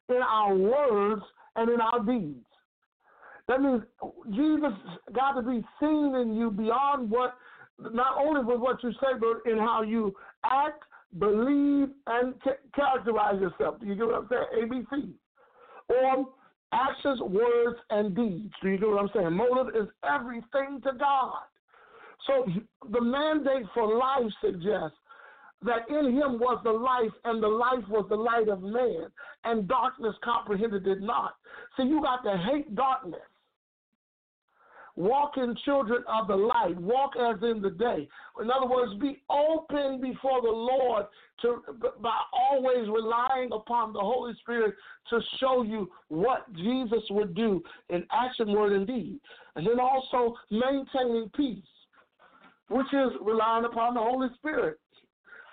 in 0.08 0.20
our 0.22 0.54
words, 0.54 1.22
and 1.56 1.70
in 1.70 1.80
our 1.80 2.00
deeds. 2.04 2.44
That 3.48 3.60
means 3.60 3.82
Jesus 4.30 4.72
got 5.14 5.32
to 5.32 5.42
be 5.42 5.64
seen 5.80 6.14
in 6.14 6.36
you 6.36 6.50
beyond 6.50 7.10
what, 7.10 7.34
not 7.78 8.16
only 8.18 8.44
with 8.44 8.60
what 8.60 8.82
you 8.82 8.92
say, 8.92 9.18
but 9.18 9.50
in 9.50 9.58
how 9.58 9.82
you 9.82 10.14
act, 10.44 10.82
believe, 11.18 11.88
and 12.06 12.34
characterize 12.74 13.40
yourself. 13.40 13.80
Do 13.80 13.86
you 13.86 13.94
get 13.94 14.06
what 14.06 14.14
I'm 14.16 14.28
saying? 14.28 14.70
ABC 14.92 15.12
or 15.88 16.26
actions, 16.72 17.20
words, 17.20 17.78
and 17.90 18.14
deeds. 18.14 18.52
Do 18.62 18.68
you 18.68 18.78
get 18.78 18.88
what 18.88 19.00
I'm 19.00 19.10
saying? 19.14 19.32
Motive 19.32 19.74
is 19.74 19.88
everything 20.08 20.80
to 20.84 20.92
God. 20.98 21.38
So 22.26 22.46
the 22.90 23.00
mandate 23.00 23.66
for 23.72 23.96
life 23.96 24.32
suggests 24.40 24.96
that 25.62 25.88
in 25.88 26.12
him 26.12 26.38
was 26.38 26.60
the 26.64 26.70
life, 26.70 27.12
and 27.24 27.42
the 27.42 27.48
life 27.48 27.84
was 27.88 28.06
the 28.08 28.16
light 28.16 28.48
of 28.48 28.62
man, 28.62 29.06
and 29.44 29.68
darkness 29.68 30.14
comprehended 30.22 30.86
it 30.86 31.00
not. 31.00 31.34
So 31.76 31.82
you 31.84 32.02
got 32.02 32.22
to 32.24 32.36
hate 32.36 32.74
darkness. 32.74 33.20
Walk 34.96 35.36
in 35.36 35.54
children 35.64 36.02
of 36.08 36.26
the 36.26 36.34
light, 36.34 36.76
walk 36.80 37.12
as 37.16 37.36
in 37.42 37.60
the 37.60 37.70
day. 37.70 38.08
In 38.40 38.50
other 38.50 38.66
words, 38.66 38.92
be 39.00 39.22
open 39.30 40.00
before 40.00 40.40
the 40.40 40.50
Lord 40.50 41.06
to 41.42 41.62
by 42.02 42.16
always 42.32 42.88
relying 42.88 43.50
upon 43.52 43.92
the 43.92 44.00
Holy 44.00 44.34
Spirit 44.40 44.74
to 45.10 45.20
show 45.38 45.62
you 45.62 45.90
what 46.08 46.52
Jesus 46.54 47.02
would 47.10 47.34
do 47.34 47.62
in 47.90 48.04
action, 48.10 48.52
word, 48.52 48.72
and 48.72 48.86
deed. 48.86 49.20
And 49.54 49.66
then 49.66 49.78
also 49.78 50.34
maintaining 50.50 51.30
peace, 51.36 51.62
which 52.68 52.92
is 52.92 53.12
relying 53.20 53.66
upon 53.66 53.94
the 53.94 54.00
Holy 54.00 54.28
Spirit 54.38 54.78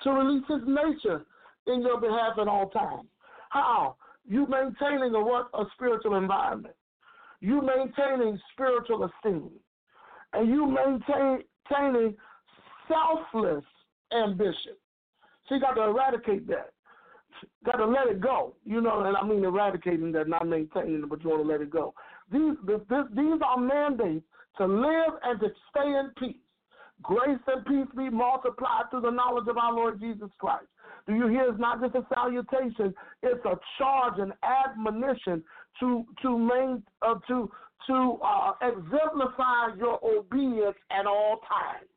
to 0.04 0.12
release 0.12 0.44
his 0.48 0.62
nature 0.66 1.26
in 1.68 1.82
your 1.82 2.00
behalf 2.00 2.38
at 2.40 2.48
all 2.48 2.70
times. 2.70 3.08
How? 3.50 3.96
You 4.26 4.48
maintaining 4.48 5.14
a 5.16 5.22
what? 5.22 5.50
A 5.54 5.66
spiritual 5.76 6.16
environment. 6.16 6.76
You 7.44 7.62
maintaining 7.62 8.40
spiritual 8.54 9.04
esteem. 9.04 9.50
And 10.32 10.48
you 10.48 10.66
maintaining 10.66 12.16
selfless 12.88 13.66
ambition. 14.18 14.78
So 15.48 15.56
you 15.56 15.62
got 15.62 15.74
to 15.74 15.82
eradicate 15.82 16.48
that. 16.48 16.72
Got 17.66 17.78
to 17.78 17.86
let 17.86 18.08
it 18.08 18.22
go. 18.22 18.56
You 18.64 18.80
know, 18.80 19.02
and 19.02 19.18
I 19.18 19.28
mean 19.28 19.44
eradicating 19.44 20.14
that, 20.14 20.30
not 20.30 20.48
maintaining 20.48 21.04
it, 21.04 21.10
but 21.10 21.22
you 21.22 21.32
want 21.32 21.44
to 21.44 21.52
let 21.52 21.60
it 21.60 21.70
go. 21.70 21.94
These, 22.32 22.56
this, 22.66 22.80
these 23.14 23.42
are 23.46 23.60
mandates 23.60 24.26
to 24.58 24.66
live 24.66 25.14
and 25.24 25.38
to 25.42 25.48
stay 25.70 25.86
in 25.86 26.12
peace. 26.18 26.38
Grace 27.02 27.40
and 27.48 27.66
peace 27.66 27.94
be 27.98 28.10
multiplied 28.10 28.84
through 28.90 29.02
the 29.02 29.10
knowledge 29.10 29.50
of 29.50 29.58
our 29.58 29.74
Lord 29.74 30.00
Jesus 30.00 30.30
Christ. 30.40 30.68
Do 31.06 31.16
you 31.16 31.28
hear? 31.28 31.50
It's 31.50 31.60
not 31.60 31.82
just 31.82 31.96
a 31.96 32.08
salutation; 32.14 32.94
it's 33.22 33.44
a 33.44 33.60
charge, 33.78 34.20
an 34.20 34.32
admonition 34.42 35.44
to 35.80 36.06
to 36.22 36.38
main 36.38 36.84
uh, 37.02 37.16
to 37.28 37.50
to 37.88 38.18
uh, 38.24 38.54
exemplify 38.62 39.76
your 39.78 40.00
obedience 40.04 40.78
at 40.92 41.06
all 41.06 41.40
times. 41.48 41.90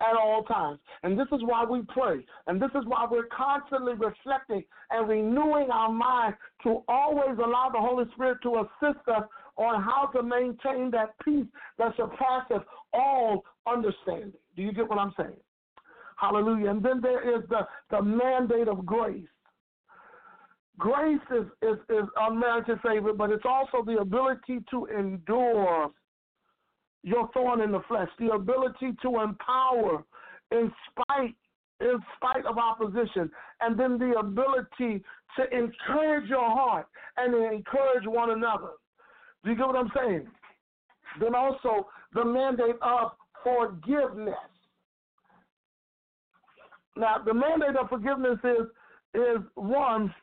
At 0.00 0.16
all 0.16 0.42
times. 0.42 0.78
And 1.04 1.18
this 1.18 1.28
is 1.32 1.40
why 1.42 1.64
we 1.64 1.82
pray. 1.88 2.24
And 2.46 2.60
this 2.60 2.70
is 2.74 2.84
why 2.86 3.06
we're 3.10 3.28
constantly 3.34 3.94
reflecting 3.94 4.62
and 4.90 5.08
renewing 5.08 5.70
our 5.70 5.90
mind 5.90 6.34
to 6.64 6.82
always 6.88 7.38
allow 7.38 7.70
the 7.72 7.78
Holy 7.80 8.04
Spirit 8.14 8.38
to 8.42 8.64
assist 8.64 9.08
us 9.08 9.22
on 9.56 9.82
how 9.82 10.10
to 10.14 10.22
maintain 10.22 10.90
that 10.90 11.14
peace 11.24 11.46
that 11.78 11.96
surpasses 11.96 12.66
all 12.92 13.42
understanding. 13.66 14.32
Do 14.54 14.62
you 14.62 14.72
get 14.72 14.88
what 14.88 14.98
I'm 14.98 15.14
saying? 15.16 15.36
Hallelujah. 16.16 16.70
And 16.70 16.84
then 16.84 17.00
there 17.00 17.36
is 17.36 17.42
the, 17.48 17.60
the 17.90 18.02
mandate 18.02 18.68
of 18.68 18.84
grace. 18.84 19.26
Grace 20.78 21.18
is, 21.30 21.46
is, 21.62 21.78
is 21.88 22.04
unmerited 22.16 22.78
favor, 22.82 23.12
but 23.12 23.30
it's 23.30 23.44
also 23.46 23.84
the 23.84 23.98
ability 23.98 24.60
to 24.70 24.86
endure 24.86 25.90
your 27.02 27.28
thorn 27.32 27.60
in 27.60 27.72
the 27.72 27.80
flesh, 27.88 28.08
the 28.18 28.30
ability 28.32 28.92
to 29.02 29.20
empower 29.20 30.04
in 30.50 30.70
spite 30.90 31.34
in 31.78 31.98
spite 32.16 32.46
of 32.46 32.56
opposition, 32.56 33.30
and 33.60 33.78
then 33.78 33.98
the 33.98 34.18
ability 34.18 35.04
to 35.36 35.42
encourage 35.52 36.26
your 36.26 36.48
heart 36.48 36.86
and 37.18 37.34
encourage 37.34 38.06
one 38.06 38.30
another. 38.30 38.70
Do 39.44 39.50
you 39.50 39.56
get 39.56 39.66
what 39.66 39.76
I'm 39.76 39.92
saying? 39.94 40.26
Then 41.20 41.34
also 41.34 41.88
the 42.14 42.24
mandate 42.24 42.76
of 42.80 43.12
forgiveness. 43.44 44.34
Now, 46.96 47.16
the 47.24 47.34
mandate 47.34 47.76
of 47.76 47.90
forgiveness 47.90 48.38
is 48.42 48.66
is 49.14 49.38
one, 49.54 50.14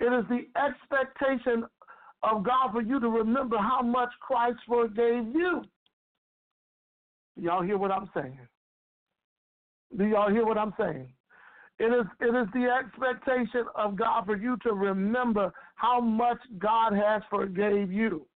it 0.00 0.12
is 0.12 0.24
the 0.28 0.46
expectation 0.60 1.64
of 2.22 2.42
God 2.42 2.72
for 2.72 2.82
you 2.82 3.00
to 3.00 3.08
remember 3.08 3.56
how 3.58 3.82
much 3.82 4.10
Christ 4.20 4.58
forgave 4.66 5.34
you. 5.34 5.62
Y'all 7.36 7.62
hear 7.62 7.78
what 7.78 7.90
I'm 7.90 8.10
saying? 8.14 8.38
Do 9.96 10.04
y'all 10.04 10.30
hear 10.30 10.44
what 10.44 10.58
I'm 10.58 10.74
saying? 10.78 11.08
It 11.78 11.92
is 11.92 12.06
it 12.20 12.34
is 12.34 12.48
the 12.54 12.70
expectation 12.70 13.66
of 13.74 13.96
God 13.96 14.24
for 14.24 14.36
you 14.36 14.56
to 14.62 14.72
remember 14.72 15.52
how 15.74 16.00
much 16.00 16.38
God 16.58 16.94
has 16.94 17.22
forgave 17.28 17.92
you. 17.92 18.26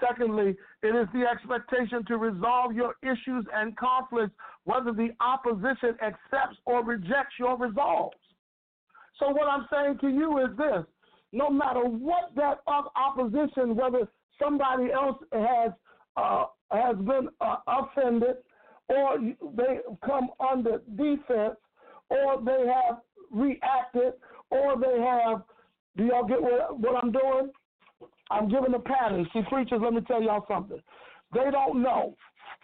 Secondly, 0.00 0.56
it 0.82 0.88
is 0.88 1.06
the 1.14 1.24
expectation 1.24 2.04
to 2.06 2.16
resolve 2.16 2.74
your 2.74 2.96
issues 3.02 3.46
and 3.54 3.76
conflicts, 3.76 4.34
whether 4.64 4.92
the 4.92 5.10
opposition 5.20 5.96
accepts 6.02 6.58
or 6.66 6.84
rejects 6.84 7.34
your 7.38 7.56
resolves. 7.56 8.16
So, 9.18 9.28
what 9.28 9.48
I'm 9.48 9.66
saying 9.70 9.98
to 10.00 10.08
you 10.08 10.38
is 10.38 10.56
this 10.56 10.84
no 11.32 11.50
matter 11.50 11.80
what 11.80 12.34
that 12.36 12.58
opposition, 12.96 13.74
whether 13.74 14.08
somebody 14.38 14.92
else 14.92 15.16
has, 15.32 15.72
uh, 16.16 16.44
has 16.70 16.96
been 16.96 17.28
uh, 17.40 17.56
offended, 17.66 18.36
or 18.88 19.18
they 19.56 19.78
come 20.04 20.28
under 20.40 20.82
defense, 20.96 21.56
or 22.10 22.42
they 22.44 22.66
have 22.66 22.98
reacted, 23.30 24.12
or 24.50 24.76
they 24.78 25.00
have, 25.00 25.42
do 25.96 26.04
y'all 26.04 26.26
get 26.26 26.42
what, 26.42 26.78
what 26.78 27.02
I'm 27.02 27.12
doing? 27.12 27.50
I'm 28.30 28.48
giving 28.48 28.74
a 28.74 28.78
pattern. 28.78 29.26
See, 29.32 29.42
preachers, 29.48 29.80
let 29.82 29.94
me 29.94 30.02
tell 30.02 30.22
y'all 30.22 30.44
something. 30.48 30.80
They 31.32 31.50
don't 31.50 31.82
know, 31.82 32.14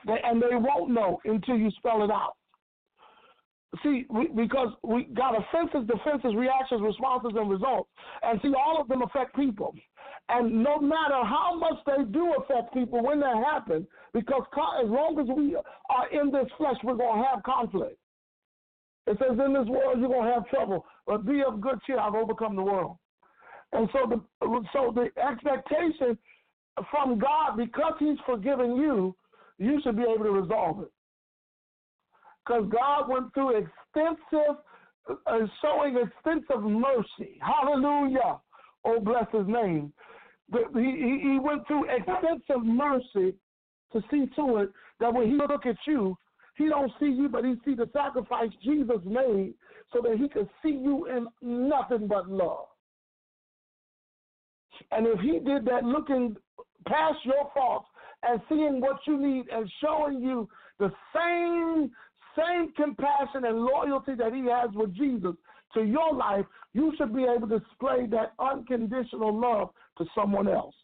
they, 0.06 0.18
and 0.22 0.42
they 0.42 0.56
won't 0.56 0.90
know 0.90 1.20
until 1.24 1.56
you 1.56 1.70
spell 1.78 2.04
it 2.04 2.10
out. 2.10 2.34
See, 3.82 4.06
we, 4.08 4.28
because 4.28 4.68
we 4.82 5.04
got 5.14 5.34
offenses, 5.36 5.86
defenses, 5.86 6.34
reactions, 6.34 6.80
responses, 6.82 7.32
and 7.36 7.50
results. 7.50 7.90
And 8.22 8.40
see, 8.42 8.52
all 8.54 8.80
of 8.80 8.88
them 8.88 9.02
affect 9.02 9.36
people. 9.36 9.74
And 10.30 10.62
no 10.62 10.78
matter 10.78 11.22
how 11.22 11.56
much 11.58 11.74
they 11.86 12.04
do 12.10 12.34
affect 12.38 12.72
people 12.72 13.02
when 13.02 13.20
that 13.20 13.36
happens, 13.36 13.86
because 14.14 14.42
as 14.82 14.88
long 14.88 15.18
as 15.20 15.26
we 15.36 15.56
are 15.90 16.08
in 16.10 16.30
this 16.30 16.46
flesh, 16.56 16.76
we're 16.82 16.94
going 16.94 17.22
to 17.22 17.28
have 17.28 17.42
conflict. 17.42 17.96
It 19.06 19.18
says, 19.18 19.38
in 19.44 19.54
this 19.54 19.66
world, 19.66 19.98
you're 19.98 20.08
going 20.08 20.28
to 20.28 20.34
have 20.34 20.48
trouble, 20.48 20.84
but 21.06 21.26
be 21.26 21.42
of 21.46 21.60
good 21.60 21.78
cheer. 21.86 21.98
I've 21.98 22.14
overcome 22.14 22.56
the 22.56 22.62
world. 22.62 22.96
And 23.72 23.88
so 23.92 24.08
the 24.08 24.20
so 24.72 24.94
the 24.94 25.08
expectation 25.22 26.16
from 26.90 27.18
God, 27.18 27.56
because 27.56 27.94
He's 27.98 28.18
forgiven 28.24 28.76
you, 28.76 29.14
you 29.58 29.80
should 29.82 29.96
be 29.96 30.02
able 30.02 30.24
to 30.24 30.30
resolve 30.30 30.80
it. 30.80 30.92
Because 32.48 32.64
God 32.70 33.08
went 33.10 33.34
through 33.34 33.58
extensive, 33.58 34.56
uh, 35.26 35.38
showing 35.60 35.98
extensive 35.98 36.62
mercy. 36.62 37.38
Hallelujah. 37.42 38.40
Oh, 38.84 39.00
bless 39.00 39.26
His 39.32 39.46
name. 39.46 39.92
He, 40.50 41.20
he 41.22 41.38
went 41.40 41.66
through 41.66 41.84
extensive 41.90 42.64
mercy 42.64 43.34
to 43.92 44.02
see 44.10 44.26
to 44.36 44.56
it 44.58 44.70
that 44.98 45.12
when 45.12 45.28
He 45.28 45.36
look 45.36 45.66
at 45.66 45.76
you, 45.86 46.16
He 46.56 46.68
don't 46.68 46.90
see 46.98 47.10
you, 47.10 47.28
but 47.28 47.44
He 47.44 47.56
see 47.66 47.74
the 47.74 47.90
sacrifice 47.92 48.50
Jesus 48.64 49.00
made, 49.04 49.52
so 49.92 50.00
that 50.02 50.16
He 50.16 50.28
could 50.28 50.48
see 50.62 50.70
you 50.70 51.06
in 51.06 51.26
nothing 51.42 52.08
but 52.08 52.30
love. 52.30 52.64
And 54.90 55.06
if 55.06 55.20
he 55.20 55.38
did 55.40 55.64
that 55.66 55.84
looking 55.84 56.36
past 56.86 57.18
your 57.24 57.50
faults 57.54 57.88
and 58.22 58.40
seeing 58.48 58.80
what 58.80 58.98
you 59.06 59.18
need 59.18 59.48
and 59.52 59.70
showing 59.82 60.20
you 60.20 60.48
the 60.78 60.90
same 61.14 61.90
same 62.38 62.72
compassion 62.72 63.44
and 63.44 63.58
loyalty 63.58 64.14
that 64.14 64.32
he 64.32 64.46
has 64.46 64.70
with 64.74 64.94
Jesus 64.94 65.34
to 65.74 65.82
your 65.82 66.14
life, 66.14 66.44
you 66.72 66.92
should 66.96 67.14
be 67.14 67.24
able 67.24 67.48
to 67.48 67.58
display 67.58 68.06
that 68.06 68.32
unconditional 68.38 69.38
love 69.38 69.70
to 69.98 70.04
someone 70.14 70.48
else. 70.48 70.74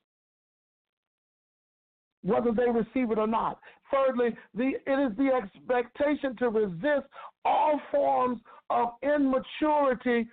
Whether 2.22 2.52
they 2.52 2.70
receive 2.70 3.10
it 3.10 3.18
or 3.18 3.26
not. 3.26 3.58
Thirdly, 3.90 4.36
the, 4.54 4.72
it 4.86 5.12
is 5.12 5.16
the 5.16 5.30
expectation 5.34 6.36
to 6.38 6.48
resist 6.48 7.06
all 7.44 7.80
forms 7.90 8.40
of 8.70 8.88
immaturity 9.02 10.28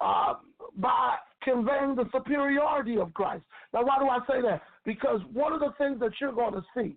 uh, 0.00 0.34
by 0.76 1.16
conveying 1.42 1.94
the 1.94 2.04
superiority 2.12 2.98
of 2.98 3.14
Christ. 3.14 3.44
Now, 3.72 3.84
why 3.84 3.98
do 3.98 4.08
I 4.08 4.18
say 4.28 4.42
that? 4.42 4.62
Because 4.84 5.20
one 5.32 5.52
of 5.52 5.60
the 5.60 5.72
things 5.78 6.00
that 6.00 6.12
you're 6.20 6.32
going 6.32 6.54
to 6.54 6.64
see 6.76 6.96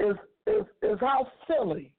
is 0.00 0.16
is 0.46 0.64
is 0.82 0.98
how 1.00 1.26
silly, 1.46 1.90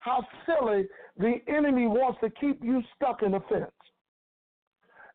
how 0.00 0.24
silly 0.46 0.86
the 1.16 1.36
enemy 1.48 1.86
wants 1.86 2.18
to 2.22 2.30
keep 2.30 2.62
you 2.62 2.82
stuck 2.94 3.22
in 3.22 3.32
the 3.32 3.40
fence, 3.48 3.70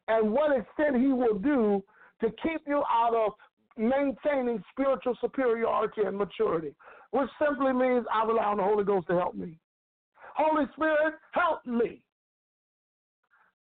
and 0.08 0.32
what 0.32 0.56
extent 0.58 0.98
he 0.98 1.14
will 1.14 1.38
do 1.38 1.84
to 2.22 2.30
keep 2.42 2.62
you 2.68 2.84
out 2.92 3.14
of 3.16 3.34
maintaining 3.78 4.64
spiritual 4.72 5.18
superiority 5.20 6.02
and 6.06 6.18
maturity, 6.18 6.76
which 7.12 7.30
simply 7.44 7.74
means 7.74 8.06
I 8.14 8.26
rely 8.26 8.44
on 8.44 8.58
the 8.58 8.64
Holy 8.64 8.84
Ghost 8.84 9.08
to 9.08 9.14
help 9.14 9.36
me. 9.36 9.58
Holy 10.36 10.66
Spirit, 10.74 11.16
help 11.32 11.66
me. 11.66 12.02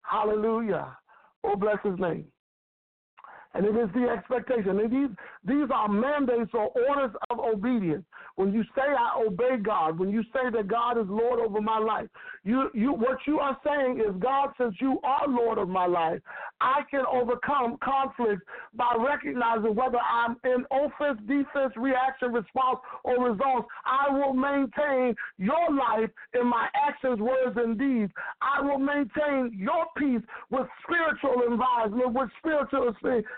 Hallelujah. 0.04 0.98
Oh, 1.44 1.56
bless 1.56 1.78
his 1.84 1.98
name. 2.00 2.26
And 3.54 3.66
it 3.66 3.76
is 3.76 3.90
the 3.94 4.08
expectation. 4.10 4.80
And 4.80 4.92
these, 4.92 5.16
these 5.44 5.68
are 5.74 5.88
mandates 5.88 6.52
or 6.54 6.72
orders 6.88 7.16
of 7.30 7.40
obedience. 7.40 8.06
When 8.36 8.54
you 8.54 8.64
say 8.76 8.82
I 8.82 9.22
obey 9.26 9.58
God, 9.62 10.00
when 10.00 10.10
you 10.10 10.24
say 10.34 10.50
that 10.52 10.68
God 10.68 11.00
is 11.00 11.08
Lord 11.10 11.40
over 11.40 11.62
my 11.62 11.80
life, 11.80 12.08
you, 12.44 12.70
you 12.74 12.94
what 12.94 13.18
you 13.26 13.40
are 13.40 13.58
saying 13.66 14.00
is 14.00 14.16
God, 14.20 14.50
since 14.60 14.76
you 14.80 15.00
are 15.04 15.28
Lord 15.28 15.58
of 15.58 15.68
my 15.68 15.86
life, 15.86 16.22
I 16.60 16.82
can 16.90 17.04
overcome 17.12 17.78
conflict 17.84 18.44
by 18.76 18.96
recognizing 18.98 19.76
whether 19.76 19.98
I'm 19.98 20.38
in 20.44 20.66
offense, 20.72 21.20
defense, 21.28 21.74
reaction, 21.76 22.32
response, 22.32 22.80
or 23.04 23.30
results. 23.30 23.68
I 23.86 24.12
will 24.12 24.34
maintain 24.34 25.16
your 25.38 25.72
life 25.72 26.10
in 26.40 26.48
my 26.48 26.68
actions, 26.88 27.20
words, 27.20 27.58
and 27.58 27.78
deeds. 27.78 28.12
I 28.42 28.62
will 28.62 28.80
maintain 28.80 29.52
your 29.58 29.86
peace 29.98 30.22
with 30.52 30.68
spiritual 30.84 31.52
environment, 31.52 32.14
with 32.14 32.30
spiritual 32.40 32.94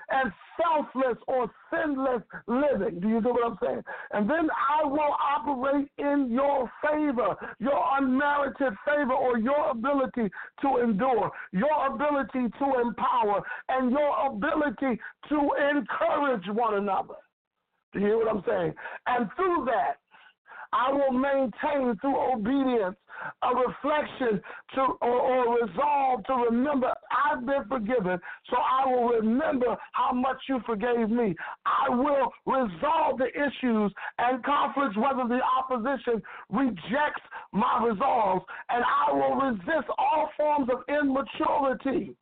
and 0.10 0.32
selfless 0.58 1.18
or 1.28 1.50
sinless 1.94 2.22
living. 2.48 3.00
Do 3.00 3.08
you 3.08 3.22
know 3.22 3.32
what 3.32 3.52
I'm 3.52 3.58
saying? 3.64 3.82
And 4.12 4.30
then 4.30 4.50
I 4.52 4.86
will 4.86 5.16
operate 5.36 5.88
in 5.98 6.30
your 6.32 6.72
favor, 6.82 7.36
your 7.60 7.84
unmerited 7.98 8.74
favor, 8.86 9.14
or 9.14 9.38
your 9.38 9.72
ability 9.72 10.30
to 10.62 10.78
endure, 10.78 11.32
your 11.52 11.88
ability 11.88 12.50
to 12.60 12.82
empower, 12.82 13.44
and 13.70 13.92
your 13.92 14.28
ability 14.28 15.00
to 15.30 15.50
encourage 15.72 16.48
one 16.48 16.76
another. 16.76 17.16
Do 17.94 18.00
you 18.00 18.08
hear 18.08 18.18
what 18.18 18.36
I'm 18.36 18.44
saying? 18.48 18.74
And 19.06 19.30
through 19.36 19.66
that, 19.66 19.98
I 20.74 20.92
will 20.92 21.12
maintain 21.12 21.98
through 22.02 22.34
obedience 22.34 22.96
a 23.42 23.56
reflection 23.56 24.42
to 24.76 24.82
or, 25.02 25.20
or 25.20 25.66
resolve 25.66 26.24
to 26.26 26.34
remember 26.50 26.92
I've 27.12 27.46
been 27.46 27.64
forgiven, 27.70 28.20
so 28.50 28.58
I 28.58 28.88
will 28.88 29.10
remember 29.10 29.78
how 29.94 30.12
much 30.14 30.38
you 30.50 30.60
forgave 30.66 31.10
me. 31.10 31.36
I 31.66 31.90
will 31.90 32.32
resolve 32.46 33.20
the 33.20 33.28
issues 33.28 33.94
and 34.18 34.44
conflicts 34.44 34.98
whether 34.98 35.28
the 35.28 35.40
opposition 35.42 36.22
rejects 36.50 37.22
my 37.52 37.86
resolves, 37.86 38.44
and 38.70 38.84
I 38.84 39.14
will 39.14 39.36
resist 39.36 39.88
all 39.98 40.30
forms 40.38 40.70
of 40.72 40.80
immaturity 40.90 42.16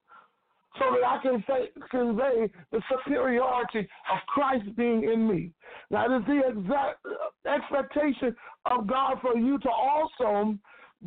so 0.79 0.85
that 0.91 1.05
I 1.05 1.21
can 1.21 1.43
say, 1.47 1.69
convey 1.89 2.49
the 2.71 2.81
superiority 2.89 3.79
of 3.79 4.19
Christ 4.27 4.75
being 4.77 5.03
in 5.03 5.27
me. 5.27 5.51
Now, 5.89 6.05
it 6.05 6.19
is 6.19 6.25
the 6.25 6.41
exact 6.47 7.05
expectation 7.45 8.35
of 8.65 8.87
God 8.87 9.17
for 9.21 9.37
you 9.37 9.59
to 9.59 9.69
also 9.69 10.57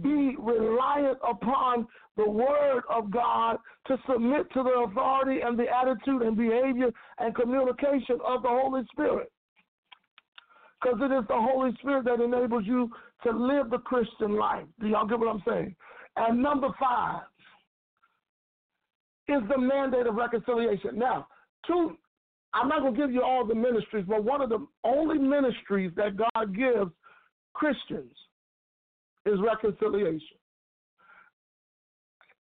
be 0.02 0.36
reliant 0.38 1.18
upon 1.28 1.86
the 2.16 2.28
word 2.28 2.82
of 2.90 3.10
God 3.10 3.56
to 3.86 3.96
submit 4.10 4.52
to 4.52 4.62
the 4.62 4.84
authority 4.86 5.40
and 5.40 5.58
the 5.58 5.66
attitude 5.68 6.22
and 6.22 6.36
behavior 6.36 6.90
and 7.18 7.34
communication 7.34 8.18
of 8.26 8.42
the 8.42 8.48
Holy 8.48 8.82
Spirit. 8.92 9.30
Because 10.82 10.98
it 11.00 11.12
is 11.12 11.26
the 11.28 11.40
Holy 11.40 11.72
Spirit 11.78 12.04
that 12.04 12.20
enables 12.20 12.66
you 12.66 12.90
to 13.22 13.30
live 13.30 13.70
the 13.70 13.78
Christian 13.78 14.36
life. 14.36 14.64
Do 14.80 14.88
y'all 14.88 15.06
get 15.06 15.18
what 15.18 15.28
I'm 15.28 15.42
saying? 15.48 15.74
And 16.16 16.42
number 16.42 16.68
five, 16.78 17.22
is 19.28 19.42
the 19.48 19.58
mandate 19.58 20.06
of 20.06 20.14
reconciliation. 20.14 20.98
Now, 20.98 21.26
two, 21.66 21.96
I'm 22.52 22.68
not 22.68 22.80
going 22.80 22.94
to 22.94 23.00
give 23.00 23.10
you 23.10 23.22
all 23.22 23.44
the 23.44 23.54
ministries, 23.54 24.04
but 24.06 24.22
one 24.22 24.40
of 24.40 24.48
the 24.48 24.64
only 24.84 25.18
ministries 25.18 25.90
that 25.96 26.16
God 26.16 26.54
gives 26.54 26.90
Christians 27.54 28.12
is 29.26 29.38
reconciliation. 29.40 30.36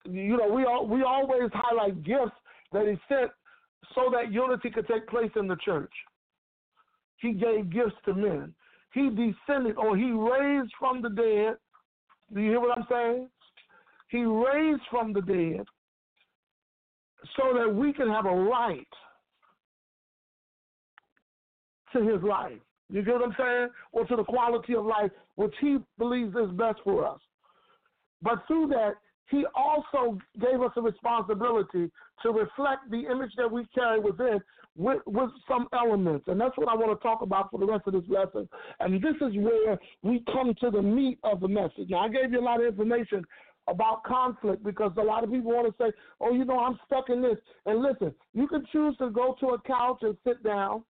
You 0.05 0.37
know, 0.37 0.49
we 0.49 0.65
all, 0.65 0.87
we 0.87 1.03
always 1.03 1.51
highlight 1.53 2.05
gifts 2.05 2.37
that 2.73 2.87
He 2.87 2.97
sent 3.09 3.31
so 3.95 4.11
that 4.13 4.33
unity 4.33 4.71
could 4.71 4.87
take 4.87 5.09
place 5.09 5.31
in 5.35 5.49
the 5.49 5.57
church. 5.65 5.93
He 7.19 7.33
gave 7.33 7.71
gifts 7.71 7.97
to 8.05 8.15
men. 8.15 8.55
He 8.93 9.09
descended 9.09 9.77
or 9.77 9.97
He 9.97 10.13
raised 10.13 10.73
from 10.79 11.03
the 11.03 11.09
dead. 11.11 11.57
Do 12.33 12.41
you 12.41 12.51
hear 12.51 12.61
what 12.61 12.79
I'm 12.79 12.87
saying? 12.91 13.29
He 14.09 14.23
raised 14.25 14.83
from 14.91 15.13
the 15.13 15.23
dead 15.23 15.67
so 17.37 17.57
that 17.59 17.73
we 17.73 17.93
can 17.93 18.09
have 18.09 18.27
a 18.27 18.35
right 18.35 18.87
to 21.93 22.03
his 22.03 22.23
life. 22.23 22.59
You 22.89 23.03
get 23.03 23.15
what 23.15 23.25
I'm 23.25 23.37
saying? 23.39 23.69
Or 23.93 24.07
to 24.07 24.17
the 24.17 24.25
quality 24.25 24.75
of 24.75 24.85
life 24.85 25.11
which 25.35 25.55
he 25.61 25.79
believes 25.99 26.35
is 26.37 26.51
best 26.53 26.79
for 26.85 27.07
us. 27.07 27.21
But 28.23 28.47
through 28.47 28.69
that, 28.69 28.95
he 29.29 29.45
also 29.55 30.19
gave 30.41 30.63
us 30.63 30.71
a 30.77 30.81
responsibility 30.81 31.91
to 32.23 32.31
reflect 32.31 32.91
the 32.91 33.07
image 33.11 33.33
that 33.37 33.51
we 33.51 33.67
carry 33.75 33.99
within 33.99 34.41
with, 34.77 35.01
with 35.07 35.31
some 35.49 35.69
elements. 35.73 36.27
And 36.29 36.41
that's 36.41 36.57
what 36.57 36.69
I 36.69 36.75
want 36.75 36.99
to 36.99 37.03
talk 37.03 37.23
about 37.23 37.51
for 37.51 37.59
the 37.59 37.67
rest 37.67 37.85
of 37.87 37.95
this 37.95 38.05
lesson. 38.09 38.49
And 38.79 39.03
this 39.03 39.17
is 39.17 39.37
where 39.37 39.79
we 40.03 40.23
come 40.33 40.55
to 40.61 40.71
the 40.71 40.83
meat 40.83 41.19
of 41.25 41.41
the 41.41 41.49
message. 41.49 41.89
Now, 41.89 42.01
I 42.01 42.09
gave 42.09 42.33
you 42.33 42.41
a 42.41 42.45
lot 42.45 42.61
of 42.61 42.67
information 42.67 43.25
about 43.69 44.05
conflict 44.05 44.63
because 44.63 44.93
a 44.97 45.03
lot 45.03 45.25
of 45.25 45.31
people 45.31 45.53
want 45.53 45.67
to 45.67 45.83
say, 45.83 45.93
oh, 46.21 46.33
you 46.33 46.45
know, 46.45 46.59
I'm 46.59 46.79
stuck 46.87 47.09
in 47.09 47.23
this. 47.23 47.37
And 47.65 47.83
listen, 47.83 48.15
you 48.33 48.47
can 48.47 48.65
choose 48.73 48.97
to 48.99 49.11
go 49.11 49.37
to 49.41 49.49
a 49.49 49.61
couch 49.63 49.99
and 50.03 50.17
sit 50.25 50.43
down 50.45 50.85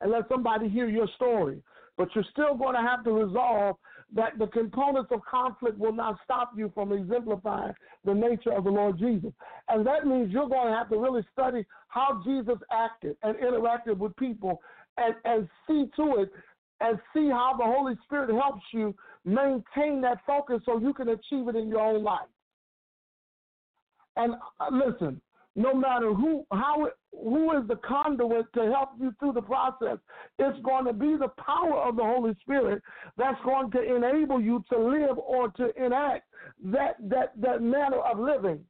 and 0.00 0.10
let 0.10 0.28
somebody 0.28 0.68
hear 0.68 0.88
your 0.88 1.08
story, 1.16 1.62
but 1.96 2.08
you're 2.14 2.24
still 2.30 2.54
going 2.54 2.74
to 2.74 2.82
have 2.82 3.04
to 3.04 3.10
resolve 3.10 3.76
that 4.14 4.38
the 4.38 4.46
components 4.48 5.10
of 5.12 5.20
conflict 5.28 5.78
will 5.78 5.92
not 5.92 6.18
stop 6.22 6.52
you 6.56 6.70
from 6.74 6.92
exemplifying 6.92 7.72
the 8.04 8.14
nature 8.14 8.52
of 8.52 8.64
the 8.64 8.70
Lord 8.70 8.98
Jesus. 8.98 9.32
And 9.68 9.84
that 9.86 10.06
means 10.06 10.30
you're 10.30 10.48
going 10.48 10.68
to 10.68 10.76
have 10.76 10.90
to 10.90 10.98
really 10.98 11.24
study 11.32 11.64
how 11.88 12.22
Jesus 12.24 12.58
acted 12.70 13.16
and 13.22 13.36
interacted 13.36 13.96
with 13.96 14.14
people 14.16 14.60
and, 14.96 15.14
and 15.24 15.48
see 15.66 15.86
to 15.96 16.20
it 16.20 16.30
and 16.80 16.98
see 17.12 17.28
how 17.28 17.54
the 17.58 17.64
Holy 17.64 17.94
Spirit 18.04 18.30
helps 18.30 18.62
you 18.72 18.94
maintain 19.26 20.00
that 20.00 20.18
focus 20.26 20.62
so 20.64 20.78
you 20.78 20.94
can 20.94 21.08
achieve 21.08 21.48
it 21.48 21.56
in 21.56 21.68
your 21.68 21.80
own 21.80 22.02
life. 22.02 22.28
And 24.16 24.34
uh, 24.60 24.68
listen, 24.70 25.20
no 25.54 25.74
matter 25.74 26.14
who 26.14 26.46
how 26.52 26.88
who 27.12 27.58
is 27.58 27.68
the 27.68 27.76
conduit 27.76 28.46
to 28.54 28.62
help 28.72 28.90
you 28.98 29.12
through 29.18 29.32
the 29.32 29.42
process, 29.42 29.98
it's 30.38 30.58
going 30.62 30.86
to 30.86 30.92
be 30.92 31.16
the 31.18 31.30
power 31.42 31.82
of 31.82 31.96
the 31.96 32.02
Holy 32.02 32.34
Spirit 32.40 32.82
that's 33.18 33.38
going 33.44 33.70
to 33.72 33.96
enable 33.96 34.40
you 34.40 34.64
to 34.72 34.78
live 34.78 35.18
or 35.18 35.48
to 35.48 35.70
enact 35.82 36.24
that 36.64 36.96
that 37.10 37.32
that 37.40 37.60
manner 37.60 37.98
of 37.98 38.18
living 38.18 38.60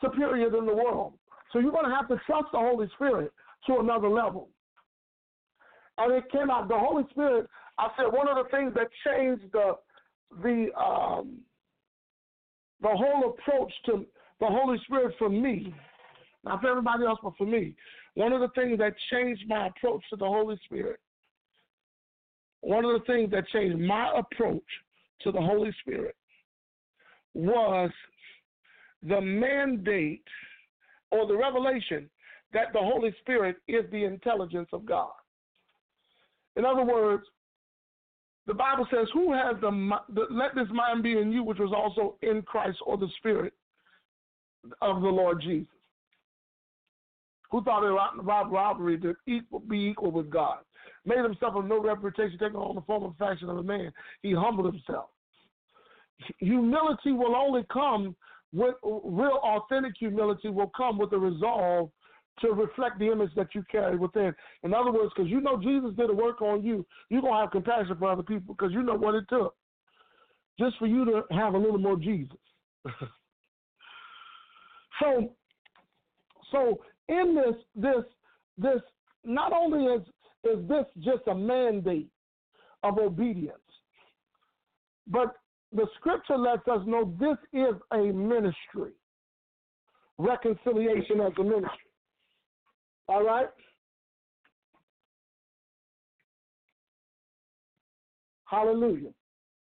superior 0.00 0.48
than 0.48 0.64
the 0.64 0.74
world. 0.74 1.14
So 1.52 1.58
you're 1.58 1.72
going 1.72 1.88
to 1.88 1.94
have 1.94 2.08
to 2.08 2.20
trust 2.24 2.48
the 2.52 2.58
Holy 2.58 2.88
Spirit 2.94 3.32
to 3.66 3.78
another 3.80 4.08
level 4.08 4.48
and 5.98 6.12
it 6.12 6.30
came 6.30 6.50
out. 6.50 6.68
The 6.68 6.78
Holy 6.78 7.04
Spirit. 7.10 7.48
I 7.78 7.88
said 7.96 8.06
one 8.12 8.28
of 8.28 8.36
the 8.36 8.50
things 8.50 8.72
that 8.74 8.88
changed 9.06 9.52
the 9.52 9.76
the 10.42 10.66
um, 10.78 11.38
the 12.80 12.88
whole 12.88 13.34
approach 13.36 13.72
to 13.86 14.06
the 14.40 14.46
Holy 14.46 14.78
Spirit 14.84 15.14
for 15.18 15.28
me, 15.28 15.74
not 16.44 16.60
for 16.60 16.68
everybody 16.68 17.04
else, 17.04 17.18
but 17.22 17.36
for 17.36 17.46
me. 17.46 17.74
One 18.14 18.32
of 18.32 18.40
the 18.40 18.48
things 18.54 18.78
that 18.78 18.94
changed 19.10 19.44
my 19.48 19.68
approach 19.68 20.02
to 20.10 20.16
the 20.16 20.26
Holy 20.26 20.58
Spirit. 20.64 21.00
One 22.60 22.84
of 22.84 22.92
the 22.92 23.06
things 23.06 23.30
that 23.30 23.48
changed 23.48 23.78
my 23.78 24.12
approach 24.16 24.64
to 25.22 25.32
the 25.32 25.40
Holy 25.40 25.74
Spirit 25.80 26.16
was 27.34 27.90
the 29.02 29.20
mandate 29.20 30.24
or 31.10 31.26
the 31.26 31.36
revelation 31.36 32.10
that 32.52 32.72
the 32.72 32.80
Holy 32.80 33.14
Spirit 33.20 33.56
is 33.68 33.84
the 33.90 34.04
intelligence 34.04 34.68
of 34.72 34.84
God. 34.86 35.10
In 36.56 36.64
other 36.64 36.84
words, 36.84 37.24
the 38.48 38.54
Bible 38.54 38.86
says, 38.90 39.06
"Who 39.12 39.32
has 39.32 39.54
the, 39.60 39.70
the 40.12 40.26
let 40.30 40.54
this 40.54 40.66
mind 40.72 41.02
be 41.02 41.18
in 41.18 41.30
you, 41.30 41.44
which 41.44 41.58
was 41.58 41.72
also 41.76 42.16
in 42.22 42.42
Christ 42.42 42.78
or 42.84 42.96
the 42.96 43.08
Spirit 43.18 43.52
of 44.82 45.02
the 45.02 45.08
Lord 45.08 45.40
Jesus." 45.40 45.68
Who 47.50 47.62
thought 47.62 47.84
it 47.84 48.22
rob 48.22 48.50
robbery 48.50 48.98
to 49.00 49.14
equal, 49.26 49.60
be 49.60 49.88
equal 49.88 50.10
with 50.10 50.30
God, 50.30 50.58
made 51.04 51.18
himself 51.18 51.54
of 51.56 51.66
no 51.66 51.80
reputation, 51.80 52.38
taking 52.38 52.56
on 52.56 52.74
the 52.74 52.82
form 52.82 53.04
and 53.04 53.16
fashion 53.16 53.48
of 53.48 53.58
a 53.58 53.62
man. 53.62 53.92
He 54.22 54.32
humbled 54.32 54.66
himself. 54.66 55.10
Humility 56.38 57.12
will 57.12 57.36
only 57.36 57.64
come 57.72 58.16
with 58.52 58.74
real, 58.82 59.40
authentic 59.42 59.92
humility 59.98 60.48
will 60.48 60.70
come 60.76 60.98
with 60.98 61.10
the 61.10 61.18
resolve 61.18 61.90
to 62.40 62.48
reflect 62.52 62.98
the 62.98 63.10
image 63.10 63.30
that 63.36 63.54
you 63.54 63.62
carry 63.70 63.96
within. 63.96 64.34
In 64.62 64.74
other 64.74 64.92
words, 64.92 65.12
because 65.14 65.30
you 65.30 65.40
know 65.40 65.60
Jesus 65.60 65.90
did 65.96 66.10
a 66.10 66.14
work 66.14 66.42
on 66.42 66.62
you, 66.64 66.86
you're 67.10 67.22
going 67.22 67.34
to 67.34 67.40
have 67.40 67.50
compassion 67.50 67.96
for 67.98 68.10
other 68.10 68.22
people 68.22 68.54
because 68.54 68.72
you 68.72 68.82
know 68.82 68.94
what 68.94 69.14
it 69.14 69.24
took 69.28 69.54
just 70.58 70.76
for 70.78 70.86
you 70.86 71.04
to 71.04 71.22
have 71.30 71.54
a 71.54 71.58
little 71.58 71.78
more 71.78 71.96
Jesus. 71.96 72.36
so, 75.00 75.32
so 76.50 76.80
in 77.08 77.34
this, 77.36 77.54
this, 77.76 78.04
this, 78.56 78.80
not 79.24 79.52
only 79.52 79.84
is 79.84 80.02
is 80.44 80.68
this 80.68 80.84
just 81.00 81.26
a 81.26 81.34
mandate 81.34 82.08
of 82.82 82.98
obedience, 82.98 83.58
but 85.08 85.34
the 85.72 85.86
scripture 85.98 86.38
lets 86.38 86.66
us 86.68 86.80
know 86.86 87.12
this 87.18 87.36
is 87.52 87.74
a 87.92 88.12
ministry. 88.12 88.92
Reconciliation 90.16 91.20
as 91.20 91.32
a 91.38 91.42
ministry. 91.42 91.87
All 93.08 93.24
right? 93.24 93.48
Hallelujah. 98.44 99.10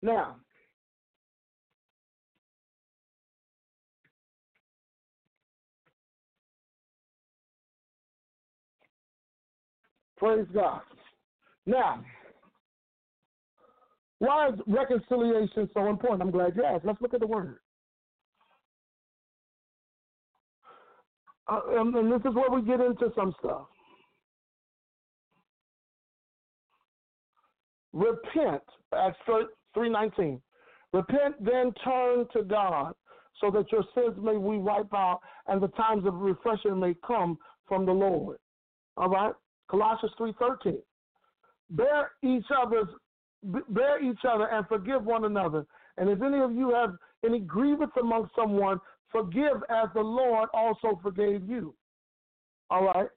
Now, 0.03 0.37
praise 10.17 10.47
God. 10.53 10.81
Now, 11.67 12.05
why 14.19 14.49
is 14.49 14.55
reconciliation 14.67 15.69
so 15.75 15.89
important? 15.89 16.23
I'm 16.23 16.31
glad 16.31 16.55
you 16.57 16.65
asked. 16.65 16.85
Let's 16.85 17.01
look 17.01 17.15
at 17.15 17.21
the 17.21 17.27
word. 17.27 17.59
Uh, 21.47 21.61
and, 21.71 21.95
and 21.95 22.13
this 22.13 22.21
is 22.29 22.35
where 22.35 22.51
we 22.51 22.63
get 22.63 22.81
into 22.81 23.13
some 23.15 23.35
stuff. 23.39 23.67
Repent, 27.93 28.63
Acts 28.97 29.19
3.19. 29.29 30.41
Repent, 30.93 31.45
then 31.45 31.73
turn 31.85 32.27
to 32.33 32.43
God, 32.43 32.95
so 33.41 33.51
that 33.51 33.71
your 33.71 33.85
sins 33.95 34.17
may 34.23 34.33
be 34.33 34.59
wiped 34.59 34.95
out 34.95 35.21
and 35.49 35.63
the 35.63 35.69
times 35.69 36.07
of 36.07 36.15
refreshing 36.15 36.79
may 36.79 36.95
come 37.07 37.39
from 37.67 37.85
the 37.85 37.93
Lord. 37.93 38.39
All 38.97 39.09
right? 39.09 39.35
Colossians 39.71 40.13
3.13. 40.19 40.77
Bear 41.71 42.13
each 42.23 42.47
other's 42.57 42.89
bear 43.69 44.03
each 44.03 44.21
other 44.27 44.47
and 44.47 44.67
forgive 44.69 45.05
one 45.05 45.25
another. 45.25 45.67
And 45.99 46.09
if 46.09 46.23
any 46.23 46.41
of 46.41 46.53
you 46.53 46.71
have 46.71 46.97
any 47.25 47.41
grievance 47.41 47.93
among 48.01 48.31
someone, 48.35 48.81
forgive 49.15 49.63
as 49.71 49.89
the 49.95 50.01
Lord 50.01 50.49
also 50.53 50.99
forgave 51.01 51.49
you. 51.49 51.73
All 52.69 52.85
right. 52.85 53.09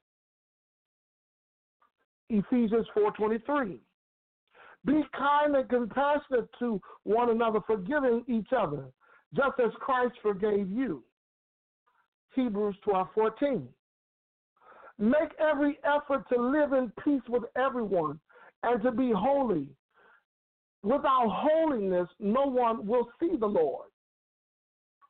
Ephesians 2.30 2.86
4:23. 2.96 3.80
Be 4.86 5.04
kind 5.18 5.56
and 5.56 5.68
compassionate 5.68 6.48
to 6.60 6.80
one 7.04 7.32
another, 7.32 7.62
forgiving 7.62 8.24
each 8.28 8.54
other, 8.54 8.92
just 9.34 9.60
as 9.60 9.72
Christ 9.80 10.14
forgave 10.22 10.70
you. 10.70 11.04
Hebrews 12.36 12.78
12:14. 12.82 13.68
Make 15.00 15.34
every 15.40 15.80
effort 15.84 16.30
to 16.30 16.40
live 16.40 16.74
in 16.74 16.92
peace 17.04 17.28
with 17.28 17.44
everyone 17.56 18.20
and 18.64 18.82
to 18.84 18.92
be 18.92 19.12
holy. 19.12 19.68
Without 20.84 21.30
holiness, 21.30 22.08
no 22.20 22.46
one 22.46 22.86
will 22.86 23.12
see 23.20 23.36
the 23.36 23.48
Lord. 23.48 23.90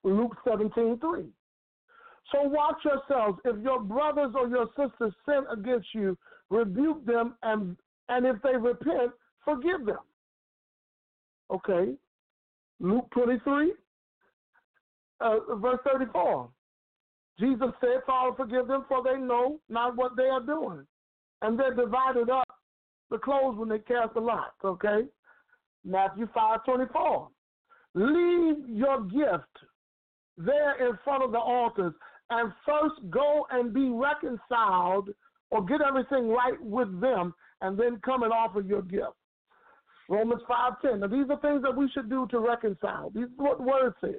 Luke 0.09 0.35
17 0.47 0.99
3. 0.99 1.25
So 2.31 2.41
watch 2.43 2.77
yourselves. 2.83 3.39
If 3.45 3.61
your 3.63 3.81
brothers 3.81 4.33
or 4.35 4.47
your 4.47 4.67
sisters 4.77 5.13
sin 5.25 5.43
against 5.51 5.87
you, 5.93 6.17
rebuke 6.49 7.05
them, 7.05 7.35
and, 7.43 7.77
and 8.09 8.25
if 8.25 8.41
they 8.41 8.55
repent, 8.57 9.11
forgive 9.45 9.85
them. 9.85 9.99
Okay. 11.51 11.93
Luke 12.79 13.07
23, 13.11 13.73
uh, 15.21 15.35
verse 15.55 15.79
34. 15.89 16.49
Jesus 17.39 17.69
said, 17.79 18.01
Father, 18.05 18.35
forgive 18.35 18.67
them, 18.67 18.85
for 18.87 19.03
they 19.03 19.19
know 19.19 19.59
not 19.69 19.95
what 19.95 20.15
they 20.17 20.23
are 20.23 20.41
doing. 20.41 20.85
And 21.41 21.57
they're 21.57 21.73
divided 21.73 22.29
up 22.29 22.47
the 23.09 23.17
clothes 23.17 23.57
when 23.57 23.69
they 23.69 23.79
cast 23.79 24.13
the 24.15 24.19
lots, 24.19 24.55
okay? 24.63 25.05
Matthew 25.85 26.27
5 26.33 26.65
24. 26.65 27.29
Leave 27.95 28.69
your 28.69 29.01
gift 29.03 29.45
there 30.37 30.87
in 30.87 30.97
front 31.03 31.23
of 31.23 31.31
the 31.31 31.39
altars 31.39 31.93
and 32.29 32.51
first 32.65 32.95
go 33.09 33.47
and 33.51 33.73
be 33.73 33.89
reconciled 33.89 35.09
or 35.51 35.65
get 35.65 35.81
everything 35.81 36.29
right 36.29 36.61
with 36.61 36.99
them 36.99 37.33
and 37.61 37.77
then 37.77 37.99
come 38.03 38.23
and 38.23 38.31
offer 38.31 38.61
your 38.61 38.81
gift. 38.81 39.15
Romans 40.09 40.41
5.10. 40.49 40.99
Now, 40.99 41.07
these 41.07 41.29
are 41.29 41.39
things 41.39 41.61
that 41.63 41.75
we 41.75 41.89
should 41.93 42.09
do 42.09 42.27
to 42.31 42.39
reconcile. 42.39 43.11
These 43.13 43.25
are 43.39 43.45
what 43.45 43.57
the 43.57 43.63
word 43.63 43.93
says. 44.01 44.15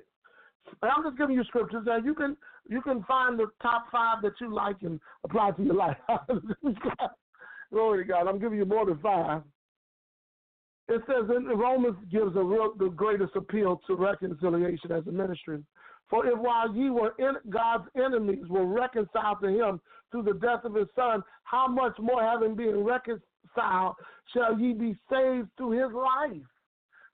And 0.82 0.90
I'm 0.90 1.02
just 1.02 1.16
giving 1.16 1.34
you 1.34 1.44
scriptures. 1.44 1.84
Now, 1.86 1.96
you 1.96 2.14
can 2.14 2.36
you 2.68 2.82
can 2.82 3.02
find 3.04 3.38
the 3.38 3.46
top 3.62 3.86
five 3.90 4.20
that 4.22 4.32
you 4.40 4.54
like 4.54 4.76
and 4.82 5.00
apply 5.24 5.52
to 5.52 5.62
your 5.62 5.74
life. 5.74 5.96
Glory 7.72 8.04
to 8.04 8.08
God. 8.08 8.26
I'm 8.26 8.38
giving 8.38 8.58
you 8.58 8.66
more 8.66 8.84
than 8.84 8.98
five. 8.98 9.42
It 10.88 11.02
says 11.06 11.30
in 11.34 11.46
Romans 11.46 11.96
gives 12.10 12.36
a 12.36 12.42
real 12.42 12.74
the 12.78 12.88
greatest 12.88 13.36
appeal 13.36 13.80
to 13.86 13.96
reconciliation 13.96 14.92
as 14.92 15.06
a 15.06 15.12
ministry. 15.12 15.62
For 16.10 16.26
if 16.26 16.38
while 16.38 16.74
ye 16.74 16.90
were 16.90 17.14
in 17.18 17.34
God's 17.50 17.88
enemies 17.96 18.44
were 18.48 18.66
reconciled 18.66 19.40
to 19.42 19.48
him 19.48 19.80
through 20.10 20.22
the 20.22 20.34
death 20.34 20.64
of 20.64 20.74
his 20.74 20.88
son, 20.96 21.22
how 21.44 21.68
much 21.68 21.98
more 21.98 22.22
having 22.22 22.54
been 22.54 22.82
reconciled 22.82 23.94
shall 24.32 24.58
ye 24.58 24.72
be 24.72 24.96
saved 25.10 25.48
through 25.56 25.82
his 25.82 25.92
life? 25.92 26.46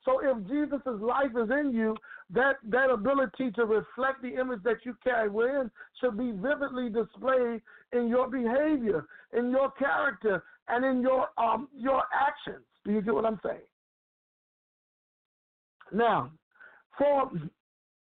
So 0.04 0.20
if 0.22 0.46
Jesus' 0.46 1.00
life 1.00 1.30
is 1.30 1.50
in 1.50 1.72
you, 1.72 1.96
that, 2.30 2.56
that 2.68 2.90
ability 2.90 3.50
to 3.52 3.64
reflect 3.64 4.22
the 4.22 4.38
image 4.38 4.62
that 4.64 4.84
you 4.84 4.96
carry 5.02 5.28
within 5.28 5.70
should 6.00 6.18
be 6.18 6.32
vividly 6.32 6.90
displayed 6.90 7.62
in 7.92 8.08
your 8.08 8.28
behavior, 8.28 9.06
in 9.36 9.50
your 9.50 9.70
character, 9.72 10.42
and 10.68 10.84
in 10.84 11.02
your 11.02 11.28
um 11.36 11.68
your 11.74 12.02
actions. 12.12 12.64
Do 12.84 12.92
you 12.92 13.02
get 13.02 13.14
what 13.14 13.26
I'm 13.26 13.40
saying? 13.44 13.60
Now, 15.92 16.30
for 16.96 17.30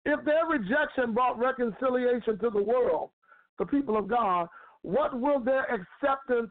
if 0.05 0.25
their 0.25 0.47
rejection 0.47 1.15
brought 1.15 1.39
reconciliation 1.39 2.39
to 2.39 2.51
the 2.51 2.63
world, 2.63 3.11
the 3.59 3.67
people 3.67 3.97
of 3.97 4.09
God, 4.09 4.49
what 4.83 5.19
will 5.19 5.41
their 5.41 5.65
acceptance 5.65 6.51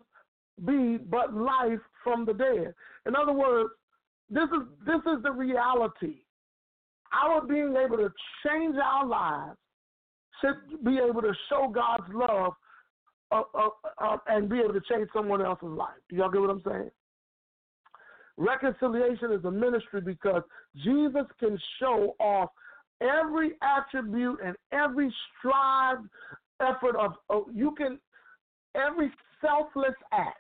be 0.65 0.97
but 0.97 1.33
life 1.33 1.79
from 2.03 2.25
the 2.25 2.33
dead? 2.33 2.73
In 3.05 3.15
other 3.15 3.33
words, 3.33 3.69
this 4.29 4.45
is 4.45 4.67
this 4.85 5.01
is 5.13 5.21
the 5.21 5.31
reality. 5.31 6.23
Our 7.13 7.41
being 7.45 7.75
able 7.75 7.97
to 7.97 8.09
change 8.45 8.75
our 8.83 9.05
lives 9.05 9.57
should 10.41 10.83
be 10.83 10.97
able 10.97 11.21
to 11.21 11.33
show 11.49 11.67
God's 11.67 12.11
love 12.11 12.53
uh, 13.31 13.43
uh, 13.53 13.69
uh, 13.99 14.17
and 14.27 14.49
be 14.49 14.59
able 14.59 14.73
to 14.73 14.81
change 14.89 15.09
someone 15.13 15.45
else's 15.45 15.69
life. 15.69 15.89
Do 16.09 16.15
y'all 16.15 16.31
get 16.31 16.41
what 16.41 16.49
I'm 16.49 16.63
saying? 16.65 16.89
Reconciliation 18.37 19.31
is 19.31 19.45
a 19.45 19.51
ministry 19.51 20.01
because 20.01 20.41
Jesus 20.83 21.25
can 21.39 21.59
show 21.79 22.15
off 22.19 22.49
every 23.03 23.51
attribute 23.61 24.39
and 24.43 24.55
every 24.71 25.13
strived 25.37 26.07
effort 26.61 26.95
of, 26.95 27.13
of 27.29 27.43
you 27.53 27.73
can 27.77 27.99
every 28.75 29.11
selfless 29.41 29.95
act, 30.11 30.37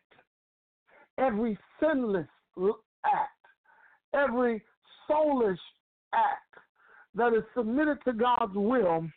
every 1.17 1.57
sinless 1.79 2.27
act, 3.05 3.29
every 4.13 4.61
soulish 5.09 5.57
act 6.13 6.53
that 7.15 7.33
is 7.33 7.43
submitted 7.55 7.97
to 8.05 8.13
God's 8.13 8.55
will 8.55 9.07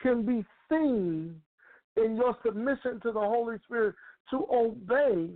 can 0.00 0.24
be 0.24 0.44
seen 0.68 1.40
in 1.96 2.16
your 2.16 2.36
submission 2.44 3.00
to 3.02 3.12
the 3.12 3.20
Holy 3.20 3.56
Spirit 3.64 3.94
to 4.30 4.46
obey 4.52 5.28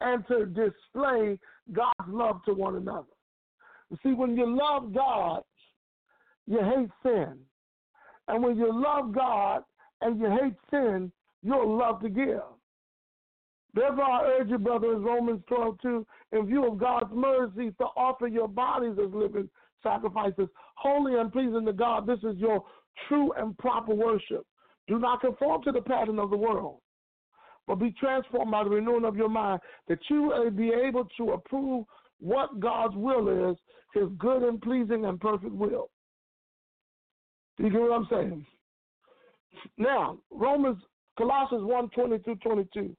and 0.00 0.26
to 0.28 0.46
display 0.46 1.38
God's 1.72 2.08
love 2.08 2.40
to 2.46 2.54
one 2.54 2.76
another. 2.76 3.06
You 3.90 3.98
see, 4.02 4.12
when 4.12 4.36
you 4.36 4.56
love 4.56 4.94
God, 4.94 5.42
you 6.46 6.58
hate 6.58 6.90
sin. 7.02 7.38
And 8.28 8.42
when 8.42 8.56
you 8.56 8.70
love 8.72 9.12
God 9.12 9.62
and 10.00 10.20
you 10.20 10.28
hate 10.30 10.56
sin, 10.70 11.10
you'll 11.42 11.76
love 11.76 12.00
to 12.02 12.08
give. 12.08 12.42
Therefore, 13.72 14.04
I 14.04 14.24
urge 14.40 14.48
you, 14.50 14.58
brothers, 14.58 15.00
Romans 15.00 15.42
12, 15.48 15.78
2, 15.80 16.06
in 16.32 16.46
view 16.46 16.66
of 16.66 16.78
God's 16.78 17.12
mercy, 17.14 17.70
to 17.78 17.84
offer 17.96 18.26
your 18.26 18.48
bodies 18.48 18.96
as 19.02 19.12
living 19.12 19.48
sacrifices, 19.82 20.48
holy 20.74 21.18
and 21.18 21.32
pleasing 21.32 21.64
to 21.66 21.72
God. 21.72 22.06
This 22.06 22.18
is 22.24 22.36
your 22.36 22.64
true 23.08 23.32
and 23.36 23.56
proper 23.58 23.94
worship. 23.94 24.44
Do 24.88 24.98
not 24.98 25.20
conform 25.20 25.62
to 25.62 25.72
the 25.72 25.82
pattern 25.82 26.18
of 26.18 26.30
the 26.30 26.36
world, 26.36 26.80
but 27.66 27.76
be 27.76 27.92
transformed 27.92 28.50
by 28.50 28.64
the 28.64 28.70
renewing 28.70 29.04
of 29.04 29.16
your 29.16 29.28
mind, 29.28 29.60
that 29.88 30.00
you 30.08 30.30
may 30.30 30.50
be 30.50 30.72
able 30.72 31.06
to 31.16 31.32
approve 31.32 31.84
what 32.18 32.58
God's 32.58 32.96
will 32.96 33.50
is, 33.50 33.56
his 33.94 34.08
good 34.18 34.42
and 34.42 34.60
pleasing 34.60 35.04
and 35.04 35.20
perfect 35.20 35.52
will. 35.52 35.90
Do 37.56 37.64
you 37.64 37.70
get 37.70 37.80
what 37.80 37.92
I'm 37.92 38.08
saying? 38.10 38.46
Now, 39.76 40.18
Romans, 40.30 40.78
Colossians 41.18 41.64
1 41.64 41.90
20 41.90 42.18
through 42.18 42.36
22 42.36 42.96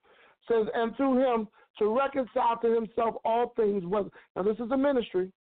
says, 0.47 0.67
And 0.73 0.95
through 0.95 1.19
him 1.19 1.47
to 1.79 1.97
reconcile 1.97 2.57
to 2.61 2.73
himself 2.73 3.15
all 3.25 3.53
things, 3.55 3.85
whether, 3.85 4.09
now 4.35 4.43
this 4.43 4.57
is 4.57 4.71
a 4.71 4.77
ministry, 4.77 5.31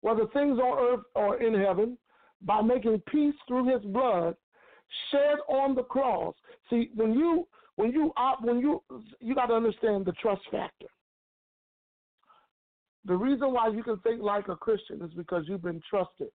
whether 0.00 0.26
things 0.32 0.58
on 0.58 0.78
earth 0.78 1.04
or 1.14 1.42
in 1.42 1.54
heaven, 1.54 1.96
by 2.42 2.60
making 2.60 3.02
peace 3.10 3.34
through 3.46 3.72
his 3.72 3.84
blood 3.86 4.34
shed 5.10 5.38
on 5.48 5.74
the 5.74 5.82
cross. 5.82 6.34
See, 6.70 6.90
when 6.94 7.12
you 7.12 7.46
when 7.76 7.92
you 7.92 8.12
when 8.42 8.58
you 8.58 8.82
you 9.20 9.34
got 9.34 9.46
to 9.46 9.54
understand 9.54 10.04
the 10.04 10.12
trust 10.12 10.42
factor. 10.50 10.86
The 13.04 13.14
reason 13.14 13.52
why 13.54 13.68
you 13.68 13.82
can 13.82 13.98
think 14.00 14.20
like 14.20 14.48
a 14.48 14.56
Christian 14.56 15.00
is 15.02 15.10
because 15.14 15.44
you've 15.46 15.62
been 15.62 15.80
trusted 15.88 16.28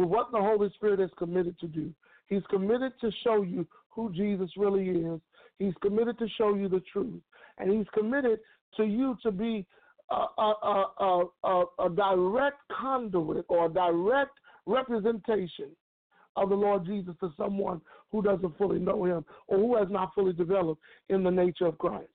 with 0.00 0.08
what 0.08 0.32
the 0.32 0.38
Holy 0.38 0.70
Spirit 0.76 0.98
is 0.98 1.10
committed 1.18 1.58
to 1.60 1.66
do. 1.66 1.92
He's 2.26 2.42
committed 2.48 2.92
to 3.02 3.10
show 3.22 3.42
you 3.42 3.66
who 3.90 4.10
Jesus 4.12 4.50
really 4.56 4.88
is. 4.88 5.20
He's 5.58 5.74
committed 5.82 6.18
to 6.20 6.28
show 6.38 6.54
you 6.54 6.70
the 6.70 6.82
truth. 6.90 7.20
And 7.58 7.70
he's 7.70 7.86
committed 7.92 8.38
to 8.78 8.84
you 8.84 9.18
to 9.22 9.30
be 9.30 9.66
a, 10.10 10.24
a, 10.38 10.84
a, 11.00 11.24
a, 11.44 11.64
a 11.80 11.90
direct 11.90 12.60
conduit 12.80 13.44
or 13.48 13.66
a 13.66 13.68
direct 13.68 14.32
representation 14.64 15.68
of 16.36 16.48
the 16.48 16.54
Lord 16.54 16.86
Jesus 16.86 17.14
to 17.20 17.30
someone 17.36 17.82
who 18.10 18.22
doesn't 18.22 18.56
fully 18.56 18.78
know 18.78 19.04
him 19.04 19.22
or 19.48 19.58
who 19.58 19.76
has 19.76 19.88
not 19.90 20.14
fully 20.14 20.32
developed 20.32 20.80
in 21.10 21.22
the 21.22 21.30
nature 21.30 21.66
of 21.66 21.76
Christ. 21.76 22.08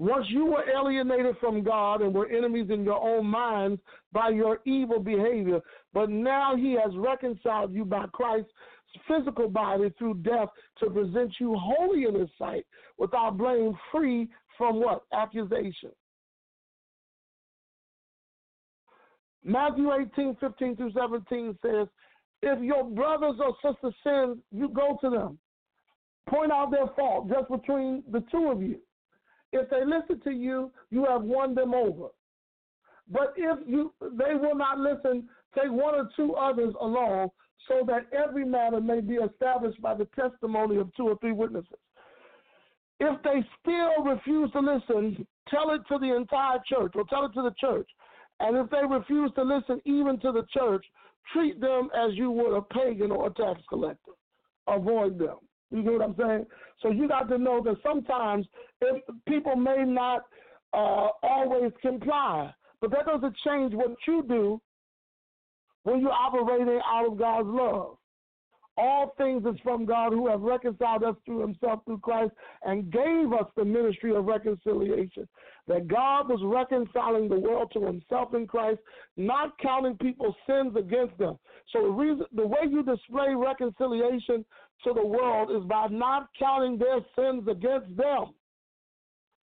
Once 0.00 0.24
you 0.30 0.46
were 0.46 0.64
alienated 0.74 1.36
from 1.40 1.62
God 1.62 2.00
and 2.00 2.14
were 2.14 2.26
enemies 2.30 2.70
in 2.70 2.82
your 2.84 2.98
own 2.98 3.26
minds 3.26 3.78
by 4.12 4.30
your 4.30 4.60
evil 4.64 4.98
behavior, 4.98 5.60
but 5.92 6.08
now 6.08 6.56
he 6.56 6.72
has 6.72 6.96
reconciled 6.96 7.70
you 7.74 7.84
by 7.84 8.06
Christ's 8.14 8.50
physical 9.06 9.46
body 9.46 9.92
through 9.98 10.14
death 10.14 10.48
to 10.78 10.88
present 10.88 11.34
you 11.38 11.54
holy 11.54 12.04
in 12.04 12.14
his 12.14 12.30
sight 12.38 12.64
without 12.96 13.36
blame, 13.36 13.76
free 13.92 14.26
from 14.56 14.80
what? 14.80 15.02
Accusation. 15.12 15.90
Matthew 19.44 19.92
18, 19.92 20.34
15 20.40 20.76
through 20.76 20.92
17 20.92 21.58
says, 21.60 21.88
If 22.40 22.62
your 22.62 22.84
brothers 22.84 23.36
or 23.38 23.54
sisters 23.62 23.94
sin, 24.02 24.38
you 24.50 24.70
go 24.70 24.96
to 25.02 25.10
them. 25.10 25.38
Point 26.26 26.52
out 26.52 26.70
their 26.70 26.86
fault 26.96 27.28
just 27.28 27.50
between 27.50 28.02
the 28.10 28.24
two 28.32 28.50
of 28.50 28.62
you. 28.62 28.78
If 29.52 29.68
they 29.70 29.84
listen 29.84 30.20
to 30.22 30.30
you, 30.30 30.70
you 30.90 31.04
have 31.06 31.22
won 31.22 31.54
them 31.54 31.74
over. 31.74 32.08
But 33.10 33.34
if 33.36 33.58
you 33.66 33.92
they 34.00 34.34
will 34.34 34.54
not 34.54 34.78
listen, 34.78 35.28
take 35.54 35.70
one 35.70 35.94
or 35.94 36.08
two 36.16 36.34
others 36.34 36.74
along, 36.80 37.30
so 37.66 37.84
that 37.86 38.06
every 38.12 38.44
matter 38.44 38.80
may 38.80 39.00
be 39.00 39.14
established 39.14 39.80
by 39.82 39.94
the 39.94 40.06
testimony 40.16 40.76
of 40.76 40.94
two 40.96 41.08
or 41.08 41.16
three 41.18 41.32
witnesses. 41.32 41.78
If 43.00 43.20
they 43.22 43.44
still 43.60 44.04
refuse 44.04 44.52
to 44.52 44.60
listen, 44.60 45.26
tell 45.48 45.70
it 45.70 45.80
to 45.88 45.98
the 45.98 46.14
entire 46.14 46.58
church 46.68 46.92
or 46.94 47.04
tell 47.04 47.24
it 47.24 47.32
to 47.34 47.42
the 47.42 47.54
church. 47.58 47.88
And 48.40 48.56
if 48.56 48.70
they 48.70 48.86
refuse 48.88 49.32
to 49.34 49.42
listen 49.42 49.80
even 49.84 50.20
to 50.20 50.32
the 50.32 50.46
church, 50.52 50.84
treat 51.32 51.60
them 51.60 51.88
as 51.94 52.14
you 52.14 52.30
would 52.30 52.56
a 52.56 52.62
pagan 52.62 53.10
or 53.10 53.28
a 53.28 53.34
tax 53.34 53.60
collector. 53.68 54.12
Avoid 54.68 55.18
them. 55.18 55.38
You 55.70 55.82
get 55.82 55.92
what 55.92 56.02
I'm 56.02 56.16
saying? 56.18 56.46
So 56.82 56.90
you 56.90 57.08
got 57.08 57.28
to 57.28 57.38
know 57.38 57.62
that 57.62 57.76
sometimes 57.82 58.46
if 58.80 59.02
people 59.28 59.56
may 59.56 59.84
not 59.84 60.22
uh, 60.72 61.08
always 61.22 61.72
comply, 61.80 62.52
but 62.80 62.90
that 62.90 63.06
doesn't 63.06 63.36
change 63.44 63.74
what 63.74 63.94
you 64.06 64.24
do 64.28 64.60
when 65.84 66.00
you're 66.00 66.12
operating 66.12 66.80
out 66.84 67.06
of 67.06 67.18
God's 67.18 67.48
love. 67.48 67.96
All 68.80 69.14
things 69.18 69.44
is 69.44 69.60
from 69.62 69.84
God 69.84 70.12
who 70.12 70.26
have 70.28 70.40
reconciled 70.40 71.04
us 71.04 71.16
to 71.26 71.40
himself 71.40 71.80
through 71.84 71.98
Christ 71.98 72.32
and 72.64 72.90
gave 72.90 73.32
us 73.32 73.46
the 73.54 73.64
ministry 73.64 74.16
of 74.16 74.24
reconciliation. 74.24 75.28
That 75.68 75.86
God 75.86 76.28
was 76.28 76.40
reconciling 76.42 77.28
the 77.28 77.38
world 77.38 77.70
to 77.74 77.84
himself 77.84 78.32
in 78.34 78.46
Christ, 78.46 78.80
not 79.18 79.58
counting 79.58 79.98
people's 79.98 80.34
sins 80.46 80.74
against 80.76 81.18
them. 81.18 81.38
So 81.72 81.82
the 81.82 81.90
reason 81.90 82.24
the 82.32 82.46
way 82.46 82.60
you 82.70 82.82
display 82.82 83.34
reconciliation 83.34 84.44
to 84.84 84.94
the 84.94 85.06
world 85.06 85.50
is 85.50 85.68
by 85.68 85.88
not 85.90 86.28
counting 86.38 86.78
their 86.78 87.00
sins 87.14 87.46
against 87.48 87.94
them 87.96 88.32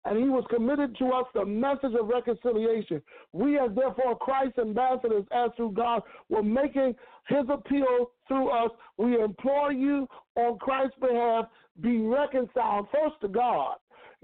and 0.05 0.19
he 0.19 0.29
was 0.29 0.45
committed 0.51 0.97
to 0.99 1.09
us 1.11 1.25
the 1.35 1.45
message 1.45 1.95
of 1.99 2.09
reconciliation. 2.09 3.01
We, 3.33 3.59
as 3.59 3.71
therefore 3.75 4.19
Christ's 4.19 4.59
ambassadors, 4.59 5.25
as 5.33 5.51
through 5.57 5.73
God, 5.73 6.03
were 6.29 6.43
making 6.43 6.95
his 7.29 7.45
appeal 7.49 8.11
through 8.29 8.51
us. 8.51 8.71
We 8.99 9.21
implore 9.21 9.73
you 9.73 10.07
on 10.37 10.59
Christ's 10.59 10.99
behalf, 11.01 11.47
be 11.81 11.99
reconciled 11.99 12.89
first 12.93 13.21
to 13.23 13.29
God. 13.29 13.77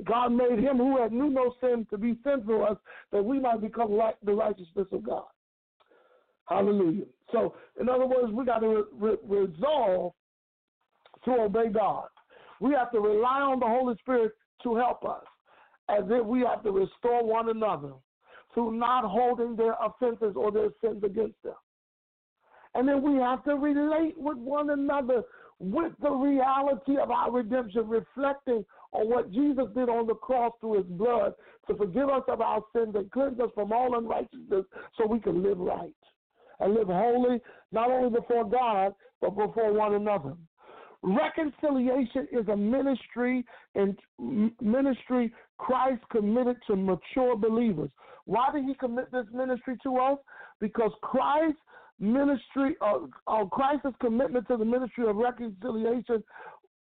God 0.04 0.30
made 0.30 0.58
him 0.58 0.78
who 0.78 1.00
had 1.00 1.12
knew 1.12 1.30
no 1.30 1.54
sin 1.60 1.86
to 1.90 1.98
be 1.98 2.18
sin 2.24 2.42
for 2.44 2.68
us, 2.68 2.76
that 3.12 3.24
we 3.24 3.38
might 3.38 3.60
become 3.60 3.92
like 3.92 4.16
the 4.24 4.32
righteousness 4.32 4.86
of 4.92 5.02
God. 5.02 5.24
Hallelujah. 6.46 7.04
So, 7.32 7.54
in 7.80 7.88
other 7.88 8.06
words, 8.06 8.32
we 8.32 8.44
got 8.44 8.58
to 8.58 8.84
re- 8.98 9.16
re- 9.22 9.46
resolve 9.46 10.12
to 11.24 11.30
obey 11.32 11.68
God. 11.68 12.08
We 12.60 12.74
have 12.74 12.90
to 12.92 13.00
rely 13.00 13.40
on 13.40 13.60
the 13.60 13.66
Holy 13.66 13.94
Spirit 13.98 14.32
to 14.62 14.74
help 14.74 15.04
us 15.04 15.24
as 15.98 16.04
if 16.08 16.24
we 16.24 16.40
have 16.40 16.62
to 16.62 16.70
restore 16.70 17.24
one 17.24 17.48
another 17.50 17.92
through 18.54 18.72
not 18.72 19.04
holding 19.04 19.56
their 19.56 19.74
offenses 19.82 20.34
or 20.36 20.50
their 20.50 20.70
sins 20.82 21.02
against 21.04 21.40
them. 21.42 21.54
And 22.74 22.88
then 22.88 23.02
we 23.02 23.20
have 23.20 23.44
to 23.44 23.54
relate 23.54 24.14
with 24.16 24.38
one 24.38 24.70
another 24.70 25.22
with 25.58 25.92
the 26.00 26.10
reality 26.10 26.96
of 26.96 27.10
our 27.10 27.30
redemption, 27.30 27.88
reflecting 27.88 28.64
on 28.92 29.08
what 29.08 29.30
Jesus 29.30 29.66
did 29.74 29.88
on 29.88 30.06
the 30.06 30.14
cross 30.14 30.52
through 30.60 30.78
his 30.78 30.86
blood 30.86 31.34
to 31.68 31.76
forgive 31.76 32.08
us 32.08 32.22
of 32.28 32.40
our 32.40 32.62
sins 32.74 32.94
and 32.94 33.10
cleanse 33.10 33.38
us 33.40 33.50
from 33.54 33.72
all 33.72 33.96
unrighteousness 33.96 34.64
so 34.96 35.06
we 35.06 35.20
can 35.20 35.42
live 35.42 35.58
right 35.58 35.92
and 36.60 36.74
live 36.74 36.88
holy, 36.88 37.40
not 37.72 37.90
only 37.90 38.10
before 38.10 38.44
God, 38.44 38.94
but 39.20 39.30
before 39.30 39.72
one 39.72 39.94
another. 39.94 40.34
Reconciliation 41.02 42.28
is 42.30 42.46
a 42.48 42.56
ministry 42.56 43.44
and 43.74 43.98
ministry 44.60 45.32
Christ 45.60 46.02
committed 46.10 46.56
to 46.66 46.74
mature 46.74 47.36
believers. 47.36 47.90
Why 48.24 48.48
did 48.52 48.64
he 48.64 48.74
commit 48.74 49.12
this 49.12 49.26
ministry 49.32 49.76
to 49.82 49.98
us? 49.98 50.18
Because 50.58 50.90
Christ's 51.02 51.60
ministry, 51.98 52.76
uh, 52.80 53.00
uh, 53.26 53.44
Christ's 53.44 53.94
commitment 54.00 54.48
to 54.48 54.56
the 54.56 54.64
ministry 54.64 55.06
of 55.06 55.16
reconciliation 55.16 56.24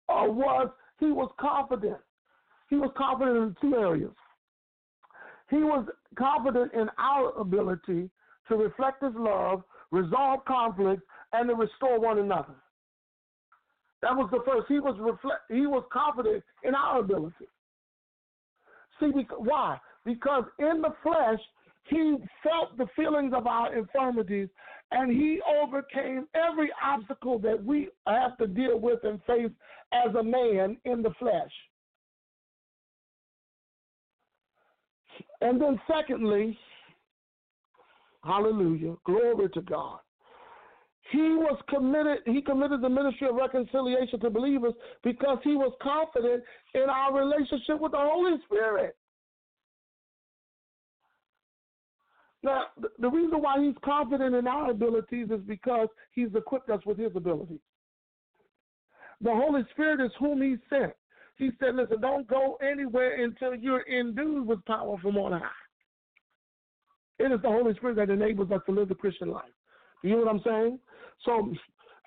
uh, 0.07 0.24
was 0.26 0.69
he 0.99 1.07
was 1.07 1.30
confident. 1.38 1.97
He 2.69 2.78
was 2.78 2.91
confident 2.97 3.38
in 3.38 3.55
two 3.59 3.76
areas. 3.76 4.15
He 5.49 5.57
was 5.57 5.86
confident 6.17 6.72
in 6.74 6.88
our 6.97 7.38
ability 7.38 8.09
to 8.47 8.55
reflect 8.55 9.03
his 9.03 9.13
love, 9.15 9.63
resolve 9.91 10.45
conflicts, 10.45 11.03
and 11.34 11.49
to 11.49 11.55
restore 11.55 11.99
one 11.99 12.19
another. 12.19 12.55
That 14.01 14.15
was 14.15 14.30
the 14.32 14.39
first. 14.45 14.67
He 14.69 14.80
was 14.80 14.95
reflect. 14.97 15.41
He 15.49 15.67
was 15.67 15.84
confident 15.91 16.41
in 16.63 16.74
our 16.74 17.01
ability. 17.01 17.47
See, 19.02 19.12
because, 19.14 19.39
why? 19.39 19.78
Because 20.06 20.45
in 20.60 20.82
the 20.82 20.93
flesh, 21.04 21.39
he 21.89 22.18
felt 22.43 22.78
the 22.78 22.86
feelings 22.95 23.34
of 23.36 23.47
our 23.47 23.76
infirmities, 23.76 24.47
and 24.91 25.12
he 25.12 25.41
overcame 25.62 26.28
every 26.36 26.70
obstacle 26.84 27.39
that 27.39 27.62
we 27.62 27.89
have 28.08 28.38
to 28.38 28.47
deal 28.47 28.80
with 28.80 28.99
and 29.04 29.20
face 29.24 29.52
as 29.91 30.14
a 30.16 30.24
man 30.24 30.78
in 30.86 31.02
the 31.02 31.12
flesh. 31.20 31.52
And 35.41 35.60
then, 35.60 35.80
secondly, 35.91 36.58
hallelujah, 38.24 38.95
glory 39.06 39.49
to 39.49 39.62
God. 39.62 39.99
He 41.12 41.18
was 41.18 41.59
committed, 41.68 42.20
he 42.26 42.41
committed 42.41 42.82
the 42.82 42.89
ministry 42.89 43.28
of 43.28 43.36
reconciliation 43.36 44.20
to 44.22 44.30
believers 44.30 44.74
because 45.03 45.39
he 45.43 45.55
was 45.55 45.74
confident 45.82 46.41
in 46.74 46.89
our 46.89 47.14
relationship 47.14 47.82
with 47.82 47.91
the 47.91 47.97
Holy 47.99 48.38
Spirit. 48.45 48.95
Now, 52.43 52.64
the 52.97 53.09
reason 53.09 53.41
why 53.41 53.62
he's 53.62 53.76
confident 53.84 54.34
in 54.34 54.47
our 54.47 54.72
abilities 54.72 55.28
is 55.30 55.41
because 55.45 55.89
he's 56.14 56.34
equipped 56.34 56.70
us 56.70 56.82
with 56.86 56.97
his 56.97 57.12
abilities. 57.14 57.59
The 59.20 59.32
Holy 59.32 59.62
Spirit 59.72 60.03
is 60.03 60.12
whom 60.18 60.41
he 60.41 60.55
sent. 60.70 60.93
He 61.38 61.51
said, 61.59 61.76
listen, 61.76 61.99
don't 61.99 62.28
go 62.28 62.57
anywhere 62.62 63.22
until 63.24 63.53
you're 63.53 63.86
endued 63.88 64.47
with 64.47 64.64
power 64.66 64.97
from 65.01 65.18
on 65.18 65.34
high. 65.34 65.49
It 67.20 67.32
is 67.32 67.41
the 67.41 67.49
Holy 67.49 67.76
Spirit 67.76 67.97
that 67.97 68.09
enables 68.09 68.49
us 68.49 68.62
to 68.66 68.72
live 68.72 68.89
the 68.89 68.95
Christian 68.95 69.30
life. 69.30 69.51
You 70.03 70.12
know 70.12 70.24
what 70.24 70.30
I'm 70.30 70.41
saying? 70.43 70.80
So, 71.26 71.53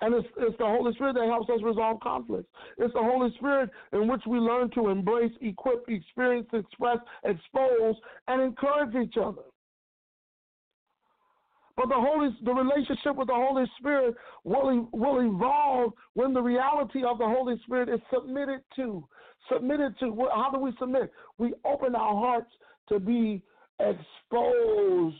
and 0.01 0.13
it's, 0.13 0.27
it's 0.37 0.57
the 0.57 0.65
Holy 0.65 0.93
Spirit 0.93 1.15
that 1.15 1.25
helps 1.25 1.49
us 1.49 1.59
resolve 1.63 1.99
conflicts. 2.01 2.49
It's 2.77 2.93
the 2.93 3.01
Holy 3.01 3.33
Spirit 3.37 3.69
in 3.93 4.07
which 4.07 4.21
we 4.27 4.39
learn 4.39 4.69
to 4.71 4.89
embrace, 4.89 5.31
equip, 5.41 5.87
experience, 5.87 6.47
express, 6.53 6.97
expose, 7.23 7.95
and 8.27 8.41
encourage 8.41 8.95
each 8.95 9.15
other. 9.17 9.43
But 11.77 11.89
the 11.89 11.95
Holy, 11.95 12.29
the 12.43 12.53
relationship 12.53 13.15
with 13.15 13.27
the 13.27 13.33
Holy 13.33 13.65
Spirit 13.79 14.15
will 14.43 14.87
will 14.93 15.19
evolve 15.19 15.91
when 16.13 16.33
the 16.33 16.41
reality 16.41 17.03
of 17.03 17.17
the 17.17 17.25
Holy 17.25 17.59
Spirit 17.65 17.89
is 17.89 17.99
submitted 18.13 18.61
to. 18.77 19.05
Submitted 19.51 19.99
to. 19.99 20.27
How 20.33 20.51
do 20.53 20.59
we 20.59 20.71
submit? 20.79 21.11
We 21.37 21.53
open 21.65 21.95
our 21.95 22.15
hearts 22.15 22.49
to 22.89 22.99
be 22.99 23.41
exposed 23.79 25.17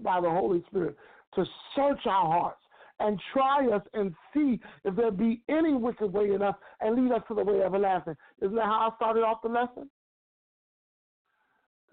by 0.00 0.20
the 0.20 0.30
Holy 0.30 0.62
Spirit, 0.68 0.96
to 1.34 1.44
search 1.74 2.00
our 2.06 2.26
hearts, 2.30 2.60
and 3.00 3.20
try 3.32 3.68
us 3.68 3.82
and 3.94 4.14
see 4.32 4.60
if 4.84 4.96
there 4.96 5.10
be 5.10 5.42
any 5.48 5.74
wicked 5.74 6.12
way 6.12 6.32
in 6.32 6.42
us 6.42 6.54
and 6.80 6.96
lead 6.96 7.14
us 7.14 7.22
to 7.28 7.34
the 7.34 7.44
way 7.44 7.62
everlasting. 7.62 8.16
Isn't 8.40 8.56
that 8.56 8.64
how 8.64 8.90
I 8.90 8.96
started 8.96 9.22
off 9.22 9.42
the 9.42 9.48
lesson? 9.48 9.90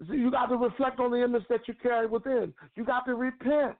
So 0.06 0.12
you 0.12 0.30
got 0.30 0.46
to 0.46 0.56
reflect 0.56 1.00
on 1.00 1.10
the 1.10 1.22
image 1.22 1.44
that 1.48 1.68
you 1.68 1.74
carry 1.82 2.06
within. 2.06 2.52
You 2.74 2.84
got 2.84 3.06
to 3.06 3.14
repent. 3.14 3.76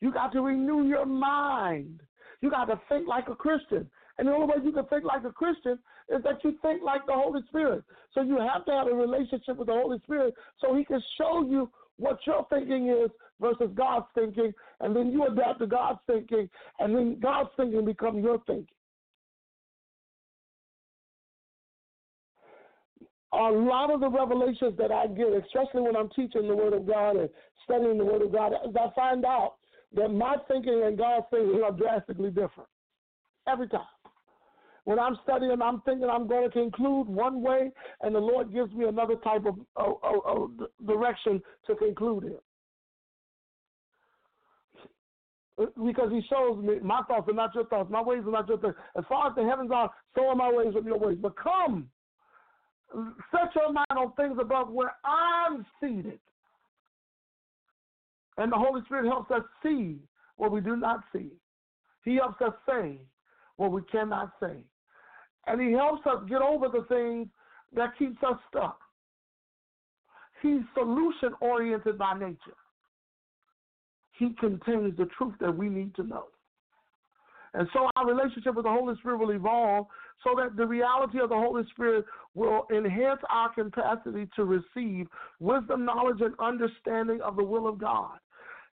You 0.00 0.12
got 0.12 0.32
to 0.32 0.40
renew 0.40 0.86
your 0.86 1.06
mind. 1.06 2.00
You 2.40 2.50
got 2.50 2.66
to 2.66 2.80
think 2.88 3.08
like 3.08 3.28
a 3.28 3.34
Christian. 3.34 3.90
And 4.18 4.26
the 4.26 4.32
only 4.32 4.46
way 4.46 4.64
you 4.64 4.72
can 4.72 4.84
think 4.86 5.04
like 5.04 5.24
a 5.24 5.32
Christian 5.32 5.78
is 6.08 6.22
that 6.24 6.42
you 6.44 6.56
think 6.62 6.82
like 6.82 7.06
the 7.06 7.12
Holy 7.12 7.40
Spirit. 7.48 7.84
So 8.12 8.22
you 8.22 8.38
have 8.38 8.64
to 8.66 8.72
have 8.72 8.88
a 8.88 8.94
relationship 8.94 9.56
with 9.56 9.68
the 9.68 9.74
Holy 9.74 9.98
Spirit 10.00 10.34
so 10.60 10.74
He 10.74 10.84
can 10.84 11.00
show 11.16 11.46
you 11.48 11.70
what 11.98 12.18
your 12.26 12.46
thinking 12.50 12.88
is 12.88 13.10
versus 13.40 13.70
God's 13.74 14.06
thinking, 14.14 14.52
and 14.80 14.94
then 14.94 15.10
you 15.10 15.26
adapt 15.26 15.60
to 15.60 15.66
God's 15.66 15.98
thinking, 16.06 16.48
and 16.78 16.94
then 16.94 17.18
God's 17.20 17.50
thinking 17.56 17.84
becomes 17.84 18.24
your 18.24 18.38
thinking. 18.46 18.66
a 23.32 23.50
lot 23.50 23.92
of 23.92 24.00
the 24.00 24.08
revelations 24.08 24.76
that 24.78 24.90
I 24.90 25.06
get, 25.06 25.28
especially 25.28 25.82
when 25.82 25.96
I'm 25.96 26.08
teaching 26.10 26.48
the 26.48 26.56
Word 26.56 26.72
of 26.72 26.86
God 26.86 27.16
and 27.16 27.28
studying 27.64 27.98
the 27.98 28.04
Word 28.04 28.22
of 28.22 28.32
God, 28.32 28.52
is 28.52 28.74
I 28.74 28.90
find 28.94 29.24
out 29.24 29.56
that 29.94 30.08
my 30.08 30.36
thinking 30.48 30.82
and 30.84 30.96
God's 30.96 31.26
thinking 31.30 31.62
are 31.62 31.72
drastically 31.72 32.30
different 32.30 32.68
every 33.46 33.68
time. 33.68 33.80
When 34.88 34.98
I'm 34.98 35.18
studying, 35.22 35.60
I'm 35.60 35.82
thinking 35.82 36.08
I'm 36.08 36.26
going 36.26 36.44
to 36.44 36.50
conclude 36.50 37.08
one 37.08 37.42
way, 37.42 37.70
and 38.00 38.14
the 38.14 38.20
Lord 38.20 38.54
gives 38.54 38.72
me 38.72 38.86
another 38.86 39.16
type 39.16 39.44
of, 39.44 39.58
of, 39.76 39.96
of, 40.02 40.14
of 40.24 40.50
direction 40.86 41.42
to 41.66 41.74
conclude 41.74 42.24
in. 45.58 45.66
because 45.84 46.10
he 46.10 46.22
shows 46.30 46.64
me 46.64 46.78
my 46.82 47.02
thoughts 47.02 47.28
are 47.28 47.34
not 47.34 47.54
your 47.54 47.66
thoughts, 47.66 47.90
my 47.90 48.00
ways 48.00 48.22
are 48.26 48.30
not 48.30 48.48
your 48.48 48.56
thoughts. 48.56 48.78
As 48.96 49.04
far 49.10 49.28
as 49.28 49.34
the 49.36 49.44
heavens 49.44 49.70
are, 49.74 49.90
so 50.14 50.28
are 50.28 50.34
my 50.34 50.50
ways 50.50 50.72
with 50.72 50.86
your 50.86 50.98
ways. 50.98 51.18
But 51.20 51.36
come, 51.36 51.90
set 53.30 53.54
your 53.54 53.70
mind 53.70 53.88
on 53.90 54.12
things 54.12 54.38
above 54.40 54.70
where 54.70 54.94
I'm 55.04 55.66
seated. 55.82 56.18
And 58.38 58.50
the 58.50 58.56
Holy 58.56 58.80
Spirit 58.86 59.04
helps 59.06 59.30
us 59.32 59.42
see 59.62 59.98
what 60.36 60.50
we 60.50 60.62
do 60.62 60.76
not 60.76 61.00
see. 61.12 61.32
He 62.06 62.14
helps 62.14 62.40
us 62.40 62.54
say 62.66 63.02
what 63.56 63.70
we 63.70 63.82
cannot 63.92 64.32
say. 64.40 64.64
And 65.48 65.60
he 65.60 65.72
helps 65.72 66.06
us 66.06 66.22
get 66.28 66.42
over 66.42 66.68
the 66.68 66.84
things 66.88 67.28
that 67.74 67.96
keeps 67.98 68.22
us 68.22 68.38
stuck. 68.48 68.78
He's 70.42 70.60
solution 70.74 71.30
oriented 71.40 71.98
by 71.98 72.18
nature 72.18 72.54
he 74.18 74.30
contains 74.38 74.96
the 74.96 75.08
truth 75.16 75.34
that 75.40 75.56
we 75.56 75.68
need 75.68 75.94
to 75.94 76.02
know. 76.02 76.24
And 77.54 77.66
so 77.72 77.88
our 77.96 78.06
relationship 78.06 78.54
with 78.54 78.64
the 78.64 78.70
Holy 78.70 78.94
Spirit 78.98 79.18
will 79.18 79.30
evolve 79.30 79.86
so 80.22 80.34
that 80.36 80.56
the 80.56 80.66
reality 80.66 81.18
of 81.20 81.30
the 81.30 81.36
Holy 81.36 81.62
Spirit 81.70 82.04
will 82.34 82.66
enhance 82.74 83.20
our 83.30 83.52
capacity 83.54 84.28
to 84.36 84.44
receive 84.44 85.06
wisdom, 85.40 85.84
knowledge, 85.84 86.20
and 86.20 86.34
understanding 86.40 87.20
of 87.22 87.36
the 87.36 87.44
will 87.44 87.66
of 87.66 87.78
God. 87.78 88.18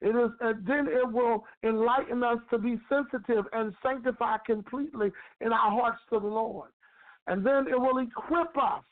It 0.01 0.15
is, 0.15 0.31
and 0.41 0.65
then 0.65 0.87
it 0.87 1.09
will 1.09 1.45
enlighten 1.63 2.23
us 2.23 2.39
to 2.49 2.57
be 2.57 2.79
sensitive 2.89 3.45
and 3.53 3.73
sanctify 3.81 4.37
completely 4.45 5.11
in 5.39 5.53
our 5.53 5.71
hearts 5.71 5.99
to 6.11 6.19
the 6.19 6.27
Lord. 6.27 6.69
And 7.27 7.45
then 7.45 7.67
it 7.67 7.79
will 7.79 7.99
equip 7.99 8.57
us 8.57 8.83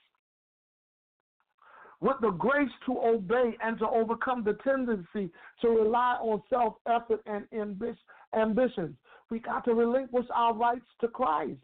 with 2.00 2.16
the 2.22 2.32
grace 2.32 2.72
to 2.86 2.98
obey 2.98 3.56
and 3.62 3.78
to 3.80 3.88
overcome 3.88 4.44
the 4.44 4.58
tendency 4.64 5.32
to 5.62 5.68
rely 5.70 6.18
on 6.22 6.42
self 6.50 6.76
effort 6.88 7.22
and 7.26 7.46
ambitions. 8.34 8.96
We 9.30 9.40
got 9.40 9.66
to 9.66 9.74
relinquish 9.74 10.26
our 10.34 10.54
rights 10.54 10.86
to 11.02 11.08
Christ. 11.08 11.60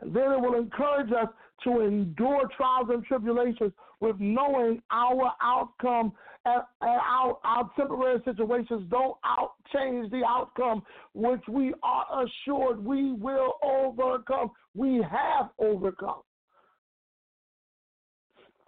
And 0.00 0.14
then 0.14 0.32
it 0.32 0.40
will 0.40 0.54
encourage 0.54 1.12
us 1.12 1.28
to 1.64 1.80
endure 1.80 2.48
trials 2.56 2.88
and 2.90 3.04
tribulations 3.04 3.72
with 4.00 4.16
knowing 4.18 4.82
our 4.90 5.32
outcome 5.40 6.12
and, 6.44 6.62
our, 6.80 7.38
our 7.44 7.70
temporary 7.76 8.20
situations 8.24 8.86
don't 8.90 9.16
out 9.24 9.52
change 9.72 10.10
the 10.10 10.22
outcome, 10.26 10.82
which 11.14 11.42
we 11.48 11.72
are 11.82 12.24
assured 12.24 12.84
we 12.84 13.12
will 13.12 13.54
overcome. 13.62 14.50
We 14.74 15.04
have 15.08 15.50
overcome. 15.58 16.22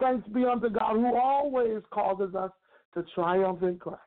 Thanks 0.01 0.27
be 0.29 0.45
unto 0.45 0.68
God 0.70 0.95
who 0.95 1.16
always 1.16 1.83
causes 1.93 2.35
us 2.35 2.51
to 2.95 3.05
triumph 3.14 3.62
in 3.62 3.79
Christ. 3.79 4.01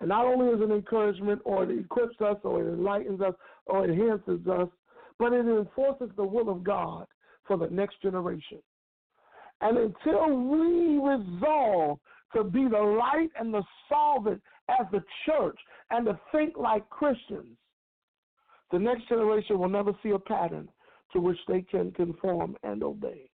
And 0.00 0.08
not 0.08 0.26
only 0.26 0.52
is 0.52 0.60
it 0.60 0.64
an 0.64 0.72
encouragement 0.72 1.40
or 1.44 1.64
it 1.64 1.78
equips 1.78 2.20
us 2.20 2.36
or 2.44 2.62
it 2.62 2.72
enlightens 2.72 3.20
us 3.20 3.34
or 3.66 3.84
enhances 3.84 4.46
us, 4.46 4.68
but 5.18 5.32
it 5.32 5.46
enforces 5.46 6.10
the 6.16 6.24
will 6.24 6.50
of 6.50 6.64
God 6.64 7.06
for 7.46 7.56
the 7.56 7.68
next 7.68 8.02
generation. 8.02 8.58
And 9.60 9.78
until 9.78 10.36
we 10.36 10.98
resolve 10.98 11.98
to 12.34 12.44
be 12.44 12.66
the 12.68 12.78
light 12.78 13.30
and 13.38 13.52
the 13.52 13.62
solvent 13.88 14.40
as 14.68 14.86
the 14.92 15.02
church 15.26 15.58
and 15.90 16.06
to 16.06 16.18
think 16.32 16.56
like 16.56 16.88
Christians, 16.90 17.56
the 18.72 18.78
next 18.78 19.08
generation 19.08 19.58
will 19.58 19.68
never 19.68 19.92
see 20.02 20.10
a 20.10 20.18
pattern 20.18 20.68
to 21.12 21.20
which 21.20 21.38
they 21.46 21.62
can 21.62 21.92
conform 21.92 22.56
and 22.62 22.82
obey. 22.82 23.28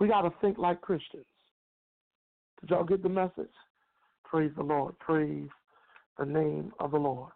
We 0.00 0.08
got 0.08 0.22
to 0.22 0.32
think 0.40 0.58
like 0.58 0.80
Christians. 0.80 1.24
Did 2.60 2.70
y'all 2.70 2.84
get 2.84 3.02
the 3.02 3.08
message? 3.08 3.52
Praise 4.24 4.52
the 4.56 4.62
Lord. 4.62 4.98
Praise 4.98 5.48
the 6.18 6.24
name 6.24 6.72
of 6.80 6.92
the 6.92 6.96
Lord. 6.96 7.32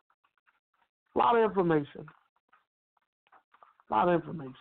A 1.15 1.19
lot 1.19 1.37
of 1.37 1.43
information. 1.43 2.07
A 3.91 3.95
lot 3.95 4.09
of 4.09 4.15
information. 4.15 4.55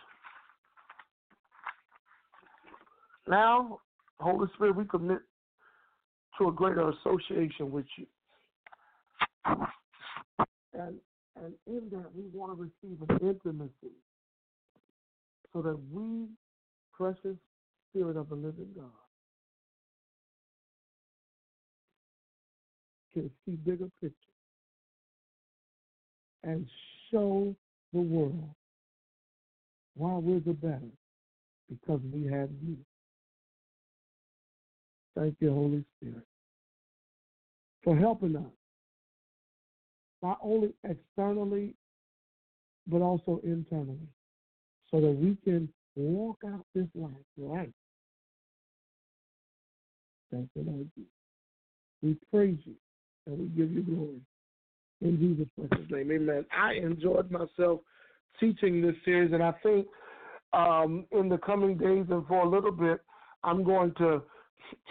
Now, 3.28 3.80
Holy 4.20 4.48
Spirit, 4.54 4.76
we 4.76 4.84
commit 4.84 5.20
to 6.38 6.48
a 6.48 6.52
greater 6.52 6.88
association 6.90 7.70
with 7.70 7.86
you. 7.96 8.06
And 10.74 10.96
and 11.36 11.54
in 11.66 11.88
that 11.90 12.06
we 12.14 12.24
want 12.32 12.56
to 12.56 12.62
receive 12.62 13.00
an 13.08 13.18
intimacy 13.20 13.94
so 15.52 15.62
that 15.62 15.78
we, 15.92 16.26
precious 16.92 17.36
Spirit 17.90 18.16
of 18.16 18.28
the 18.28 18.34
living 18.34 18.68
God 18.74 18.84
can 23.14 23.30
see 23.44 23.52
bigger 23.52 23.88
pictures 24.00 24.14
and 26.42 26.66
show 27.10 27.54
the 27.92 28.00
world 28.00 28.48
why 29.94 30.14
we're 30.14 30.40
the 30.40 30.52
better 30.52 30.80
because 31.68 32.00
we 32.12 32.24
have 32.24 32.48
you. 32.62 32.76
Thank 35.18 35.36
you, 35.40 35.52
Holy 35.52 35.84
Spirit, 35.96 36.24
for 37.82 37.96
helping 37.96 38.36
us, 38.36 38.52
not 40.22 40.38
only 40.42 40.74
externally, 40.84 41.74
but 42.86 43.02
also 43.02 43.40
internally, 43.42 44.08
so 44.90 45.00
that 45.00 45.10
we 45.10 45.36
can 45.44 45.68
walk 45.96 46.38
out 46.46 46.64
this 46.74 46.86
life 46.94 47.10
right 47.36 47.72
Thank 50.30 50.48
you, 50.54 50.62
Lord 50.62 50.90
Jesus. 50.94 51.10
We 52.02 52.16
praise 52.30 52.58
you 52.64 52.74
and 53.26 53.38
we 53.38 53.46
give 53.46 53.72
you 53.72 53.82
glory. 53.82 54.20
In 55.00 55.18
Jesus' 55.18 55.48
precious 55.56 55.90
name, 55.90 56.10
amen. 56.12 56.44
I 56.56 56.74
enjoyed 56.74 57.30
myself 57.30 57.80
teaching 58.38 58.82
this 58.82 58.94
series, 59.04 59.32
and 59.32 59.42
I 59.42 59.52
think 59.62 59.86
um, 60.52 61.06
in 61.12 61.28
the 61.28 61.38
coming 61.38 61.76
days 61.76 62.06
and 62.10 62.26
for 62.26 62.44
a 62.44 62.48
little 62.48 62.72
bit, 62.72 63.00
I'm 63.44 63.64
going 63.64 63.94
to 63.98 64.22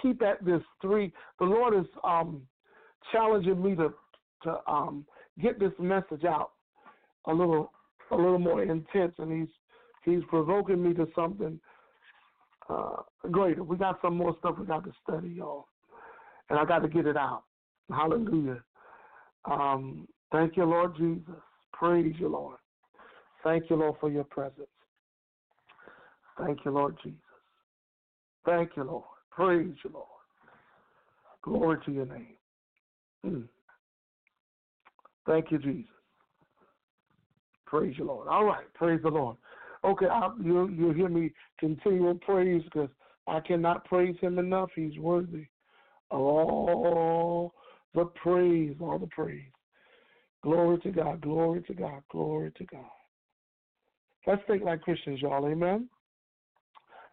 keep 0.01 0.21
at 0.21 0.43
this 0.43 0.61
three. 0.81 1.13
The 1.39 1.45
Lord 1.45 1.75
is 1.75 1.85
um, 2.03 2.41
challenging 3.11 3.61
me 3.61 3.75
to 3.75 3.93
to 4.43 4.59
um, 4.67 5.05
get 5.41 5.59
this 5.59 5.71
message 5.79 6.23
out 6.25 6.51
a 7.25 7.33
little 7.33 7.71
a 8.11 8.15
little 8.15 8.39
more 8.39 8.63
intense, 8.63 9.13
and 9.17 9.31
he's 9.31 9.53
he's 10.03 10.23
provoking 10.29 10.81
me 10.81 10.93
to 10.93 11.07
something 11.15 11.59
uh, 12.69 12.97
greater. 13.31 13.63
We 13.63 13.77
got 13.77 13.99
some 14.01 14.15
more 14.15 14.35
stuff 14.39 14.55
we 14.59 14.65
got 14.65 14.83
to 14.83 14.91
study, 15.03 15.29
y'all. 15.29 15.67
And 16.49 16.57
I 16.57 16.65
got 16.65 16.79
to 16.79 16.87
get 16.87 17.05
it 17.05 17.17
out. 17.17 17.43
Hallelujah. 17.89 18.63
Um, 19.45 20.07
thank 20.31 20.57
you, 20.57 20.65
Lord 20.65 20.95
Jesus. 20.97 21.35
Praise 21.73 22.15
you, 22.19 22.29
Lord. 22.29 22.57
Thank 23.43 23.69
you, 23.69 23.75
Lord, 23.75 23.95
for 23.99 24.09
your 24.09 24.23
presence. 24.23 24.67
Thank 26.39 26.59
you, 26.65 26.71
Lord 26.71 26.97
Jesus. 27.03 27.19
Thank 28.45 28.71
you, 28.75 28.83
Lord. 28.83 29.03
Praise 29.37 29.75
you, 29.83 29.91
Lord. 29.93 30.07
Glory 31.43 31.77
to 31.85 31.91
your 31.91 32.07
name. 32.07 32.37
Mm. 33.23 33.47
Thank 35.27 35.51
you, 35.51 35.59
Jesus. 35.59 35.91
Praise 37.67 37.93
you, 37.99 38.05
Lord. 38.05 38.27
All 38.29 38.45
right. 38.45 38.65
Praise 38.73 38.99
the 39.03 39.09
Lord. 39.09 39.37
Okay, 39.83 40.07
I, 40.07 40.31
you 40.43 40.69
you 40.69 40.91
hear 40.91 41.07
me 41.07 41.31
continue 41.59 42.15
praise 42.25 42.63
because 42.63 42.89
I 43.27 43.39
cannot 43.41 43.85
praise 43.85 44.15
him 44.21 44.39
enough. 44.39 44.71
He's 44.75 44.97
worthy 44.97 45.45
of 46.09 46.19
all 46.19 47.53
the 47.93 48.05
praise, 48.05 48.75
all 48.81 48.97
the 48.97 49.05
praise. 49.05 49.51
Glory 50.41 50.79
to 50.79 50.89
God, 50.89 51.21
glory 51.21 51.61
to 51.67 51.75
God, 51.75 52.01
glory 52.09 52.51
to 52.57 52.65
God. 52.65 52.89
Let's 54.25 54.41
think 54.47 54.63
like 54.63 54.81
Christians, 54.81 55.21
y'all. 55.21 55.47
Amen. 55.47 55.89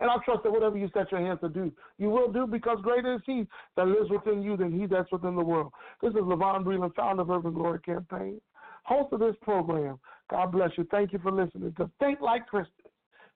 And 0.01 0.11
I 0.11 0.17
trust 0.25 0.43
that 0.43 0.53
whatever 0.53 0.77
you 0.77 0.89
set 0.93 1.11
your 1.13 1.21
hands 1.21 1.41
to 1.41 1.49
do, 1.49 1.73
you 1.99 2.11
will 2.11 2.31
do 2.31 2.47
because 2.47 2.79
greater 2.83 3.15
is 3.15 3.23
He 3.27 3.47
that 3.77 3.87
lives 3.87 4.11
within 4.11 4.43
you 4.43 4.57
than 4.57 4.79
He 4.79 4.87
that's 4.87 5.11
within 5.13 5.37
the 5.37 5.45
world. 5.45 5.73
This 6.03 6.11
is 6.11 6.21
Levon 6.21 6.65
Breland, 6.65 6.95
founder 6.95 7.23
of 7.23 7.31
Urban 7.31 7.55
Glory 7.55 7.81
Campaign, 7.81 8.41
host 8.85 9.13
of 9.13 9.21
this 9.21 9.37
program. 9.43 9.99
God 10.31 10.53
bless 10.53 10.71
you. 10.77 10.87
Thank 10.91 11.13
you 11.13 11.19
for 11.19 11.33
listening 11.33 11.73
to 11.75 11.91
Think 12.01 12.21
Like 12.21 12.47
Christians. 12.47 12.89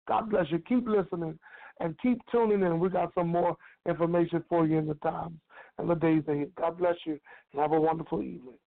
God 0.07 0.31
bless 0.31 0.51
you. 0.51 0.59
Keep 0.61 0.89
listening 0.89 1.39
and 1.81 1.99
keep 2.01 2.19
tuning 2.33 2.63
in. 2.63 2.81
We 2.81 2.89
got 2.89 3.13
some 3.15 3.29
more 3.29 3.57
information 3.87 4.43
for 4.49 4.67
you 4.67 4.79
in 4.79 4.87
the 4.87 4.95
times 4.95 5.39
and 5.79 5.89
the 5.89 5.95
days 5.95 6.23
ahead. 6.27 6.51
God 6.57 6.79
bless 6.79 6.97
you 7.05 7.19
and 7.53 7.63
have 7.63 7.73
a 7.73 7.81
wonderful 7.81 8.23
evening. 8.23 8.59